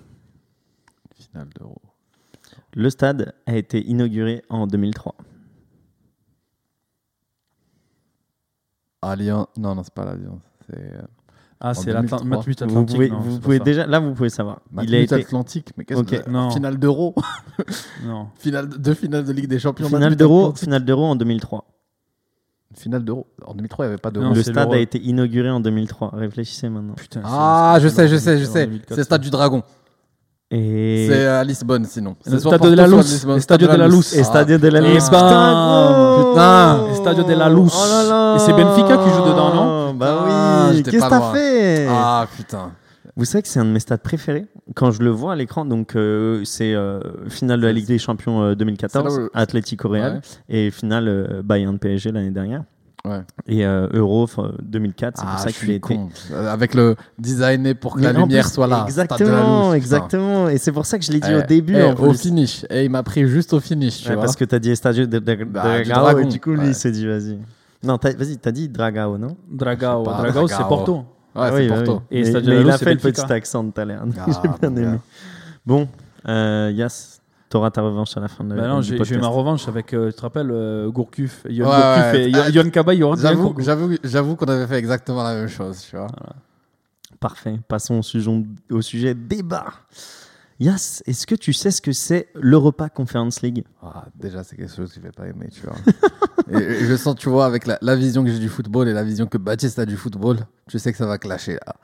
[1.20, 1.82] Finale d'Euro.
[2.74, 5.16] Le stade a été inauguré en 2003.
[9.02, 9.47] Alliance.
[9.58, 10.39] Non, non, c'est pas l'Alliance.
[10.70, 11.02] C'est euh,
[11.60, 12.20] Ah, c'est 2003.
[12.20, 14.60] l'Atlant- Matmut Vous pouvez, non, vous pouvez déjà, là, vous pouvez savoir.
[14.84, 15.70] Il a été Atlantique.
[15.78, 16.49] Mais qu'est-ce Ok, que c'est non.
[16.52, 17.16] Finale d'Euro.
[18.06, 18.28] Non.
[18.39, 19.88] finale, deux finales de Ligue des Champions.
[19.88, 21.66] finale d'Euro, finale d'Euro en 2003.
[22.74, 23.28] Finale d'Euro.
[23.45, 24.26] En 2003, il n'y avait pas d'Euro.
[24.28, 26.12] Non, le stade a été inauguré en 2003.
[26.14, 26.93] Réfléchissez maintenant.
[26.95, 28.66] Putain, Ah, je sais, je sais, je 2004, sais.
[28.66, 29.62] 2004, C'est le Stade du Dragon.
[30.54, 32.16] Et C'est à Lisbonne, sinon.
[32.26, 33.12] Le C'est soit Stade de la soit Luz.
[33.14, 33.39] Lisbonne.
[33.39, 34.14] De la Luz.
[34.16, 35.04] Et Ah, Stadio de la Luz.
[35.06, 35.18] Putain,
[36.32, 36.78] putain.
[36.84, 36.95] gros.
[36.95, 37.72] Stadio de la Luz.
[37.74, 38.36] Oh là là.
[38.36, 40.78] Et c'est Benfica qui joue dedans, non Bah Ah, oui.
[40.78, 42.72] j'étais Qu'est-ce que t'as fait Ah, putain.
[43.16, 44.45] Vous savez que c'est un de mes stades préférés
[44.76, 45.66] quand je le vois à l'écran.
[45.66, 46.99] Donc euh, c'est euh,
[47.30, 50.20] finale de la Ligue des Champions euh, 2014, C'est là où- Atlético Real, Ouais.
[50.68, 52.64] et finale euh, Bayern PSG l'année dernière.
[53.04, 53.22] Ouais.
[53.47, 56.10] Et euh, Euro enfin, 2004, c'est Ah, pour ça je qu'il con.
[56.32, 58.82] Euh, Avec le designé pour que la Mais lumière plus, soit là.
[58.82, 60.49] De Exactement, exactement.
[60.49, 61.76] Et c'est pour ça que je l'ai dit Eh, au début.
[61.78, 62.22] eh, en au plus.
[62.22, 62.64] finish.
[62.70, 64.24] Et il m'a pris juste au finish, tu Ouais, vois.
[64.26, 66.52] parce que t'as dit Estadio de, de, de Bah, du Dragao, dragon, et du coup,
[66.52, 66.68] lui, ouais.
[66.68, 67.39] il s'est dit, vas-y.
[67.84, 69.36] Non, t'as- vas-y, t'as dit Dragao, non?
[69.49, 70.04] Dragao.
[70.04, 70.58] pas Dragao, c'est.
[70.68, 70.95] Porto.
[70.97, 71.04] Ouais,
[71.36, 72.02] Ah c'est oui, bah Porto.
[72.12, 72.18] oui.
[72.18, 74.04] Et Mais- Stadio mais de il a fait le petit accent tout à l'heure.
[74.20, 74.97] Ah, J'ai bien aimé.
[75.66, 75.88] Bon,
[76.28, 77.21] euh, Yas,
[77.52, 79.68] t'auras ta revanche à la fin de Bah non, du j'ai j'ai eu ma revanche
[79.68, 82.30] avec, euh, tu te rappelles, euh, Gourcuff, Yon Ouais, Gourcuff ouais.
[82.30, 82.93] et Yon Kaba,
[84.06, 86.08] J'avoue, qu'on avait fait exactement la même chose, tu vois.
[87.20, 87.60] Parfait.
[87.68, 88.32] Passons au sujet,
[88.72, 89.66] au sujet débat.
[90.60, 93.64] Yas, est-ce que tu sais ce que c'est l'Europa Conference League?
[93.82, 95.76] Ah, déjà, c'est quelque chose que je vais pas aimer, tu vois.
[96.60, 98.93] et, et je sens, tu vois, avec la, la vision que j'ai du football et
[98.93, 100.38] la vision que Baptiste a du football,
[100.70, 101.76] tu sais que ça va clasher là.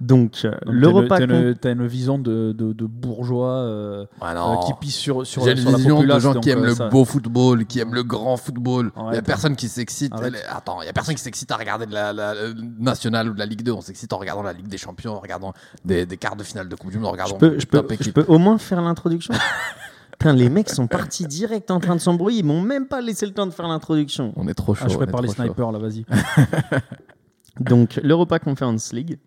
[0.00, 4.28] Donc, euh, Donc, l'Europa T'as une, t'as une- vision de, de, de bourgeois euh, Ouais,
[4.34, 6.66] euh, qui pisse sur, sur, J'ai une sur la vision de gens qui aiment euh,
[6.66, 8.92] le ça- beau football, qui aiment le grand football.
[9.10, 10.12] Il y a personne qui s'excite.
[10.50, 13.32] Attends, il y a personne qui s'excite à regarder de la, la- la nationale ou
[13.34, 13.72] de la Ligue 2.
[13.72, 15.52] On s'excite en regardant la Ligue des Champions, en regardant
[15.84, 17.82] des, des quarts de finale de Coupe du Monde, en Je regardant peux, je, peux,
[18.00, 19.32] je peux au moins faire l'introduction
[20.18, 22.38] Putain, les mecs sont partis direct en train de s'embrouiller.
[22.38, 24.32] Ils m'ont même pas laissé le temps de faire l'introduction.
[24.36, 24.84] On est trop chaud.
[24.86, 25.34] Ah, je on est prépare les chaud.
[25.34, 26.06] snipers là, vas-y.
[27.60, 29.18] Donc, l'Europa Conference League,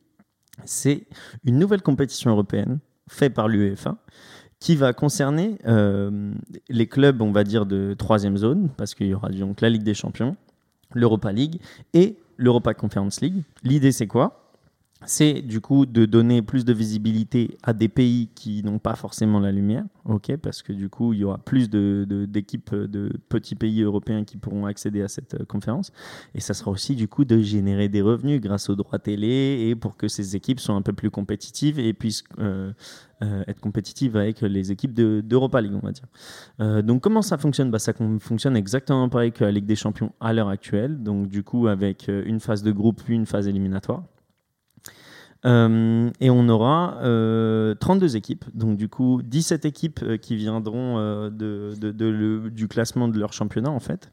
[0.65, 1.07] c'est
[1.45, 3.97] une nouvelle compétition européenne faite par l'UEFA
[4.59, 6.33] qui va concerner euh,
[6.67, 9.83] les clubs, on va dire, de troisième zone, parce qu'il y aura donc la Ligue
[9.83, 10.35] des Champions,
[10.93, 11.61] l'Europa League
[11.93, 13.43] et l'Europa Conference League.
[13.63, 14.48] L'idée, c'est quoi?
[15.05, 19.39] C'est du coup de donner plus de visibilité à des pays qui n'ont pas forcément
[19.39, 19.85] la lumière,
[20.41, 24.23] parce que du coup il y aura plus de- de- d'équipes de, petits pays européens
[24.25, 25.91] qui pourront accéder à cette euh, conférence,
[26.35, 29.75] et ça sera aussi du coup de générer des revenus grâce aux droits télé et
[29.75, 32.73] pour que ces équipes soient un peu plus compétitives et puissent euh,
[33.21, 36.83] euh, être compétitives avec les équipes de- d'Europa League, on va dire.
[36.83, 37.71] Donc comment ça fonctionne?
[37.71, 41.43] Bah, Ça fonctionne exactement pareil que la Ligue des Champions à l'heure actuelle, donc du
[41.43, 44.03] coup avec une phase de groupe puis une phase éliminatoire.
[45.45, 50.97] Euh, et on aura euh, 32 équipes, donc du coup 17 équipes euh, qui viendront
[50.97, 51.29] euh,
[52.49, 54.11] du classement de leur championnat en fait,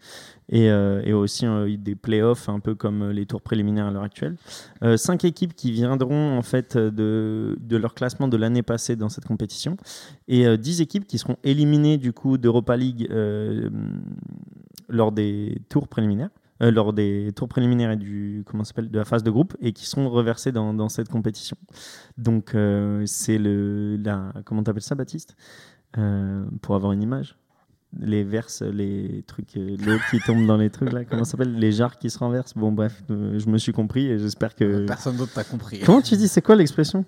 [0.49, 1.45] et, et aussi
[1.79, 4.37] des playoffs un peu comme les tours préliminaires à l'heure actuelle.
[4.81, 9.77] 5 équipes qui viendront en fait de, leur classement de l'année passée dans cette compétition,
[10.29, 13.11] et euh, 10 équipes qui seront éliminées du coup d'Europa League
[14.89, 16.31] lors des tours préliminaires
[16.63, 19.73] euh, lors des tours préliminaires et du comment s'appelle de la phase de groupe et
[19.73, 21.57] qui seront reversés dans, dans cette compétition.
[22.19, 25.37] Donc euh, c'est le la comment t'appelles ça Baptiste?
[25.99, 27.37] Euh, pour avoir une image.
[27.99, 31.55] Les verses les trucs l'eau qui tombe dans les trucs là comment ça s'appelle?
[31.55, 32.55] Les jarres qui se renversent.
[32.55, 35.81] Bon bref euh, je me suis compris et j'espère que Personne d'autre t'a compris.
[35.81, 37.05] comment tu dis c'est quoi l'expression?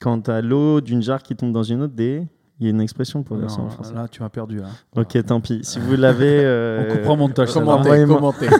[0.00, 2.26] Quand t'as l'eau d'une jarre qui tombe dans une autre des
[2.60, 4.58] il y a une expression pour dire ça en français là, tu m'as perdu.
[4.58, 4.68] Là.
[4.94, 7.52] ok tant pis si vous l'avez euh, On coupera au montage.
[7.52, 8.46] Commentez, commentez.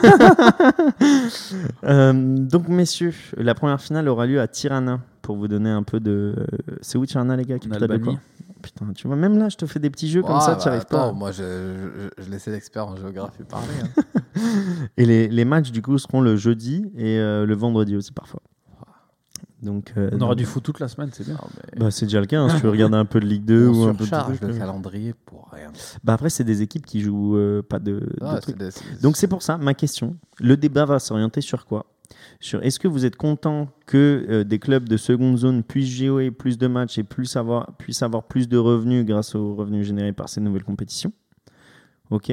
[1.84, 5.00] Euh, donc, messieurs, la première finale aura lieu à Tirana.
[5.22, 6.34] Pour vous donner un peu de.
[6.80, 8.14] C'est où Tirana, les gars capitale de quoi
[8.62, 10.68] Putain, tu vois, même là, je te fais des petits jeux comme ça, bah, tu
[10.68, 11.04] arrives pas.
[11.04, 11.42] attends, Moi, je,
[12.18, 13.66] je, je laissais l'expert en géographie parler.
[13.82, 14.02] hein.
[14.98, 18.40] Et les, les matchs, du coup, seront le jeudi et euh, le vendredi aussi, parfois.
[19.62, 21.36] Donc, euh, On aura donc- du foot toute la semaine, c'est bien.
[21.74, 22.40] Mais Bah, c'est déjà le cas.
[22.40, 23.98] hein, si tu veux regarder un peu de Ligue 2 ou un on peu de
[24.04, 24.58] surcharge trucs, le euh.
[24.58, 25.70] calendrier pour rien.
[26.02, 28.56] Bah, après, c'est des équipes qui jouent euh, pas de, de Ah, trucs.
[28.56, 28.70] des-
[29.02, 31.86] Donc c'est pour ça, ma question, le débat va s'orienter sur quoi?
[32.40, 36.30] Sur est-ce que vous êtes content que euh, des clubs de seconde zone puissent jouer
[36.30, 40.12] plus de matchs et plus avoir, puissent avoir plus de revenus grâce aux revenus générés
[40.12, 41.12] par ces nouvelles compétitions?
[42.10, 42.32] Ok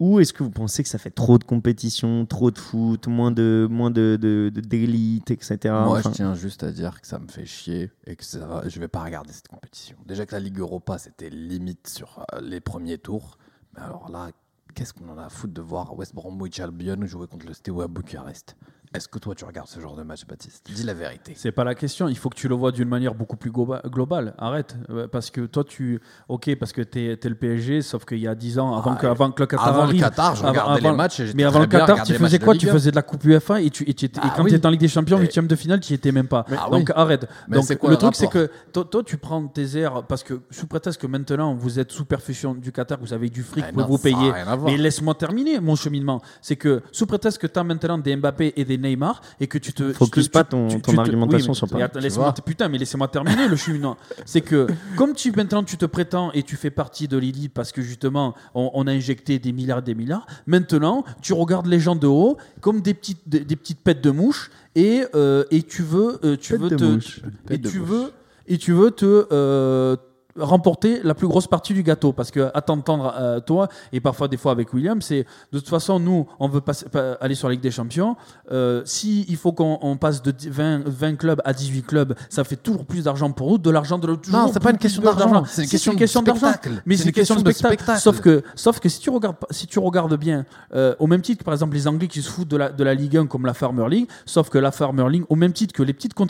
[0.00, 3.30] Ou est-ce que vous pensez que ça fait trop de compétitions, trop de foot, moins
[3.30, 5.56] de moins de, de, de- d'élite, etc.
[5.66, 8.62] Moi, Enfin, je tiens juste à dire que ça me fait chier et que ça
[8.66, 9.96] je vais pas regarder cette compétition.
[10.06, 13.38] Déjà que la Ligue Europa, c'était limite sur euh, les premiers tours.
[13.76, 14.30] Mais alors là,
[14.74, 17.86] qu'est-ce qu'on en a à foutre de voir West Bromwich Albion jouer contre le Steaua
[17.86, 18.56] Bucarest?
[18.94, 20.64] Est-ce que toi, tu regardes ce genre de match, Baptiste?
[20.72, 21.32] Dis la vérité.
[21.34, 22.06] C'est pas la question.
[22.08, 24.34] Il faut que tu le vois d'une manière beaucoup plus globa- globale.
[24.38, 24.76] Arrête.
[24.88, 26.00] Euh, Parce que toi, tu.
[26.28, 29.00] Ok, parce que t'es es le PSG, sauf qu'il y a 10 ans, avant, Ah,
[29.00, 29.98] que, avant que le Qatar Avant le.
[29.98, 31.18] Qatar, je regardais avant- les matchs.
[31.20, 32.54] et Mais avant le Qatar, tu faisais quoi?
[32.54, 32.72] Tu 1.
[32.72, 34.50] faisais de la Coupe UEFA et, tu, et, tu étais- et Ah quand oui.
[34.50, 36.44] tu étais en Ligue des Champions, Et- huitième de finale, tu y étais même pas.
[36.56, 36.94] Ah Donc oui.
[36.94, 37.26] arrête.
[37.48, 40.22] Mais Donc quoi le le truc, c'est que toi, toi, tu prends tes airs parce
[40.22, 43.72] que sous prétexte que maintenant vous êtes sous perfusion du Qatar, vous avez du fric
[43.72, 44.32] pour vous payer.
[44.64, 46.22] Mais laisse-moi terminer mon cheminement.
[46.40, 49.58] C'est que sous prétexte que tu as maintenant des Mbappé et des Neymar et que
[49.58, 49.92] tu te.
[49.92, 53.08] Focus tu- pas ton- tu- ton tu te- argumentation sur Paris, laisse-moi Putain, mais laissez-moi
[53.08, 53.96] terminer le cheminement.
[54.24, 54.66] C'est que
[54.96, 58.34] comme tu maintenant tu te prétends et tu fais partie de l'élite parce que justement
[58.54, 62.36] on, on a injecté des milliards des milliards, maintenant tu regardes les gens de haut
[62.60, 66.36] comme des petites, des, des petites pètes de mouche et, euh, et tu veux, euh,
[66.36, 67.20] tu Pète veux te, mouche.
[67.50, 68.12] et tu veux
[68.46, 69.96] et tu veux te euh,
[70.38, 74.28] remporter la plus grosse partie du gâteau parce que à t'entendre euh, toi et parfois
[74.28, 77.48] des fois avec William c'est de toute façon nous on veut passer, pas- aller sur
[77.48, 78.16] la Ligue des Champions
[78.50, 82.14] euh, si il faut qu'on on passe de 10 20, 20 clubs à 18 clubs
[82.28, 84.78] ça fait toujours plus d'argent pour nous de l'argent de toujours Non, c'est pas une
[84.78, 85.44] question d'argent.
[85.46, 86.82] C'est une question de d'argent spectacle.
[86.86, 88.00] mais c'est une question de spectacle.
[88.00, 91.38] Sauf que, sauf que si tu regardes, si tu regardes bien, euh, au même titre
[91.40, 93.46] que par exemple les Anglais qui se foutent de la, de la Ligue 1 comme
[93.46, 96.28] la Farmer League, sauf que la Farmer League, au même titre que les petites com-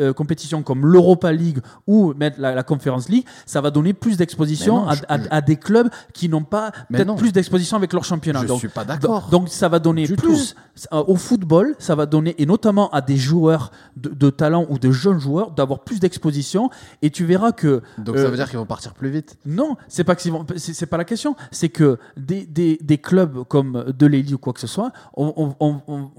[0.00, 4.16] euh, compétitions comme l'Europa League ou mettre la, la Conference League, ça va donner plus
[4.18, 8.04] d'exposition à, je- à- à des clubs qui n'ont pas peut-être plus d'exposition avec leur
[8.04, 8.42] championnat.
[8.42, 9.28] Je donc, suis pas d'accord.
[9.30, 10.54] donc ça va donner Du plus
[10.90, 14.90] au football, ça va donner et notamment à des joueurs de, de talent ou de
[14.90, 16.68] jeunes joueurs d'avoir plus d'exposition
[17.02, 19.38] et tu verras que Donc euh, ça veut dire qu'ils vont partir plus vite.
[19.46, 20.22] non, c'est pas que
[20.56, 21.36] c'est pas la question.
[21.52, 25.54] C'est que des, des, des clubs comme de l'Eli ou quoi que ce soit, on,
[25.60, 26.10] on- on-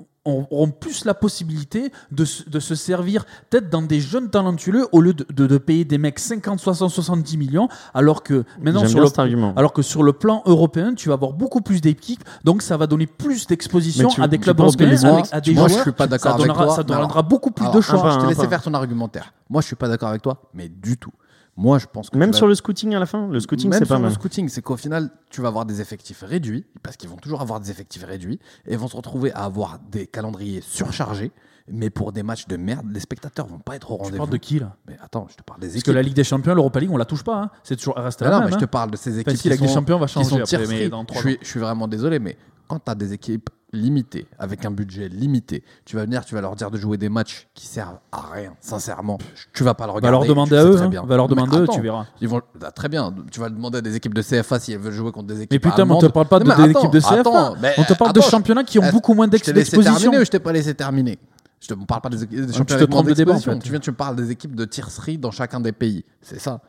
[0.52, 5.02] auront plus la possibilité de, se- de se servir peut-être dans des jeunes talentueux au
[5.02, 9.00] lieu de, de- de payer des mecs 50, 60, 70 millions, alors que maintenant sur
[9.00, 12.78] le, alors que sur le plan européen, tu vas avoir beaucoup plus d'équipes, donc ça
[12.78, 15.80] va donner plus d'exposition à des clubs européens, les avec- à des moi, joueurs.
[15.80, 16.76] je suis pas d'accord ça avec donnera, toi.
[16.76, 18.02] Ça mais alors- donnera beaucoup plus Alors, de je choix.
[18.18, 19.34] te un laissais faire ton argumentaire.
[19.50, 21.12] Moi, je suis pas d'accord avec toi, mais du tout.
[21.58, 23.70] Moi, je pense que Même tu sur vas- le scouting à la fin, le scouting
[23.72, 24.14] Même c'est sur pas le mal.
[24.14, 27.60] scouting, c'est qu'au final, tu vas avoir des effectifs réduits, parce qu'ils vont toujours avoir
[27.60, 31.32] des effectifs réduits, et ils vont se retrouver à avoir des calendriers surchargés.
[31.70, 34.18] Mais pour des matchs de merde, les spectateurs vont pas être au Tu rendez-vous.
[34.18, 34.78] parles de qui là?
[34.88, 35.86] Mais attends, je te parle des Parce équipes.
[35.88, 37.42] que la Ligue des Champions, l'Europa League, on la touche pas.
[37.42, 37.50] hein.
[37.64, 38.46] C'est toujours elle reste Mais la non, même.
[38.50, 38.68] mais je te hein.
[38.68, 40.88] parle de ces équipes Enfin, si qui la Ligue des Champions va changer après, mais
[40.88, 42.38] dans je, trois suis, je suis vraiment désolé, mais
[42.68, 46.42] quand tu as des équipes limitées, avec un budget limité, tu vas venir, tu vas
[46.42, 49.18] leur dire de jouer des matchs qui servent à rien, sincèrement.
[49.54, 50.12] Tu vas pas le Va regarder.
[50.14, 50.76] leur tu demander à eux.
[50.76, 51.04] très hein.
[51.06, 52.06] Va leur demander à eux, tu verras.
[52.22, 54.80] Ils vont, ah, très bien, tu vas demander à des équipes de CFA si elles
[54.80, 56.02] veulent jouer contre des équipes Mais putain, mais on allemandes.
[56.02, 57.20] te parle pas de Non, des équipes de CFA.
[57.20, 60.12] attends, On te parle de championnats qui ont beaucoup moins d'exposition.
[60.14, 61.20] je t'ai pas laissé terminer?
[61.60, 63.60] Je te parle pas des, équipes- des championnats te avec moins d'exposition.
[63.60, 66.06] Tu viens, tu me parles des équipes de tiercerie dans chacun des pays.
[66.22, 66.62] C'est ça.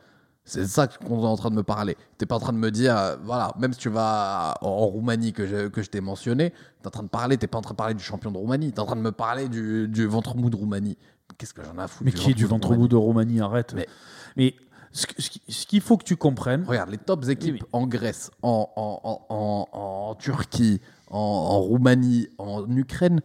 [0.49, 1.95] C'est ça qu'on est en train de me parler.
[2.17, 5.31] T'es pas en train de me dire, euh, voilà, même si tu vas en, Roumanie
[5.31, 7.73] que je, que je t'ai mentionné, t'es en train de parler, t'es pas en train
[7.73, 10.35] de parler du champion de Roumanie, t'es en train de me parler du, du ventre
[10.35, 10.97] mou de Roumanie.
[11.37, 12.87] Qu'est-ce que j'en ai à foutre Mais qui est du mou de ventre Roumanie bout
[12.87, 13.73] de Roumanie Arrête.
[13.75, 13.87] Mais-
[14.35, 14.55] Mais
[14.91, 17.69] ce qu'il faut que tu comprennes, Regarde, les tops équipes Oui, oui.
[17.73, 20.81] en Grèce, en, en, en, en- Turquie,
[21.11, 23.21] en, en Roumanie, en Ukraine,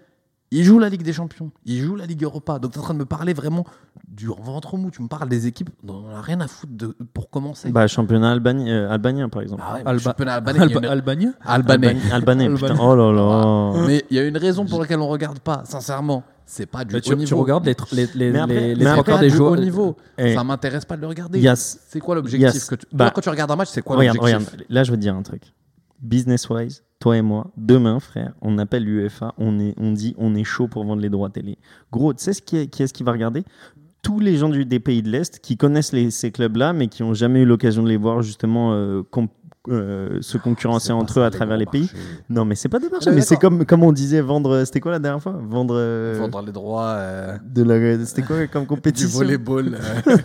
[0.50, 2.58] ils jouent la Ligue des Champions, ils jouent la Ligue Europa.
[2.58, 3.64] Donc tu es en train de me parler vraiment
[4.08, 4.90] du ventre mou.
[4.90, 7.70] Tu me parles des équipes dont on n'a rien à foutre de, pour commencer.
[7.70, 9.62] Bah, championnat albani- euh, albanien par exemple.
[9.66, 11.28] Ah ouais, Alba- championnat albanais, Alba- une- albanais.
[11.44, 12.48] Albanais, Albanais.
[12.54, 12.76] putain.
[12.80, 13.86] Oh là là.
[13.86, 16.22] Mais il y a une raison pour laquelle on regarde pas, sincèrement.
[16.46, 17.26] C'est pas du Bah, haut tu, niveau.
[17.28, 19.52] tu regardes les, les, les, Mais après- les, mais après, des joueurs.
[19.52, 19.96] haut niveau.
[20.18, 21.40] Ça m'intéresse pas de le regarder.
[21.56, 22.64] ce- C'est quoi l'objectif Yes.
[22.66, 22.86] que tu...
[22.92, 25.02] Bah, Toi, quand tu regardes un match, c'est quoi l'objectif regarde, là je veux te
[25.02, 25.42] dire un truc.
[26.02, 30.34] Business wise, toi et moi, demain, frère, on appelle l'UEFA, on, est, on dit on
[30.34, 31.56] est chaud pour vendre les droits télé.
[31.90, 33.42] Gros, tu sais ce qui est, qui est-ce qui va regarder?
[34.04, 37.02] Tous les gens du, des pays de l'Est qui connaissent les- ces clubs-là, mais qui
[37.02, 39.26] n'ont jamais eu l'occasion de les voir justement euh, com-
[39.70, 41.90] euh, se concurrencer entre eux à travers les pays.
[42.28, 44.62] Non, mais c'est pas des marchés, Mais mais c'est comme, comme on disait vendre.
[44.66, 45.36] C'était quoi la dernière fois?
[45.42, 45.74] Vendre.
[45.78, 49.18] euh, Vendre les droits euh, de la, c'était quoi comme du compétition?
[49.18, 49.78] volleyball.
[50.06, 50.16] euh,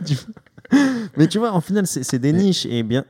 [1.18, 2.66] Mais tu vois, en final, c'est c'est des Mais- niches.
[2.70, 3.06] Et bien,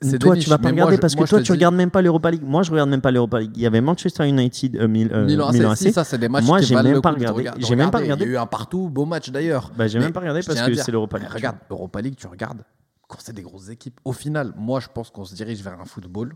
[0.00, 1.90] c'est toi, tu vas pas mais regarder parce moi, que toi, tu dis- regardes même
[1.90, 2.42] pas l'Europa League.
[2.44, 3.52] Moi, je regarde même pas l'Europa League.
[3.56, 5.92] Il y avait Manchester United, euh, Mil- euh, Milan AC.
[5.92, 7.50] ça, c'est des matchs Moi, j'ai même pas regardé.
[7.58, 8.24] J'ai même pas regardé.
[8.24, 9.70] Il y a eu un partout, beau match d'ailleurs.
[9.76, 11.28] Bah, j'ai même pas regardé parce que c'est l'Europa League.
[11.32, 12.62] Regarde, Europa League, tu regardes
[13.08, 13.98] quand c'est des grosses équipes.
[14.04, 16.34] Au final, moi, je pense qu'on se dirige vers un football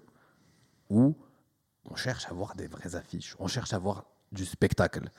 [0.91, 1.14] où
[1.91, 5.11] on cherche à voir des vraies affiches, on cherche à voir du spectacle.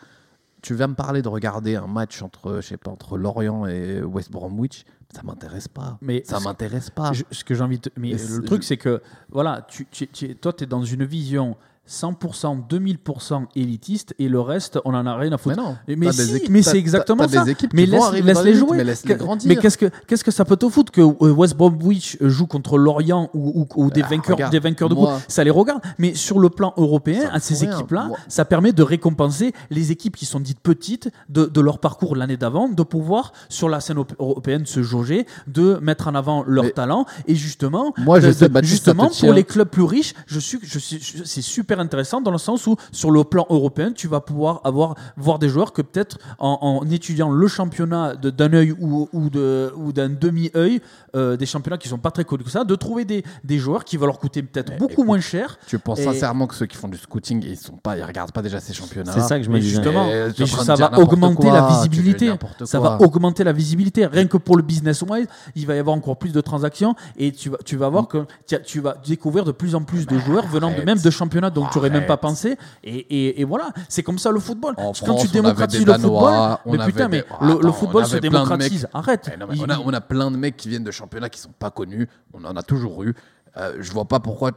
[0.62, 4.02] Tu vas me parler de regarder un match entre, je sais pas, entre Lorient et
[4.02, 4.84] West Bromwich,
[5.16, 5.98] ça m'intéresse pas.
[6.02, 7.14] Mais ça m'intéresse pas.
[7.14, 7.90] Je- ce que j'ai envie de.
[7.98, 11.58] Mais le truc, c'est que, voilà, tu, tu- tu- toi, tu es dans une vision
[11.88, 15.58] 100%, 2000% élitiste et le reste, on en a rien à Mais foutre.
[15.58, 17.44] non, Mais, mais si, c'est exactement ça.
[17.44, 18.78] des équipes mais laisse, laisse les jouer.
[18.78, 19.48] mais laisse-les Que- grandir.
[19.48, 22.78] Mais qu'est-ce que qu'est-ce que ça peut te foutre que euh, West Bromwich joue contre
[22.78, 25.22] Lorient ou, ou- ou des Ah, vainqueurs regarde, des vainqueurs de moi- groupe?
[25.28, 25.82] Ça les regarde.
[25.98, 30.26] Mais sur le plan européen, à ces équipes-là, ça permet de récompenser les équipes qui
[30.26, 34.14] sont dites petites de, de leur parcours l'année d'avant, de pouvoir sur la scène op-
[34.20, 38.54] européenne se jauger, de mettre en avant leur talent et justement, Moi, je sais, de-
[38.54, 42.22] Baptiste, justement pour les clubs plus riches, je suis, je suis, je- c'est super intéressant
[42.22, 45.74] dans le sens où sur le plan européen, tu vas pouvoir avoir voir des joueurs
[45.74, 50.52] que peut-être en, en étudiant le championnat d'un œil ou, ou de ou d'un demi
[50.56, 50.82] œil,
[51.14, 53.98] des championnats qui sont pas très connus que ça, de trouver des, des joueurs qui
[53.98, 55.58] vont leur coûter peut-être beaucoup écoute, moins cher.
[55.68, 58.32] Tu penses Et- sincèrement que ceux qui font du scouting, ils sont pas, ils regardent
[58.32, 59.76] pas déjà ces championnats C'est ça que je me disais.
[59.76, 62.32] justement, Et mais de ça va augmenter quoi, la dis visibilité.
[62.66, 64.06] Ça va augmenter la visibilité.
[64.06, 67.32] Rien que pour le business wise, il va y avoir encore plus de transactions et
[67.32, 68.26] tu vas, tu vas voir que
[68.66, 71.65] tu, vas découvrir de plus en plus de joueurs venant de, même de championnats dont
[71.72, 72.58] tu n'aurais même pas pensé.
[72.84, 74.74] Et, et, et voilà, c'est comme ça le football.
[74.78, 78.06] En Quand France, tu démocratises le Danois, football, mais putain, des- mais Attends, le, football
[78.06, 78.84] se démocratise.
[78.84, 79.30] mecs- Arrête.
[79.34, 81.30] Eh non, mais Il- on, a, on a plein de mecs qui viennent de championnats
[81.30, 82.08] qui sont pas connus.
[82.34, 83.16] On en a toujours eu.
[83.58, 84.52] Euh, je vois pas pourquoi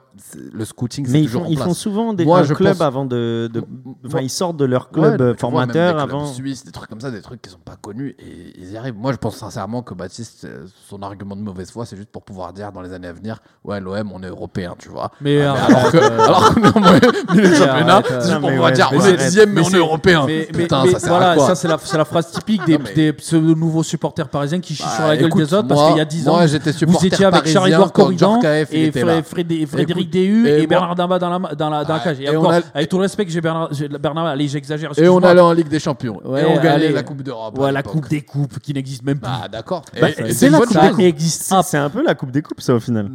[0.52, 1.68] le scouting c'est Mais ils toujours font, en ils place.
[1.68, 3.48] font souvent des Moi, un je club pense- avant de.
[3.52, 3.62] de-
[4.04, 6.26] Enfin, ils sortent de leur Ouais, club vois, formateur des clubs avant.
[6.26, 8.96] suisses, des trucs comme ça, des trucs qui sont pas connus et ils y arrivent.
[8.96, 12.22] Moi, je pense sincèrement que Baptiste, euh, son argument de mauvaise foi, c'est juste pour
[12.24, 15.12] pouvoir dire dans les années à venir, ouais, l'OM, on est européen, tu vois.
[15.20, 17.00] Mais, Ah, arrête, alors que, euh, alors qu'on est en moyen-
[17.34, 19.06] milieu de championnat, arrête, euh, c'est juste non, pour mais pouvoir ouais, dire, mais on
[19.06, 20.24] est dixième, mais, Mais on est européen.
[20.26, 22.32] Mais, mais- Putain, mais ça sert voilà, à quoi ça c'est la, c'est la phrase
[22.32, 25.68] typique des, Non, mais- pseudo-nouveaux supporters parisiens qui chient Bah, sur la gueule des autres
[25.68, 28.40] parce qu'il y a 10 ans, vous supporter étiez avec quand Corrigan
[28.72, 29.22] il et était Fré- là.
[29.22, 32.20] Frédé- Frédéric Déhu et Bernard Damba dans la, dans la, dans la Ouais, cage.
[32.20, 33.70] Et, et on encore, a- avec tout le respect que j'ai Bernard,
[34.00, 34.92] Bernard allez, j'exagère.
[34.98, 36.20] Et on allait en Ligue des Champions.
[36.24, 36.88] Ouais, et on gagnait allez.
[36.92, 37.58] la Coupe d'Europe.
[37.58, 37.82] Ouais, la.
[37.82, 39.30] Coupe des Coupes qui n'existe même plus.
[39.30, 39.82] Bah, d'accord.
[40.00, 41.00] Bah, c'est la Coupe des Coupes.
[41.00, 41.54] existe.
[41.64, 43.08] C'est un peu la Coupe des Coupes, ça, au final.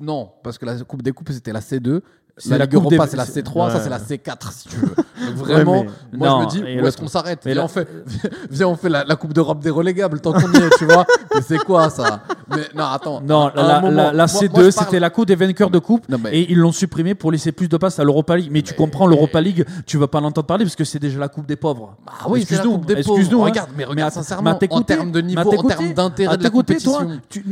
[0.00, 2.00] Non, parce que la Coupe des Coupes, c'était la C2
[2.38, 4.94] c'est la, Europa, c'est la C3, ça c'est la C4 si tu veux.
[4.94, 7.64] Donc vraiment, moi je me dis où est-ce qu'on s'arrête Viens, la...
[7.64, 7.88] on fait,
[8.50, 11.04] viens, on fait la, Coupe d'Europe des relégables tant qu'on y est, tu vois.
[11.34, 12.20] Mais c'est quoi ça?
[12.50, 13.20] Mais, Non, attends.
[13.20, 17.32] Non, la, C2, c'était la Coupe des vainqueurs de Coupe et ils l'ont supprimée pour
[17.32, 18.50] laisser plus de place à l'Europa League.
[18.52, 21.28] Mais, tu comprends, l'Europa League, tu vas pas l'entendre parler parce que c'est déjà la
[21.28, 21.96] Coupe des pauvres.
[22.06, 22.82] Ah oui, excuse-nous.
[22.88, 23.42] Excuse-nous.
[23.42, 23.46] Hein.
[23.46, 27.20] Regarde, mais regarde sincèrement, en termes de niveau, en termes d'intérêt de la compétition.
[27.28, 27.42] Tu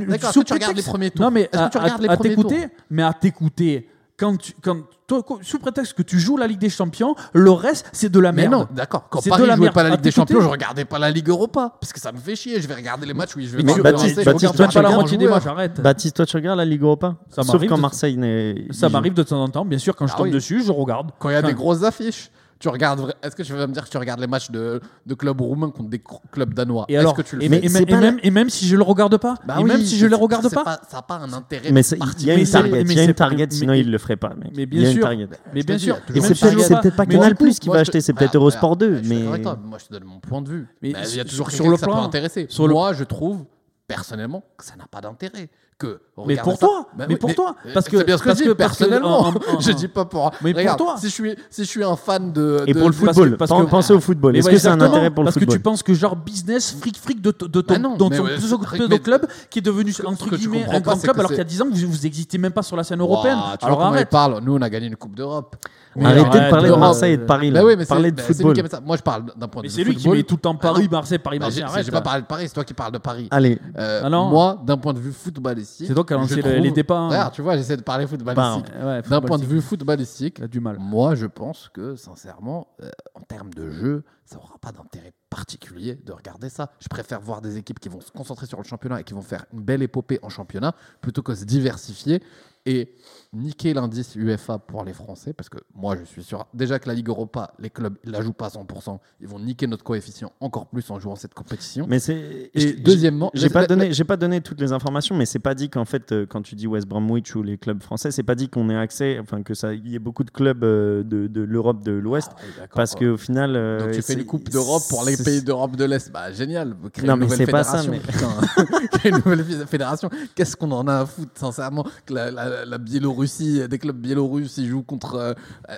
[0.53, 1.25] regardes les premiers tours.
[1.25, 6.19] Non, mais à t'écouter, mais à t'écouter quand, tu, quand toi, sous prétexte que tu
[6.19, 8.51] joues la Ligue des Champions, le reste c'est de la merde.
[8.51, 9.09] Mais non, d'accord.
[9.11, 11.29] Quand Paris ne jouait pas la ah, Ligue des Champions, je regardais pas la Ligue
[11.29, 12.61] Europa parce que ça me fait chier.
[12.61, 13.63] Je vais regarder les matchs, où je vais.
[13.63, 15.79] Mais Baptiste, toi tu regardes des matchs.
[15.79, 17.17] Baptiste, toi tu regardes la Ligue Europa.
[17.31, 18.67] Sauf quand Marseille n'est.
[18.71, 19.95] Ça m'arrive de temps en temps, bien sûr.
[19.95, 21.11] Quand je ah tombe dessus, je regarde.
[21.19, 22.31] Quand il y a des grosses affiches.
[22.59, 23.15] Tu regardes.
[23.23, 25.71] Est-ce que tu vas me dire que tu regardes les matchs de, de clubs roumains
[25.71, 26.03] contre des
[26.33, 26.87] clubs danois?
[26.89, 27.47] Et que tu le fais?
[27.47, 29.99] et, et, même, et, même, si je le regarde pas, bah et oui, même si
[29.99, 31.71] je le regarde pas, pas, ça n'a pas un intérêt.
[31.71, 32.81] Mais il y a une target.
[32.83, 33.47] Il y a une target.
[33.51, 34.35] Sinon, il le ferait pas.
[34.35, 34.53] Mec.
[34.57, 35.09] Mais bien sûr.
[35.55, 35.99] Mais bien sûr.
[36.15, 38.01] Et c'est peut-être pas Canal Plus qui va acheter.
[38.01, 38.91] C'est ah, peut-être Eurosport 2.
[38.91, 40.67] Bah, mais moi, je te donne mon point de vue.
[40.83, 42.11] Bah, il y a toujours sur le plan.
[42.49, 43.45] Sur moi, je trouve
[43.87, 45.49] personnellement ça n'a pas d'intérêt.
[45.79, 49.57] Que mais pour toi, mais pour toi, parce que parce que, personnellement, parce que, en,
[49.57, 50.31] en, je dis pas pour.
[50.41, 52.95] Mais pour toi, si je suis si je suis un fan de et pour le
[52.95, 54.35] football, parce que, parce pensez au football.
[54.37, 56.17] Est-ce que c'est un intérêt pour le parce football Parce que tu penses que genre
[56.17, 60.35] business fric fric de, de, ton, bah non, dans ton, club qui est devenu entre
[60.35, 62.63] guillemets un grand club alors qu'il y a 10 ans vous vous n'existez même pas
[62.63, 63.39] sur la scène européenne.
[63.61, 64.09] Alors arrête.
[64.09, 65.57] Parle, nous on a gagné une coupe d'Europe.
[66.05, 67.51] Arrêtez de parler de euh, Marseille et de Paris.
[67.51, 68.55] Ben mais Parlez de bah, football.
[68.55, 68.81] Qui ça.
[68.81, 69.73] Moi, je parle d'un point de vue.
[69.73, 69.85] football.
[69.85, 71.65] C'est lui qui met tout le temps ah Paris, Marseille, Paris, ben, Marseille.
[71.65, 72.03] Bah, j'ai pas hein.
[72.03, 73.29] parlé de Paris, c'est toi qui parles de Paris.
[73.31, 73.59] Allez.
[73.79, 75.87] Euh, ah moi, d'un point de vue footballistique.
[75.87, 76.99] C'est toi qui as lancé les débats.
[76.99, 77.09] Hein.
[77.09, 79.11] Regarde, tu vois, j'essaie de parler bah, footballistique.
[79.11, 80.77] D'un point de vue footballistique, du mal.
[80.79, 85.95] moi, je pense que, sincèrement, euh, en termes de jeu, ça n'aura pas d'intérêt particulier
[85.95, 86.71] de regarder ça.
[86.81, 89.23] Je préfère voir des équipes qui vont se concentrer sur le championnat et qui vont
[89.23, 92.23] faire une belle épopée en championnat plutôt que se diversifier
[92.67, 92.93] et
[93.37, 96.95] niquer l'indice UEFA pour les Français, parce que moi je suis sûr, déjà que la
[96.95, 99.85] Ligue Europa, les clubs ils ne la jouent pas à 100%, ils vont niquer notre
[99.85, 101.87] coefficient encore plus en jouant cette compétition.
[101.89, 102.51] Mais c'est
[102.83, 105.85] deuxièmement, j'ai pas donné, j'ai pas donné toutes les informations, mais c'est pas dit qu'en
[105.85, 108.71] fait euh, quand tu dis West Bromwich ou les clubs français, c'est pas dit qu'on
[108.71, 111.93] ait accès, enfin que ça, il y ait beaucoup de clubs euh, de l'Europe de
[111.93, 115.43] l'Ouest, ah, parce qu'au final, euh, donc tu fais une coupe d'Europe pour les pays
[115.43, 118.65] d'Europe de l'Est, bah génial, créer non, une mais nouvelle fédération, pas ça,
[119.05, 119.11] mais...
[119.25, 123.69] nouvelle fédération, qu'est-ce qu'on en a à foutre sincèrement que la, la, la Biélorussie Biélorussie,
[123.69, 125.17] des clubs biélorusses, ils jouent contre.
[125.17, 125.35] Euh,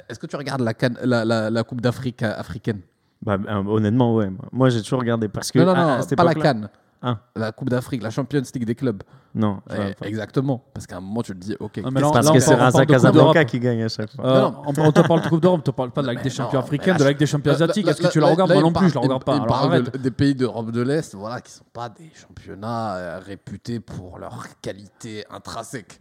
[0.08, 2.80] est-ce que tu regardes la, can la, la, Coupe d'Afrique euh, africaine?
[3.22, 4.30] Bah, euh, Honnêtement, ouais.
[4.52, 5.58] Moi, j'ai toujours regardé parce que.
[5.58, 6.68] Non, non, non, pas la Cannes.
[7.00, 9.02] Hein la Coupe d'Afrique, la Champions League des clubs.
[9.34, 9.60] Non.
[10.02, 10.64] Exactement.
[10.74, 11.76] Parce qu'à un moment, tu te dis, ok.
[11.78, 14.24] Non, mais là, parce que c'est Raza Casablanca qui gagne à chaque fois.
[14.24, 14.62] Non, non.
[14.66, 16.58] on, te parle de Coupe d'Europe, on te parle pas de la Ligue des Champions
[16.58, 17.86] africaine, de la Ligue des Champions asiatiques.
[17.86, 19.80] Est-ce que tu la regardes Moi non plus, je la regarde pas.
[19.96, 25.24] Des pays d'Europe de l'Est, voilà, qui sont pas des championnats réputés pour leur qualité
[25.30, 26.00] intrinsèque.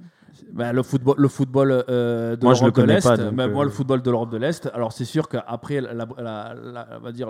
[0.52, 3.64] Bah, le football, le football euh, de moi, l'Europe je le de l'Est, pas, moi
[3.64, 4.70] le euh, football de l'Europe de l'Est.
[4.74, 7.30] Alors c'est sûr qu'après la, la, va dire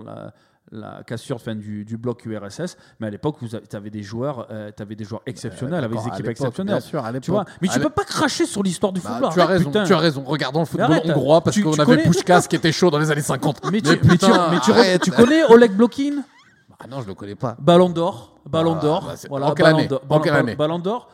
[0.71, 5.03] la, cassure fin, du, bloc URSS, mais à l'époque vous avais des joueurs, euh, des
[5.03, 6.81] joueurs bah, exceptionnels avec des équipes exceptionnelles.
[6.81, 9.29] Sûr, tu vois, mais tu peux pas cracher sur l'histoire du bah, football.
[9.29, 10.23] Bah, tu, as raison, tu as raison.
[10.25, 13.71] Regardons le football hongrois parce qu'on avait Pushkas qui était chaud dans les années 50.
[13.71, 16.23] Mais, tu, connais Oleg Blokin?
[16.79, 17.55] Ah non, je ne le connais pas.
[17.59, 18.36] Ballon d'or.
[18.49, 19.13] Ballon d'or.
[19.29, 19.53] Voilà,
[20.57, 21.09] Ballon d'or.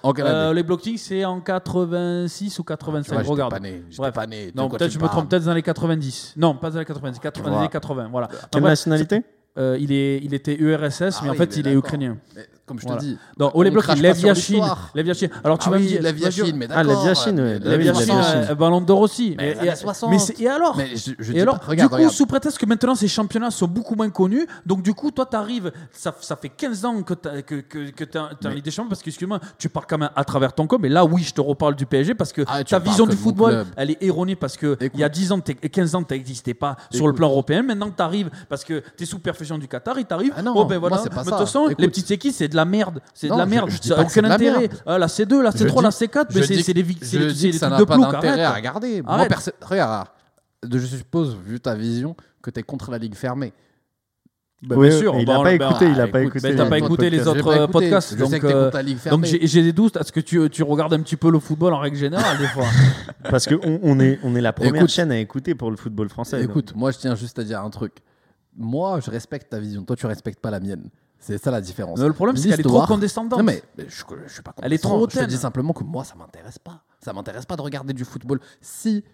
[0.53, 3.15] Les blockings, c'est en 86 ou 85.
[3.17, 3.51] Ah, Regarde.
[3.51, 4.13] Pas né, Bref.
[4.13, 6.33] Pas né, non, peut-être je me trompe, peut-être dans les 90.
[6.37, 8.29] Non, pas dans les 90, 90 80, voilà.
[8.51, 9.23] Quelle nationalité
[9.57, 12.17] euh, il, est, il était URSS, mais en fait, il est ukrainien
[12.65, 13.17] comme je te dis.
[13.37, 14.63] Dans on les blocs, la Viachine.
[14.95, 15.29] La Viachine.
[15.43, 16.01] Alors tu ah vas oui, me dire.
[16.01, 16.91] La Viachine, mais ah, d'accord.
[16.91, 17.59] Ah, euh, la Viachine, ouais.
[17.59, 18.11] La Viachine,
[18.49, 19.35] euh, Ballon d'Or aussi.
[19.37, 20.09] Mais, mais, et, 60.
[20.09, 22.13] mais et alors mais je, je Et alors, regarde, du coup, regarde.
[22.13, 25.73] sous prétexte que maintenant ces championnats sont beaucoup moins connus, donc du coup, toi, t'arrives,
[25.91, 28.05] ça, ça fait 15 ans que t'es que, que, que
[28.43, 28.55] mais...
[28.55, 30.89] Ligue des Champions, parce que, excuse-moi, tu parles quand même à travers ton com, mais
[30.89, 33.91] là, oui, je te reparle du PSG, parce que ah, ta vision du football, elle
[33.91, 37.13] est erronée, parce que il y a 10 ans, 15 ans, t'existais pas sur le
[37.13, 37.61] plan européen.
[37.61, 40.33] Maintenant que t'arrives, parce que t'es sous perfection du Qatar, il t'arrive.
[40.37, 43.01] Ah non, oh ben voilà, de toute façon, les petites équipes, c'est de la merde.
[43.13, 43.69] C'est de la merde.
[43.69, 44.69] Ça n'a aucun intérêt.
[44.85, 47.53] Ah, la C2, la C3, la C4, mais c'est des victimes.
[47.53, 49.01] Ça n'a pas d'intérêt à regarder.
[49.01, 49.27] Moi,
[49.61, 50.07] regarde,
[50.71, 53.53] je suppose, vu ta vision, que tu es contre la ligue fermée.
[54.61, 56.55] Bah, oui, bien sûr, il n'a bah, pas, bah, écouté, il a pas écouté.
[56.55, 57.71] T'as pas écouté les autres euh, écouté.
[57.71, 58.71] podcasts, Je donc, euh,
[59.09, 59.97] donc j'ai des doutes.
[59.97, 62.67] Est-ce que tu, tu, regardes un petit peu le football en règle générale des fois
[63.29, 65.75] Parce que on, on, est on est la première écoute, chaîne à écouter pour le
[65.75, 66.41] football français.
[66.41, 66.77] Écoute, donc.
[66.77, 67.95] moi je tiens juste à dire un truc.
[68.55, 69.83] Moi, je respecte ta vision.
[69.83, 70.89] Toi, tu respectes pas la mienne.
[71.23, 71.99] C'est ça la différence.
[71.99, 73.39] Mais le problème, c'est qu'elle est trop condescendante.
[73.39, 73.85] Non, mais, je,
[74.27, 75.23] suis pas Elle est trop hautaine.
[75.23, 76.83] Je dis simplement que moi, ça m'intéresse pas.
[76.99, 78.41] Ça m'intéresse pas de regarder du football.
[78.61, 79.05] Si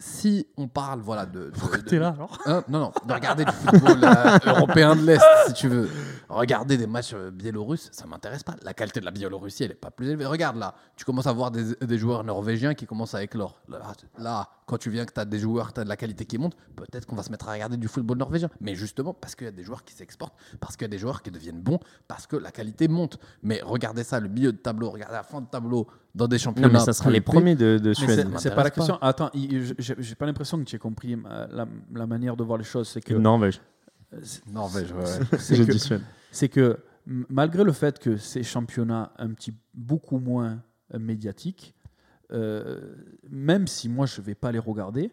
[0.00, 3.50] si on parle voilà de, de- de- là alors Hein, non, non, de regarder du
[3.52, 5.90] football euh, européen de l'Est, si tu veux.
[6.28, 8.54] Regarder des matchs euh, biélorusses, ça m'intéresse pas.
[8.62, 10.26] La qualité de la Biélorussie, elle est pas plus élevée.
[10.26, 13.60] Regarde là, tu commences à voir des, des joueurs norvégiens qui commencent à éclore.
[13.68, 13.80] Là,
[14.18, 16.38] là, quand tu viens que tu as des joueurs, tu as de la qualité qui
[16.38, 18.50] monte, peut-être qu'on va se mettre à regarder du football norvégien.
[18.60, 20.98] Mais justement, parce qu'il y a des joueurs qui s'exportent, parce qu'il y a des
[20.98, 23.18] joueurs qui deviennent bons, parce que la qualité monte.
[23.42, 25.88] Mais regardez ça, le milieu de tableau, regardez la fin de tableau
[26.18, 26.68] dans des championnats.
[26.68, 28.28] Non, mais ça sera les premiers de, de Mais Suède.
[28.36, 28.70] c'est- pas la pas.
[28.70, 28.98] question.
[29.00, 32.44] Attends, il- je- j'ai pas l'impression que tu aies compris ma- la, la manière de
[32.44, 32.88] voir les choses.
[32.88, 33.60] C'est que, Norvège.
[34.52, 35.04] Norvège, ouais,
[35.38, 36.02] c'est Je que- dis Suède.
[36.32, 40.58] c'est que malgré le fait que ces championnats un petit beaucoup moins
[40.94, 41.74] euh, médiatiques,
[42.32, 42.80] euh,
[43.30, 45.10] même si moi je vais pas les regarder,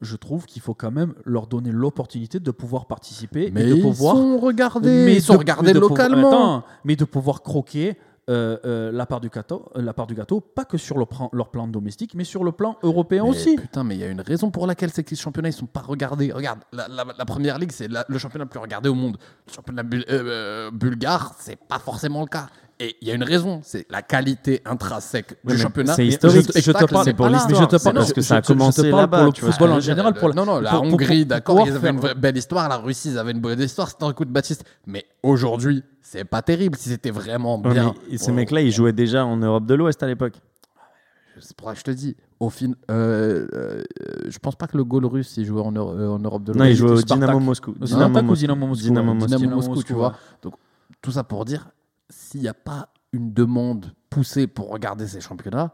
[0.00, 3.74] je trouve qu'il faut quand même leur donner l'opportunité de pouvoir participer Mais et de
[3.76, 6.28] ils pouvoir sont regardés, ils sont de- regardés de pouvoir- localement.
[6.28, 7.98] Attends, mais de pouvoir croquer
[8.30, 11.28] euh, euh, la, part du gâteau, la part du gâteau, pas que sur le plan-
[11.32, 13.56] leur plan domestique, mais sur le plan européen Mais aussi.
[13.56, 16.32] Putain, mais il y a une raison pour laquelle ces championnats ils sont pas regardés.
[16.32, 19.18] Regarde, la, la- la première ligue, c'est le championnat le plus regardé au monde.
[19.48, 22.46] Le championnat bul- euh, bulgare, c'est pas forcément le cas.
[22.82, 25.92] Et il y a une raison, c'est la qualité intrinsèque du mais championnat.
[25.92, 26.50] c'est historique.
[26.56, 27.32] Je te parle- c'est pour là.
[27.32, 29.80] l'histoire, Mais je te parle- parce que ça a commencé là-bas, pour le football en
[29.80, 30.14] général.
[30.14, 32.70] Pour la- non, non, la Hongrie, d'accord, ils avaient une belle histoire.
[32.70, 33.88] La Russie, ils avaient une bonne histoire.
[33.90, 34.64] C'était un coup de Baptiste.
[34.86, 36.78] Mais aujourd'hui, c'est pas terrible.
[36.78, 37.94] Si c'était vraiment bien.
[38.16, 40.40] ces Bon, mecs-là, ils jouaient déjà en Europe de l'Ouest à l'époque.
[41.38, 42.16] C'est pour ça que je te dis.
[42.38, 43.82] Au fin, euh, euh,
[44.28, 46.52] je pense pas que le goal russe il jouait en, Euro- euh, en Europe de
[46.52, 46.58] l'Ouest.
[46.58, 47.02] Non, ils jouaient au.
[47.02, 47.74] Dynamo Moscou.
[47.78, 48.66] Dynamo Moscou Dynamo.
[48.66, 48.82] Moscou.
[49.36, 50.14] Dynamo Moscou, tu vois.
[50.42, 50.54] Donc,
[51.02, 51.68] tout ça pour dire,
[52.10, 55.72] s'il n'y a pas une demande poussée pour regarder ces championnats,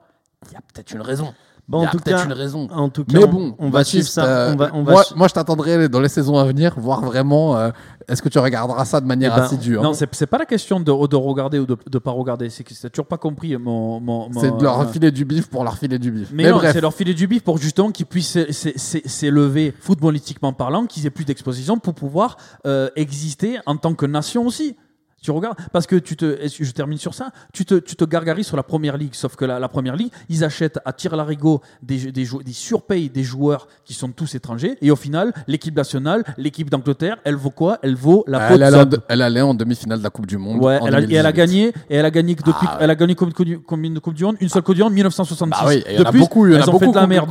[0.49, 1.35] il y a peut-être une raison.
[1.69, 2.69] Bon, il y en a tout peut-être cas, une raison.
[2.71, 4.25] en tout cas, Mais bon, on va suivre ça.
[4.25, 6.79] euh, on va, on va moi, su- moi, je t'attendrai dans les saisons à venir,
[6.79, 7.57] voir vraiment.
[7.57, 7.71] euh,
[8.07, 10.47] Est-ce que tu regarderas ça de manière Eh ben, assidue hein Non, c'est pas la
[10.47, 12.51] question de, de regarder ou de ne pas regarder.
[12.51, 13.99] C'est que tu toujours pas compris mon.
[13.99, 16.29] mon, mon- C'est de leur euh, filer du bif pour leur filer du bif.
[16.33, 19.03] Mais, Mais, non, c'est leur filer du bif pour justement qu'ils puissent s'é- s'é- s'é-
[19.05, 24.47] s'élever footballistiquement parlant, qu'ils aient plus d'exposition pour pouvoir euh, exister en tant que nation
[24.47, 24.77] aussi.
[25.23, 27.31] Tu regardes parce que tu te, je termine sur ça.
[27.53, 30.13] Tu te, tu te gargarises sur la première ligue, sauf que la, la première ligue,
[30.29, 34.77] ils achètent à tir larigot des, des, des surpayent des joueurs qui sont tous étrangers,
[34.81, 37.79] et au final, l'équipe nationale, l'équipe d'Angleterre, elle vaut quoi?
[37.83, 40.63] Elle vaut la elle, allait en, elle allait en demi-finale de la Coupe du Monde.
[40.63, 41.37] Ouais, en elle a, et elle a 2018.
[41.37, 44.37] gagné, et elle a gagné depuis, Ah elle a gagné combien de Coupe du- Monde
[44.41, 45.51] Une seule Coupe du Monde, 1966.
[45.61, 46.91] Bah oui, et il y en a beaucoup, y en a elles ont beaucoup fait
[46.93, 47.31] de la merde.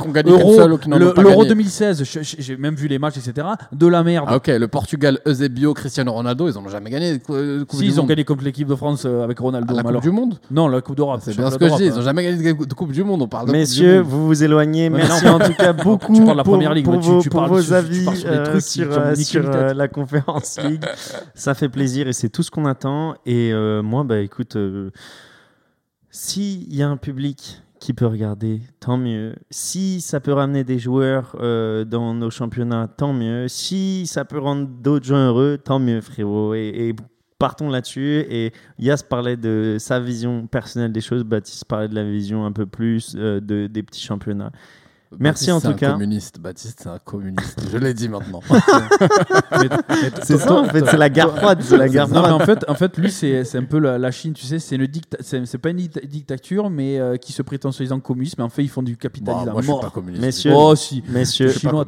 [0.98, 1.48] L'Euro gagné.
[1.48, 3.46] 2016, je- je- j'ai même vu les matchs, etc.
[3.72, 4.26] De la merde.
[4.28, 7.94] Ah, ok, le Portugal, Eusebio, Cristiano Ronaldo, ils n'ont jamais gagné de Coupe si, du
[7.94, 9.66] ils ont gagné contre l'équipe de France euh, avec Ronaldo.
[9.78, 11.20] Ah, la alors- Coupe du Monde Non, la Coupe d'Europe.
[11.22, 13.28] C'est bien ce que je dis, ils n'ont jamais gagné de Coupe du Monde, on
[13.28, 14.90] parle de Coupe du Messieurs, vous vous éloignez.
[14.90, 17.08] Merci en tout cas beaucoup Tu parles de la pour, première ligue, pour mais tu-
[17.08, 19.50] vos, tu pour parles- vos tu- tu avis parles sur euh, trucs sur, euh, sur,
[19.54, 20.84] euh, la conférence ligue.
[21.34, 23.14] Ça fait plaisir et c'est tout ce qu'on attend.
[23.26, 24.56] Et euh, moi, bah écoute,
[26.10, 29.34] s'il y a un public qui peut regarder, tant mieux.
[29.50, 33.48] Si ça peut ramener des joueurs euh, dans nos championnats, tant mieux.
[33.48, 36.54] Si ça peut rendre d'autres gens heureux, tant mieux, frérot.
[36.54, 36.96] Et, et
[37.38, 38.24] partons là-dessus.
[38.28, 41.24] Et Yas parlait de sa vision personnelle des choses.
[41.24, 44.52] Baptiste parlait de la vision un peu plus euh, de, des petits championnats.
[45.18, 45.92] Merci Baptiste, en c'est tout un cas.
[45.92, 47.60] communiste, Baptiste, c'est un communiste.
[47.72, 48.40] Je l'ai dit maintenant.
[50.22, 51.60] C'est ça, en fait, c'est la guerre froide.
[51.62, 53.98] C'est la guerre Non, mais en fait, en fait, lui, c'est c'est un peu la,
[53.98, 54.76] la Chine, tu sais, c'est
[55.20, 58.48] c'est c'est pas une dicta- dictature, mais euh, qui se prétend soi-disant communiste, mais en
[58.48, 59.80] fait, ils font du capitalisme moi, à je suis mort.
[59.80, 60.22] pas communiste.
[60.24, 61.02] Messieurs, Oh, si.
[61.08, 61.86] messieurs, Chinois,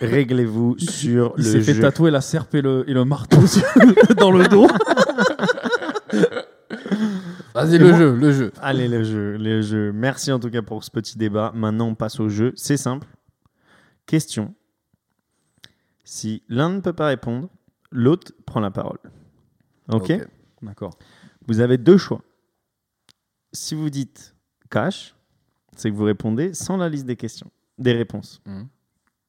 [0.00, 3.38] réglez-vous sur Il le s'est fait tatouer la serpe et le, et le marteau
[4.18, 4.66] dans le dos.
[7.56, 8.52] Vas-y, le jeu, le jeu.
[8.60, 9.90] Allez, le jeu, le jeu.
[9.90, 11.52] Merci en tout cas pour ce petit débat.
[11.54, 12.52] Maintenant, on passe au jeu.
[12.54, 13.06] C'est simple.
[14.04, 14.54] Question.
[16.04, 17.48] Si l'un ne peut pas répondre,
[17.90, 18.98] l'autre prend la parole.
[19.90, 20.12] ok
[20.60, 20.98] D'accord.
[21.48, 22.20] Vous avez deux choix.
[23.54, 24.34] Si vous dites
[24.70, 25.14] cash,
[25.76, 28.42] c'est que vous répondez sans la liste des questions, des réponses.
[28.44, 28.68] Mhm.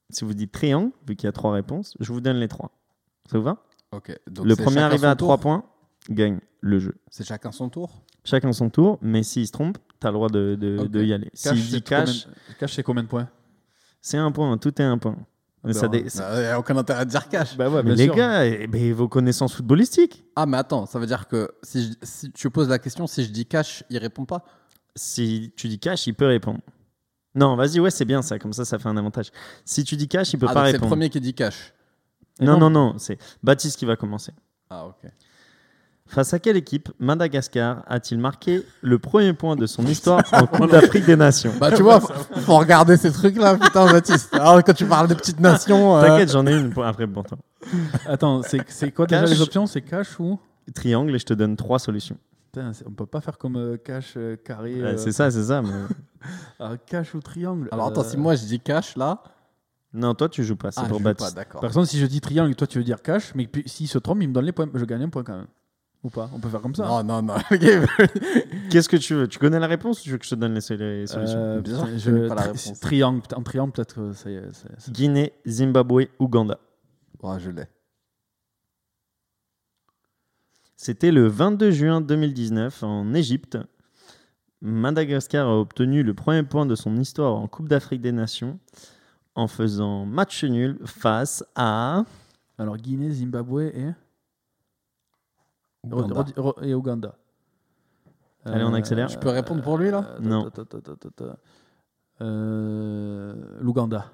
[0.10, 2.72] Si vous dites triangle, vu qu'il y a trois réponses, je vous donne les trois.
[3.32, 3.64] Ça vous va
[3.94, 4.14] Ok.
[4.28, 5.64] donc Le premier arrivé à trois points
[6.10, 6.96] gagne le jeu.
[7.10, 10.30] C'est chacun son tour Chacun son tour, mais s'il se trompe, tu as le droit
[10.30, 11.30] de, de- y aller.
[11.34, 13.30] S'il Cash, dit c'est cash, combien- cash, c'est combien de points
[14.02, 15.18] c'est un point, tout est un point.
[15.64, 17.58] Mais bah, ça dé- Il n'y a aucun intérêt à dire cash.
[17.58, 18.16] Bah ouais, mais les sûr.
[18.16, 20.24] gars, eh ben, vos connaissances footballistiques.
[20.36, 23.24] Ah, mais attends, ça veut dire que si, je- si tu poses la question, si
[23.24, 24.46] je dis cash, il répond pas
[24.96, 26.60] Si tu dis cash, il peut répondre.
[27.36, 29.32] Non, vas-y, ouais, c'est bien ça, comme ça, ça fait un avantage.
[29.66, 30.90] Si tu dis cash, il peut Ah, pas donc c'est le répondre.
[30.92, 31.74] premier qui dit cash.
[32.40, 34.32] Non, non, non, c'est Baptiste qui va commencer.
[34.70, 35.12] Ah, ok.
[36.08, 40.72] Face à quelle équipe Madagascar a-t-il marqué le premier point de son histoire en Coupe
[40.72, 44.34] d'Afrique des Nations Bah, tu vois, faut, faut regarder ces trucs-là, putain, Baptiste.
[44.34, 45.98] Alors, quand tu parles de petites nations.
[45.98, 47.38] euh, T'inquiète, j'en ai une pour- après pour toi.
[48.08, 49.30] Attends, c'est c'est quoi déjà Cash.
[49.32, 49.66] les options?
[49.68, 50.40] C'est cash ou?
[50.74, 52.18] Triangle et je te donne trois solutions.
[52.52, 54.76] Putain, c'est- on peut pas faire comme euh, cash, euh, carré.
[54.76, 55.62] Ouais, euh, c'est ça, c'est ça.
[55.62, 55.70] mais-
[56.60, 57.68] ah, cash ou triangle.
[57.72, 59.22] Alors attends, Euh, si moi je dis cash là.
[59.94, 60.72] Non, toi, tu joues pas.
[60.72, 61.36] C'est Ah, pour joue pas, Baptiste.
[61.36, 61.62] d'accord.
[61.62, 63.98] Par exemple, si je dis triangle toi tu veux dire cash, mais puis, s'il se
[63.98, 64.68] trompe, il me donne les points.
[64.74, 65.48] Je gagne un point quand même.
[66.04, 66.86] Ou pas On peut faire comme ça.
[66.86, 67.36] Non, non, non.
[67.58, 67.86] game-
[68.70, 70.54] Qu'est-ce que tu veux Tu connais la réponse ou tu veux que je te donne
[70.54, 71.38] les, les solutions?
[71.40, 72.80] Euh, Bien sûr je pas la réponse.
[72.80, 74.90] triangle, en triangle, peut-être que ça y est.
[74.92, 76.60] Guinée, Zimbabwe, Ouganda.
[77.24, 77.64] Ouais, je l'ai.
[80.76, 83.58] C'était le 22 juin 2019 en Égypte.
[84.62, 88.60] Madagascar a obtenu le premier point de son histoire en Coupe d'Afrique des Nations
[89.36, 92.04] en faisant match nul face à.
[92.58, 93.88] Alors Guinée, Zimbabwe et,
[95.92, 96.26] Ouganda.
[96.62, 97.16] Et Ouganda.
[98.46, 99.10] Allez, on accélère.
[99.10, 100.50] Je peux répondre pour lui, là euh, Non.
[102.22, 104.12] Euh, L'Ouganda.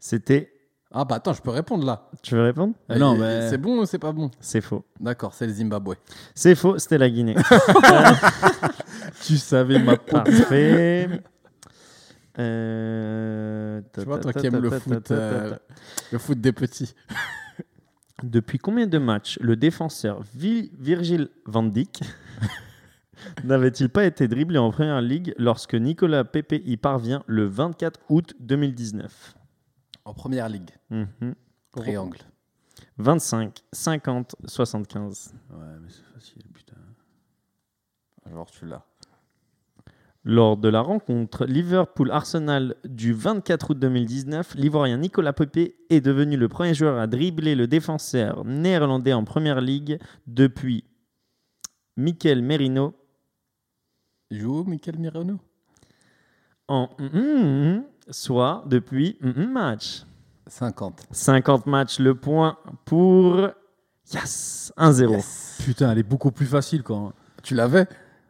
[0.00, 0.50] C'était.
[0.96, 2.08] Ah bah attends, je peux répondre là.
[2.22, 4.30] Tu veux répondre Ah non, mais- C'est bon ou c'est pas bon?
[4.38, 4.84] C'est faux.
[5.00, 5.94] D'accord, c'est le Zimbabwe.
[6.34, 7.34] C'est faux, c'était la Guinée.
[9.22, 9.96] Tu savais ma.
[9.96, 11.08] Parfait.
[12.38, 15.56] Euh, Tu vois, toi qui aimes le foot, euh,
[16.12, 16.94] le foot des petits.
[18.30, 22.00] Depuis combien de matchs le défenseur Vi- Virgil van Dijk
[23.44, 28.34] n'avait-il pas été dribblé en première ligue lorsque Nicolas Pepe y parvient le 24 août
[28.40, 29.34] 2019
[30.04, 31.34] En première ligue, Mhm.
[31.72, 32.18] triangle.
[32.98, 35.34] 25, 50, 75.
[35.50, 36.76] Ouais, mais c'est facile, putain.
[38.26, 38.84] Alors tu l'as.
[40.26, 46.48] Lors de la rencontre Liverpool-Arsenal du 24 août 2019, l'Ivoirien Nicolas Pepe est devenu le
[46.48, 50.84] premier joueur à dribbler le défenseur néerlandais en première ligue depuis
[51.98, 52.94] Mikel Merino
[54.30, 55.38] joue où, Michael Mirano
[56.66, 60.04] en mm, mm, soit depuis mm, mm, match.
[60.46, 61.06] 50.
[61.10, 63.48] 50 matchs, le point pour
[64.12, 65.10] Yes 1-0.
[65.10, 65.58] Yes.
[65.64, 67.12] Putain, elle est beaucoup plus facile quand.
[67.42, 67.86] Tu l'avais?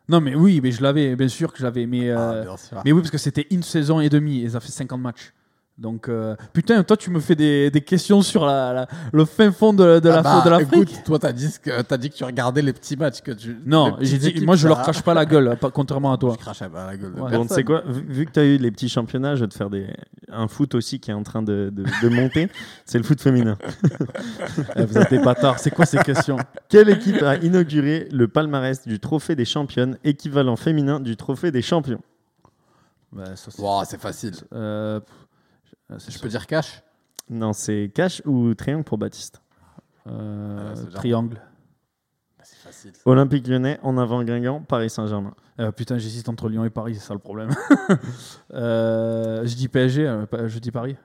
[0.08, 1.86] Non, mais oui, mais je l'avais, bien sûr que je l'avais.
[1.86, 2.82] Mais, Ah, euh, bien sûr.
[2.84, 5.32] mais oui, parce que c'était une saison et demie et ça fait 50 matchs.
[5.76, 9.50] Donc, euh, putain, toi, tu me fais des, des questions sur la, la- le fin
[9.50, 10.72] fond de, de Ah la bah, de l'Afrique.
[10.92, 13.22] écoute, toi, t'as dit, que, t'as dit que tu regardais les petits matchs.
[13.22, 16.16] Que tu, Non, j'ai dit, moi, je leur crache pas la gueule, pas- contrairement à
[16.18, 16.34] toi.
[16.38, 17.32] Je crache pas la gueule Ouais.
[17.32, 19.48] Bon, tu sais quoi, vu, vu que tu as eu les petits championnats, je vais
[19.48, 19.88] te faire des,
[20.30, 22.48] un foot aussi qui est en train de, de- de monter.
[22.84, 23.58] C'est le foot féminin.
[24.76, 25.58] Eh, vous êtes des bâtards.
[25.58, 26.36] C'est quoi ces questions?
[26.68, 31.62] Quelle équipe a inauguré le palmarès du trophée des championnes, équivalent féminin du trophée des
[31.62, 32.00] champions?
[33.12, 34.32] Bah, c'est- Wow, facile.
[34.52, 35.00] Euh,
[35.90, 36.20] Je sûr.
[36.22, 36.82] peux dire cash?
[37.30, 39.40] Non, c'est cash ou triangle pour Baptiste?
[40.06, 41.40] Euh, Ah, triangle.
[42.42, 42.92] C'est facile.
[43.06, 45.34] Olympique lyonnais, en avant Guingamp, Paris Saint-Germain.
[45.60, 47.50] Euh, putain, j'hésite entre Lyon et Paris, c'est ça le problème.
[48.52, 50.96] Euh, je dis PSG, euh, je dis Paris?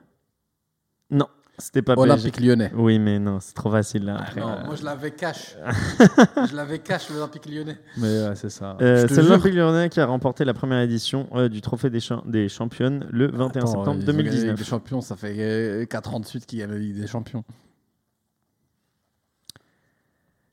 [1.10, 1.26] Non,
[1.60, 2.10] c'était pas PSG.
[2.12, 2.72] Olympique lyonnais.
[2.74, 4.16] Oui, mais non, c'est trop facile là.
[4.18, 4.40] Ah après.
[4.40, 5.56] non, moi je l'avais cash.
[6.50, 7.78] je l'avais cash, l'Olympique lyonnais.
[7.96, 8.76] Mais ouais, c'est ça.
[8.80, 12.22] Euh, c'est l'Olympique lyonnais qui a remporté la première édition euh, du trophée des, cha-
[12.26, 14.58] des championnes le 21 Attends, septembre ils ont gagné la Ligue 2019.
[14.58, 17.44] des champions, ça fait 4 ans de suite qu'ils gagnent la Ligue des champions.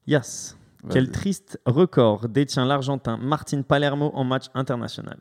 [0.06, 0.58] Yes.
[0.90, 5.18] Quel triste record détient l'Argentin Martin Palermo en match international?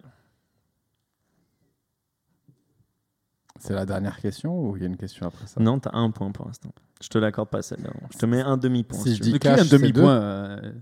[3.58, 5.60] C'est la dernière question ou il y a une question après ça?
[5.60, 6.70] Non, t'as un point pour l'instant.
[7.02, 7.90] Je te l'accorde pas celle-là.
[8.10, 8.98] Je te mets un demi-point.
[8.98, 10.72] Si si je dis un cash, euh,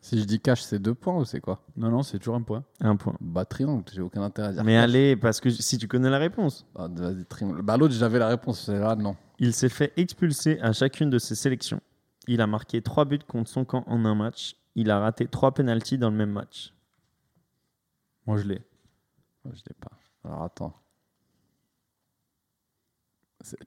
[0.00, 1.62] Si je dis cash, c'est 2 points ou c'est quoi?
[1.76, 2.64] Non, non, c'est toujours un point.
[2.80, 3.14] Un point.
[3.20, 4.64] Bah triangle, j'ai aucun intérêt à dire.
[4.64, 4.84] Mais cash.
[4.84, 6.66] allez, parce que si tu connais la réponse.
[6.76, 7.62] Ah, vas-y, triangle.
[7.62, 9.16] Bah l'autre, j'avais la réponse, c'est là, non.
[9.38, 11.80] Il s'est fait expulser à chacune de ses sélections.
[12.28, 14.56] Il a marqué 3 buts contre son camp en un match.
[14.74, 16.74] Il a raté 3 pénalties dans le même match.
[18.26, 18.62] Moi, je l'ai.
[19.44, 19.90] Je l'ai pas.
[20.24, 20.74] Alors attends.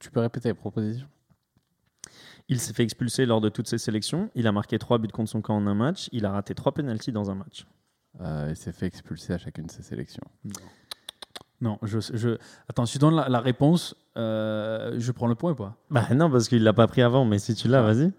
[0.00, 1.06] Tu peux répéter les propositions
[2.48, 4.30] Il s'est fait expulser lors de toutes ses sélections.
[4.34, 6.08] Il a marqué 3 buts contre son camp en un match.
[6.12, 7.66] Il a raté 3 pénalties dans un match.
[8.20, 10.24] Euh, Il s'est fait expulser à chacune de ses sélections.
[11.60, 12.36] Non, je, je...
[12.68, 16.06] Attends, si tu donnes la, la réponse, euh, je prends le point ou pas Bah
[16.14, 17.24] non, parce qu'il l'a pas pris avant.
[17.24, 17.92] Mais si tu l'as, Ah.
[17.92, 18.12] vas-y.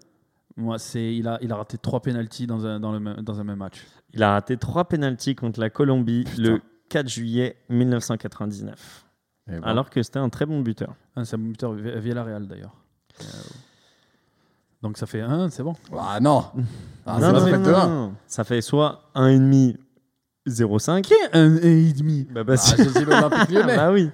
[0.56, 3.38] Moi, c'est il a, il a raté trois pénalties dans un, dans, le même, dans
[3.40, 3.84] un même match.
[4.12, 6.42] Il a raté 3 pénalties contre la Colombie Putain.
[6.42, 9.04] le 4 juillet 1999.
[9.50, 9.62] Et bon.
[9.62, 10.94] Alors que c'était un très bon buteur.
[11.16, 12.74] Ah, c'est un buteur via via la Real d'ailleurs.
[13.20, 13.24] Euh,
[14.82, 15.74] Donc ça fait un, c'est bon.
[15.98, 16.44] Ah non
[17.06, 17.70] Ah, non, ça non, fait non, 2-1.
[17.72, 18.14] non, non.
[18.26, 19.76] Ça fait soit 1,5,
[20.46, 21.12] 0,5.
[21.32, 22.26] Un et demi?
[22.32, 23.76] Bah, bah, Ah, dit l'Olympique lyonnais.
[23.76, 24.10] bah oui.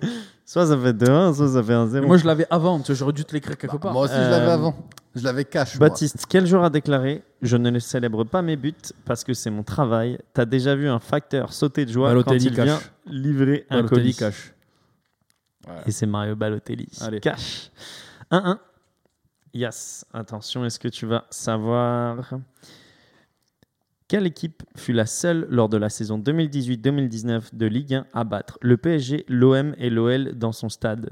[0.46, 2.06] Soit ça fait 2-1, soit ça fait 1-0.
[2.06, 2.80] Moi, je l'avais avant.
[2.88, 3.92] J'aurais dû te l'écrire quelque Bah, part.
[3.92, 4.74] moi aussi, je Euh, l'avais avant.
[5.14, 5.78] Je l'avais cash.
[5.78, 5.88] moi.
[5.88, 8.74] Baptiste, quel joueur a déclaré Je ne célèbre pas mes buts
[9.04, 10.18] parce que c'est mon travail.
[10.32, 12.64] T'as déjà vu un facteur sauter de joie Balotelli quand il cash.
[12.66, 14.53] vient livrer un colis cash.
[15.86, 16.88] Et c'est Mario Balotelli.
[17.00, 17.20] Allez.
[17.20, 17.70] Cash.
[18.30, 18.58] 1-1.
[19.52, 20.04] Yes.
[20.12, 22.38] Attention, est-ce que tu vas savoir
[24.08, 28.58] Quelle équipe fut la seule lors de la saison 2018-2019 de Ligue 1 à battre?
[28.62, 31.10] Le PSG, l'OM et l'OL dans son stade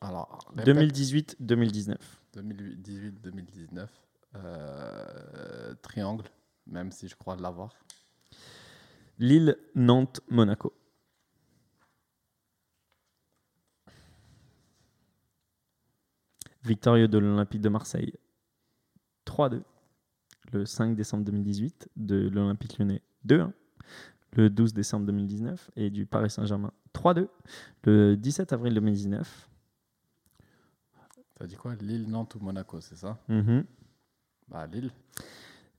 [0.00, 0.76] Alors, répète.
[0.76, 1.96] 2018-2019.
[2.36, 3.86] 2018-2019.
[4.36, 6.24] euh, triangle,
[6.66, 7.74] même si je crois l'avoir.
[9.18, 10.72] Lille, Nantes, Monaco.
[16.64, 18.12] Victorieux de l'Olympique de Marseille.
[19.26, 19.62] 3-2.
[20.52, 23.50] Le 5 décembre 2018 de l'Olympique lyonnais 2-1.
[24.32, 27.28] Le 12 décembre 2019 et du Paris Saint-Germain 3-2.
[27.84, 29.48] Le 17 avril 2019.
[31.36, 31.74] T'as dit quoi?
[31.76, 33.18] Lille, Nantes ou Monaco, c'est ça?
[33.28, 33.64] Mhm.
[34.48, 34.90] Bah, Lille.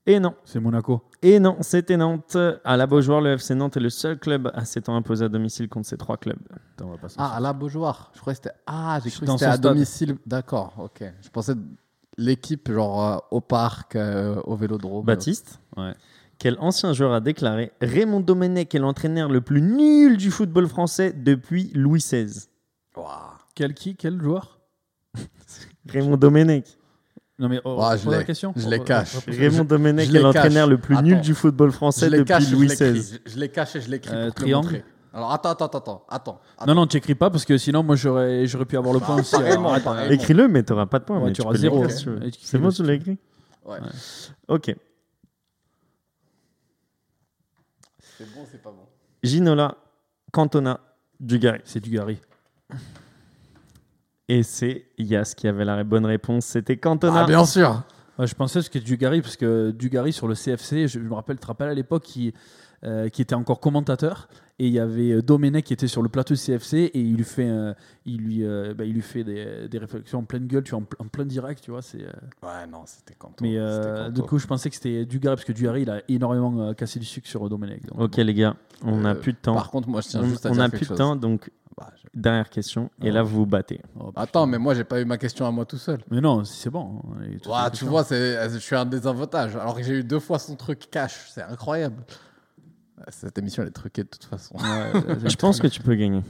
[0.08, 1.02] Et non, C'est Monaco.
[1.24, 2.38] Et non, c'était Nantes.
[2.64, 5.68] À la Beaujoire, le FC Nantes est le seul club à s'étant imposé à domicile
[5.68, 6.38] contre ces trois clubs.
[6.76, 8.12] Attends, on va passer Ah, à la Beaujoire.
[8.14, 8.56] Je croyais que c'était.
[8.68, 9.64] Ah, j'ai cru que Dans c'était à stade.
[9.74, 10.18] domicile.
[10.28, 11.04] D'accord, ok.
[11.22, 11.54] Je pensais
[12.18, 15.04] l'équipe, genre euh, au parc, euh, au vélodrome.
[15.06, 15.96] Baptiste, Ouais.
[16.38, 21.14] quel ancien joueur a déclaré Raymond Domenech est l'entraîneur le plus nul du football français
[21.14, 22.48] depuis Louis XVI.
[23.56, 24.60] Quel qui Quel joueur?
[25.90, 26.78] Raymond Domenech.
[27.38, 28.26] Non mais oh, Ah, je pose la l'ai.
[28.26, 28.54] question.
[28.56, 29.16] Je les cache.
[29.28, 30.70] Raymond Domenech est les l'entraîneur cache.
[30.70, 32.68] le plus nul du football français Je l'ai depuis caché, je Louis.
[32.68, 33.20] XVI.
[33.26, 34.14] Je, je l'ai caché, je l'écris.
[34.16, 34.68] Euh, pour te le triangle.
[34.68, 34.86] montrer.
[35.14, 36.42] Alors attends, attends, attends, attends.
[36.68, 39.16] Non non, tu écris pas parce que sinon moi j'aurais j'aurais pu avoir le point
[39.20, 39.36] aussi.
[39.36, 39.80] attends.
[39.82, 40.12] pareillement.
[40.14, 41.20] Écris-le, mais tu n'auras pas de point.
[41.20, 41.86] Ouais, mais tu auras zéro.
[41.86, 43.18] Et C'est bon, écris tu l'as écrit
[43.66, 43.78] Ouais.
[44.48, 44.76] Ok.
[48.18, 48.86] C'est bon, c'est pas bon.
[49.24, 49.76] Ginola,
[50.32, 50.80] Cantona,
[51.20, 51.60] Dugarry.
[51.66, 52.18] C'est du Gary.
[54.28, 56.46] Et c'est Yas qui avait la bonne réponse.
[56.46, 57.24] C'était Cantona.
[57.24, 57.84] Ah, bien sûr.
[58.18, 61.14] Ouais, je pensais que c'était Dugarry parce que Dugarry sur le CFC, je, je me
[61.14, 62.34] rappelle, tu te rappelles à l'époque qui
[62.84, 64.28] euh, qui était encore commentateur
[64.60, 67.16] et il y avait euh, Domenech qui était sur le plateau du CFC et il
[67.16, 67.74] lui fait euh,
[68.06, 70.80] il lui euh, bah, il lui fait des, des réflexions en pleine gueule, tu vois,
[70.80, 72.12] en, pl- en plein direct, tu vois, c'est euh,
[72.44, 73.36] Ouais, non, c'était Kanto.
[73.42, 76.54] mais euh, du coup, je pensais que c'était Dugarry parce que Dugarry il a énormément
[76.62, 77.86] euh, cassé du sucre sur Domenech.
[77.88, 79.56] donc, Ok, les gars, on n'a Euh, plus de temps.
[79.56, 81.16] Par contre, moi, je tiens On juste à on dire n'a quelque plus de temps,
[81.16, 81.50] donc
[82.14, 82.90] dernière question.
[83.02, 83.14] Et Ah.
[83.14, 83.82] là, vous vous battez.
[84.00, 84.12] Oh.
[84.16, 86.00] Attends, mais moi, j'ai pas eu ma question à moi tout seul.
[86.10, 87.02] Mais non, c'est bon.
[87.20, 89.56] hein, Ouah, tu vois, c'est, je suis un désavantage.
[89.56, 91.30] Alors que j'ai eu deux fois son truc cash.
[91.34, 92.04] C'est incroyable.
[93.10, 94.56] Cette émission, elle est truquée de toute façon.
[94.56, 94.92] Ouais,
[95.30, 96.22] Je pense que tu peux gagner.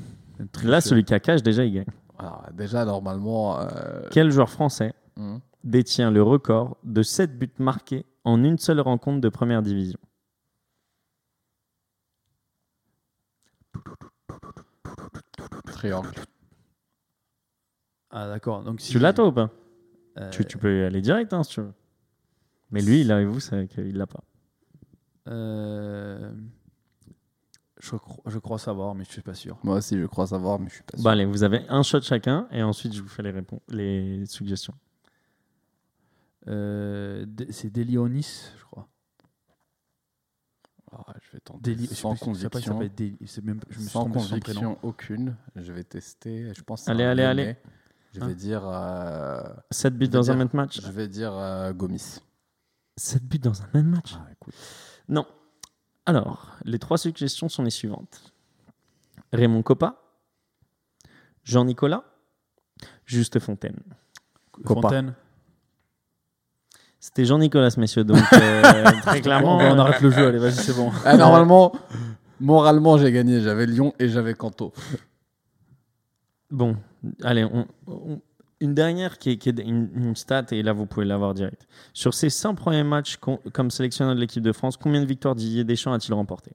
[0.64, 1.86] Là, celui qui a cash, déjà, il gagne.
[2.18, 3.60] Alors, déjà, normalement.
[3.60, 3.68] euh,
[4.12, 5.38] Quel joueur français hmm.
[5.64, 10.00] détient le record de 7 buts marqués en une seule rencontre de première division?
[15.76, 16.12] Triangle.
[18.10, 18.64] Ah d'accord.
[18.64, 19.52] Donc si Tu l'as, toi, ou pas
[20.18, 21.74] Euh, tu, tu peux y aller direct, hein, si tu veux.
[22.72, 24.24] Mais lui, il arrive vous, c'est qu'il l'a pas.
[25.28, 26.32] euh,
[27.80, 29.58] je, cro- je crois savoir, mais je suis pas sûr.
[29.64, 31.04] Moi aussi, je crois savoir, mais je suis pas sûr.
[31.04, 34.26] Bon, allez, vous avez un shot chacun, et ensuite, je vous fais les, réponses, les
[34.26, 34.74] suggestions.
[36.48, 38.88] Euh, c'est Delionis, je crois.
[40.96, 42.80] Ah, je vais tenter sais sans conviction.
[43.42, 44.06] même, je me suis Sans
[44.84, 45.36] aucune.
[45.56, 46.54] Je vais tester.
[46.54, 46.88] Je pense.
[46.88, 47.42] Allez, un allez, Lyonnais.
[47.44, 47.56] allez.
[48.14, 48.28] Je Hein?
[48.28, 48.62] vais dire.
[48.66, 49.42] euh,
[49.72, 52.20] 7 buts dans un même match Je vais dire euh, Gomis.
[52.98, 54.54] 7 buts dans un même match Ah, écoute.
[55.10, 55.26] Non.
[56.06, 58.34] Alors, les trois suggestions sont les suivantes.
[59.34, 60.02] Raymond Coppa,
[61.44, 62.04] Jean-Nicolas,
[63.06, 63.80] Juste Fontaine.
[64.52, 64.82] Copa.
[64.82, 65.16] Fontaine.
[67.06, 68.64] C'était Jean-Nicolas, messieurs, donc euh,
[69.03, 69.57] très clairement...
[69.60, 70.91] on, arrête le jeu, allez, vas-y, c'est bon.
[71.06, 71.72] Ah, normalement,
[72.40, 73.41] moralement, j'ai gagné.
[73.41, 74.73] J'avais Lyon et j'avais Canto.
[76.49, 76.76] Bon,
[77.22, 78.22] allez, on- on-
[78.60, 81.68] une dernière qui est, qui est une, une stat, et là vous pouvez l'avoir direct.
[81.94, 83.18] Sur ses 100 premiers matchs
[83.53, 86.53] comme sélectionneur de l'équipe de France, combien de victoires Didier Deschamps a-t-il remporté?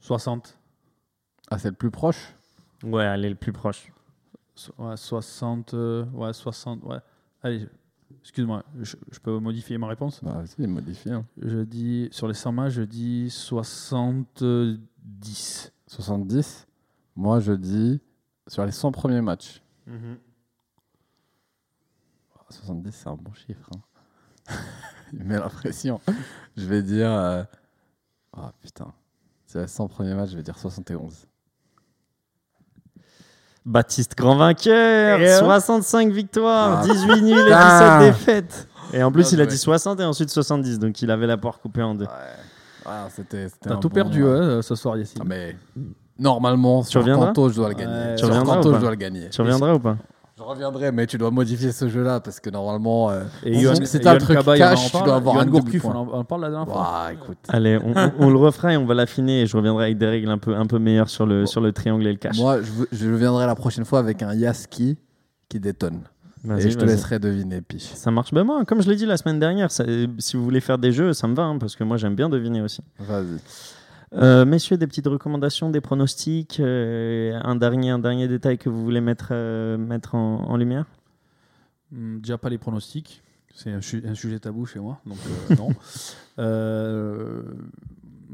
[0.00, 0.58] 60.
[1.50, 2.34] Ah, c'est le plus proche?
[2.82, 3.90] Ouais, elle est le plus proche.
[4.54, 5.72] So- Ouais, 60.
[5.72, 6.82] euh, ouais, 60.
[6.84, 6.98] Ouais.
[7.44, 7.68] Allez,
[8.22, 10.24] excuse-moi, je, je peux modifier ma réponse?
[10.24, 11.10] Bah, vas-y, modifie.
[11.12, 11.24] hein.
[11.40, 15.70] Je dis, sur les 100 matchs, je dis 70.
[15.86, 16.66] 70.
[17.16, 18.00] Moi, je dis
[18.48, 19.62] sur les 100 premiers matchs.
[22.34, 23.68] Ah, 70, c'est un bon chiffre.
[23.76, 24.54] hein.
[25.12, 26.00] Il met la pression.
[26.56, 27.10] Je vais dire.
[27.12, 27.44] euh,
[28.32, 28.92] Ah putain.
[29.46, 31.26] Sur les 100 premiers matchs, je vais dire 71.
[33.66, 38.00] Baptiste grand vainqueur, Et, euh 65 victoires, Ah, 18 nuls et 17 putain.
[38.00, 38.68] défaites.
[38.92, 41.36] Et en plus, Bien il a dit 60 et ensuite 70, donc il avait la
[41.36, 42.04] poire coupée en deux.
[42.04, 42.10] Ouais.
[42.86, 43.08] Ah,
[43.62, 45.20] T'as tout bon, perdu euh, hein, ce soir, Yacine.
[45.22, 45.56] ah, mais
[46.18, 47.92] normalement, sur Canto, je dois le gagner.
[48.10, 49.30] Ouais, Tu sur Canto, je dois le gagner.
[49.30, 49.96] Tu reviendras ou pas
[50.36, 53.08] Je reviendrai, mais tu dois modifier ce jeu-là parce que normalement.
[53.10, 53.22] euh,
[53.84, 56.66] c'est un truc Cabaye, cash, tu dois avoir un Gourcuff, on en, parle la dernière
[56.66, 56.82] fois.
[56.82, 57.38] Ouah, écoute.
[57.48, 60.06] Allez, on, on- on le refera et on va l'affiner et je reviendrai avec des
[60.06, 61.46] règles un peu, un peu meilleures sur le, Bon.
[61.46, 62.36] sur le triangle et le cash.
[62.36, 64.98] Moi, je, je viendrai la prochaine fois avec un Yaski
[65.48, 66.00] qui détonne.
[66.58, 67.84] Et je te laisserai deviner, Piche.
[67.94, 68.34] Ça marche.
[68.34, 69.84] Ben moi, comme je l'ai dit la semaine dernière, ça-
[70.18, 72.28] si vous voulez faire des jeux, ça me va, hein, parce que moi j'aime bien
[72.28, 72.80] deviner aussi.
[72.98, 73.38] Vas-y.
[74.16, 78.82] Euh, messieurs, des petites recommandations, des pronostics, euh, un, dernier, un dernier détail que vous
[78.84, 80.86] voulez mettre, euh, mettre en, en lumière?
[81.92, 83.22] Hum, Déjà pas les pronostics.
[83.54, 85.18] C'est un, sujet tabou chez moi, donc
[85.56, 85.68] non.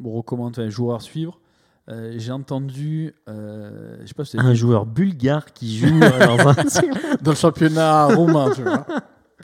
[0.02, 1.38] On recommande un joueur à suivre.
[2.16, 6.54] J'ai entendu, je sais pas si Un joueur bulgare qui joue dans un...
[7.22, 8.86] Dans le championnat roumain, tu vois.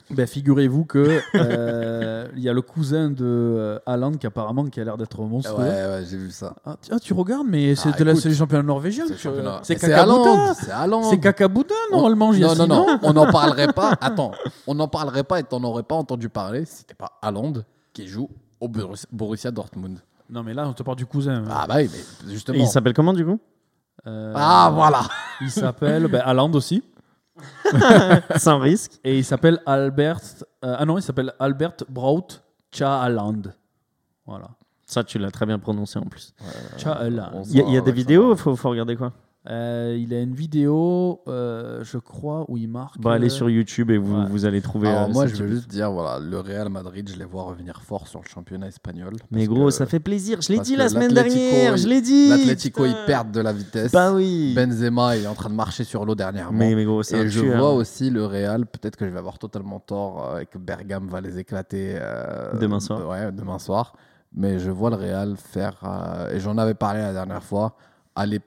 [0.09, 4.79] Ben, figurez-vous que euh, il y a le cousin de euh, Haaland qui apparemment qui
[4.79, 5.65] a l'air d'être Ouais, monstrueux.
[5.65, 6.55] ouais, j'ai vu ça.
[6.65, 9.03] Ah, tu- ah, tu regardes, mais c'est Ah, de la écoute, c'est le championnat norvégien.
[9.05, 9.59] C'est le tu- championnat.
[9.63, 10.23] C'est Mais c'est Haaland.
[10.23, 10.53] Kakabuta.
[10.55, 11.03] C'est Haaland.
[11.09, 12.27] C'est Kakabuta normalement.
[12.31, 13.95] Non, Yacine, non, non, on n'en parlerait pas.
[13.99, 14.31] Attends,
[14.65, 17.53] on n'en parlerait pas et t'en aurais pas entendu parler si c'était pas Haaland
[17.91, 18.29] qui joue
[18.61, 19.99] au Borussia- Borussia Dortmund.
[20.29, 21.43] Non, mais là on te parle du cousin.
[21.49, 22.57] Ah bah oui, mais Et justement.
[22.57, 23.39] il s'appelle comment du coup?
[24.05, 25.01] Euh, Ah voilà.
[25.41, 26.81] Il s'appelle ben, Haaland aussi.
[28.37, 28.93] Sans risque.
[29.03, 30.19] Et il s'appelle Albert.
[30.63, 32.27] euh, ah non, il s'appelle Albert Braut
[32.71, 33.41] Cha-Haaland.
[34.25, 34.49] Voilà.
[34.85, 36.33] Ça, tu l'as très bien prononcé en plus.
[36.77, 37.31] Cha-Haaland.
[37.33, 39.11] on Il y a, il y a des vidéos, il faut, faut regarder quoi?
[39.49, 42.99] Euh, il a une vidéo, euh, je crois, où il marque.
[42.99, 44.25] Bah, allez euh, sur YouTube et vous, ouais.
[44.29, 44.89] vous allez trouver.
[44.89, 47.81] Alors euh, moi, je veux juste dire, voilà, le Real Madrid, je les vois revenir
[47.81, 49.13] fort sur le championnat espagnol.
[49.31, 50.41] Mais gros, que ça fait plaisir.
[50.41, 51.77] Je l'ai dit la semaine dernière.
[51.77, 52.29] Je l'ai dit.
[52.29, 53.91] L'Atlético, ils perdent de la vitesse.
[53.93, 54.53] Bah oui.
[54.53, 56.51] Benzema est en train de marcher sur l'eau dernièrement.
[56.57, 57.57] mais, mais gros, c'est un Et je tueur.
[57.57, 61.07] vois aussi le Real, peut-être que je vais avoir totalement tort euh, et que Bergame
[61.07, 63.07] va les éclater euh, Demain soir.
[63.07, 63.93] Ouais, demain soir.
[64.35, 67.77] Mais je vois le Real faire, euh, et j'en avais parlé la dernière fois,
[68.13, 68.41] aller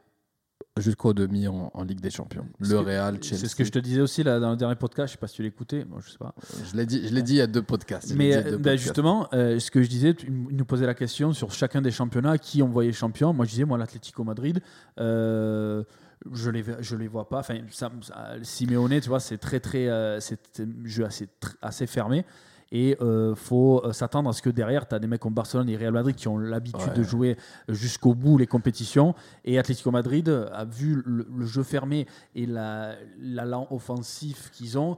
[0.81, 2.47] jusqu'au demi en, en Ligue des Champions.
[2.59, 3.41] Le Real, Chelsea.
[3.41, 5.09] C'est ce que je te disais aussi là, dans le dernier podcast.
[5.09, 5.85] Je sais pas si tu l'écoutais.
[5.85, 6.35] Moi, je sais pas.
[6.71, 8.15] Je l'ai dit, je l'ai dit il y a deux podcasts.
[8.17, 8.83] Mais euh, deux bah, podcasts.
[8.83, 11.91] justement, euh, ce que je disais, tu- il nous posait la question sur chacun des
[11.91, 13.33] championnats, qui on voyait champion.
[13.33, 14.61] Moi, je disais, moi, l'Atlético Madrid,
[14.99, 15.83] euh,
[16.33, 17.39] je les, je les vois pas.
[17.39, 21.29] Enfin, ça, ça- Simeone, tu vois, c'est très, très, euh, c'est un jeu assez,
[21.63, 22.25] assez fermé.
[22.73, 25.69] Et euh, faut euh, s'attendre à ce que derrière, tu as des mecs comme Barcelone
[25.69, 26.95] et Real Madrid qui ont l'habitude Ouais.
[26.95, 27.37] de jouer
[27.69, 29.15] jusqu'au bout les compétitions.
[29.45, 32.07] Et Atlético Madrid a vu le, le jeu fermé
[32.37, 34.97] et la- l'allant offensif qu'ils ont.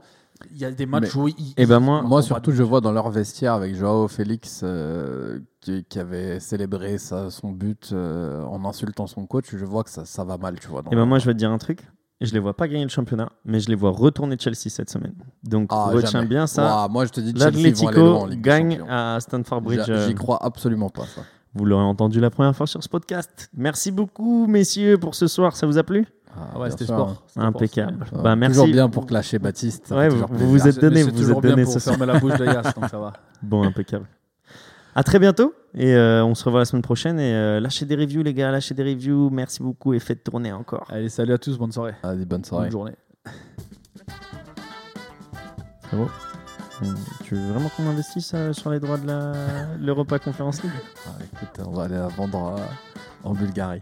[0.51, 2.63] Il y a des matchs Mais- où ils, Eh ben moi- Moi, on surtout, je
[2.63, 7.89] vois dans leur vestiaire avec Joao Félix euh, qui, qui avait célébré sa- son but
[7.93, 9.45] euh, en insultant son coach.
[9.55, 10.81] Je vois que ça, ça va mal, tu vois.
[10.81, 11.87] dans Et ben leur- moi, je vais te dire un truc.
[12.23, 15.13] Je les vois pas gagner le championnat, mais je les vois retourner Chelsea cette semaine.
[15.43, 16.27] Donc Ah, retiens jamais.
[16.27, 16.87] bien ça.
[16.89, 19.81] Moi, je te dis, L'Atlético gagne à Stamford Bridge.
[19.85, 21.21] J'a- euh, J'y crois absolument pas, ça.
[21.53, 23.49] Vous l'aurez entendu la première fois sur ce podcast.
[23.55, 25.55] Merci beaucoup, messieurs, pour ce soir.
[25.55, 26.07] Ça vous a plu?
[26.35, 27.09] Ah ouais, bien c'était sport.
[27.09, 27.17] hein.
[27.27, 28.05] Sport, Impeccable.
[28.13, 28.55] Euh, Bah, merci.
[28.57, 29.91] Toujours bien pour clasher Baptiste.
[29.91, 31.95] Ouais, vous- vous êtes donné, vous êtes donné pour ce soir.
[31.97, 33.13] fermer la bouche de Yass, donc ça va.
[33.43, 34.07] Bon, impeccable.
[34.95, 37.19] À très bientôt et euh, on se revoit la semaine prochaine.
[37.19, 39.29] Et euh, lâchez des reviews, les gars, lâchez des reviews.
[39.31, 40.85] Merci beaucoup et faites tourner encore.
[40.89, 41.95] Allez, salut à tous, bonne soirée.
[42.03, 42.65] Allez, bonne soirée.
[42.65, 42.95] Bonne journée.
[46.81, 50.71] Hum, Tu veux vraiment qu'on investisse euh, sur les droits de la- l'Europa Conference League?
[51.07, 52.61] Ah, écoute, on va aller la vendre euh,
[53.23, 53.81] en Bulgarie.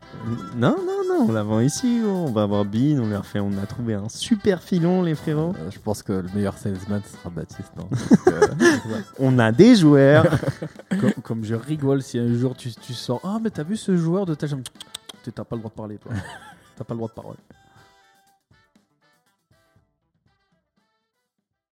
[0.55, 2.01] Non, non, non, on la vend ici.
[2.05, 5.53] On va avoir Bean, on, leur fait, on a trouvé un super filon, les frérots.
[5.59, 7.71] Euh, je pense que le meilleur salesman ce sera Baptiste.
[7.77, 7.89] non?
[9.19, 10.25] On a des joueurs.
[10.99, 13.95] comme, comme je rigole si un jour tu, tu sors Ah, mais t'as vu ce
[13.95, 14.63] joueur de ta jambe
[15.23, 16.11] T'as pas le droit de parler, toi.
[16.77, 17.35] T'as pas le droit de parole.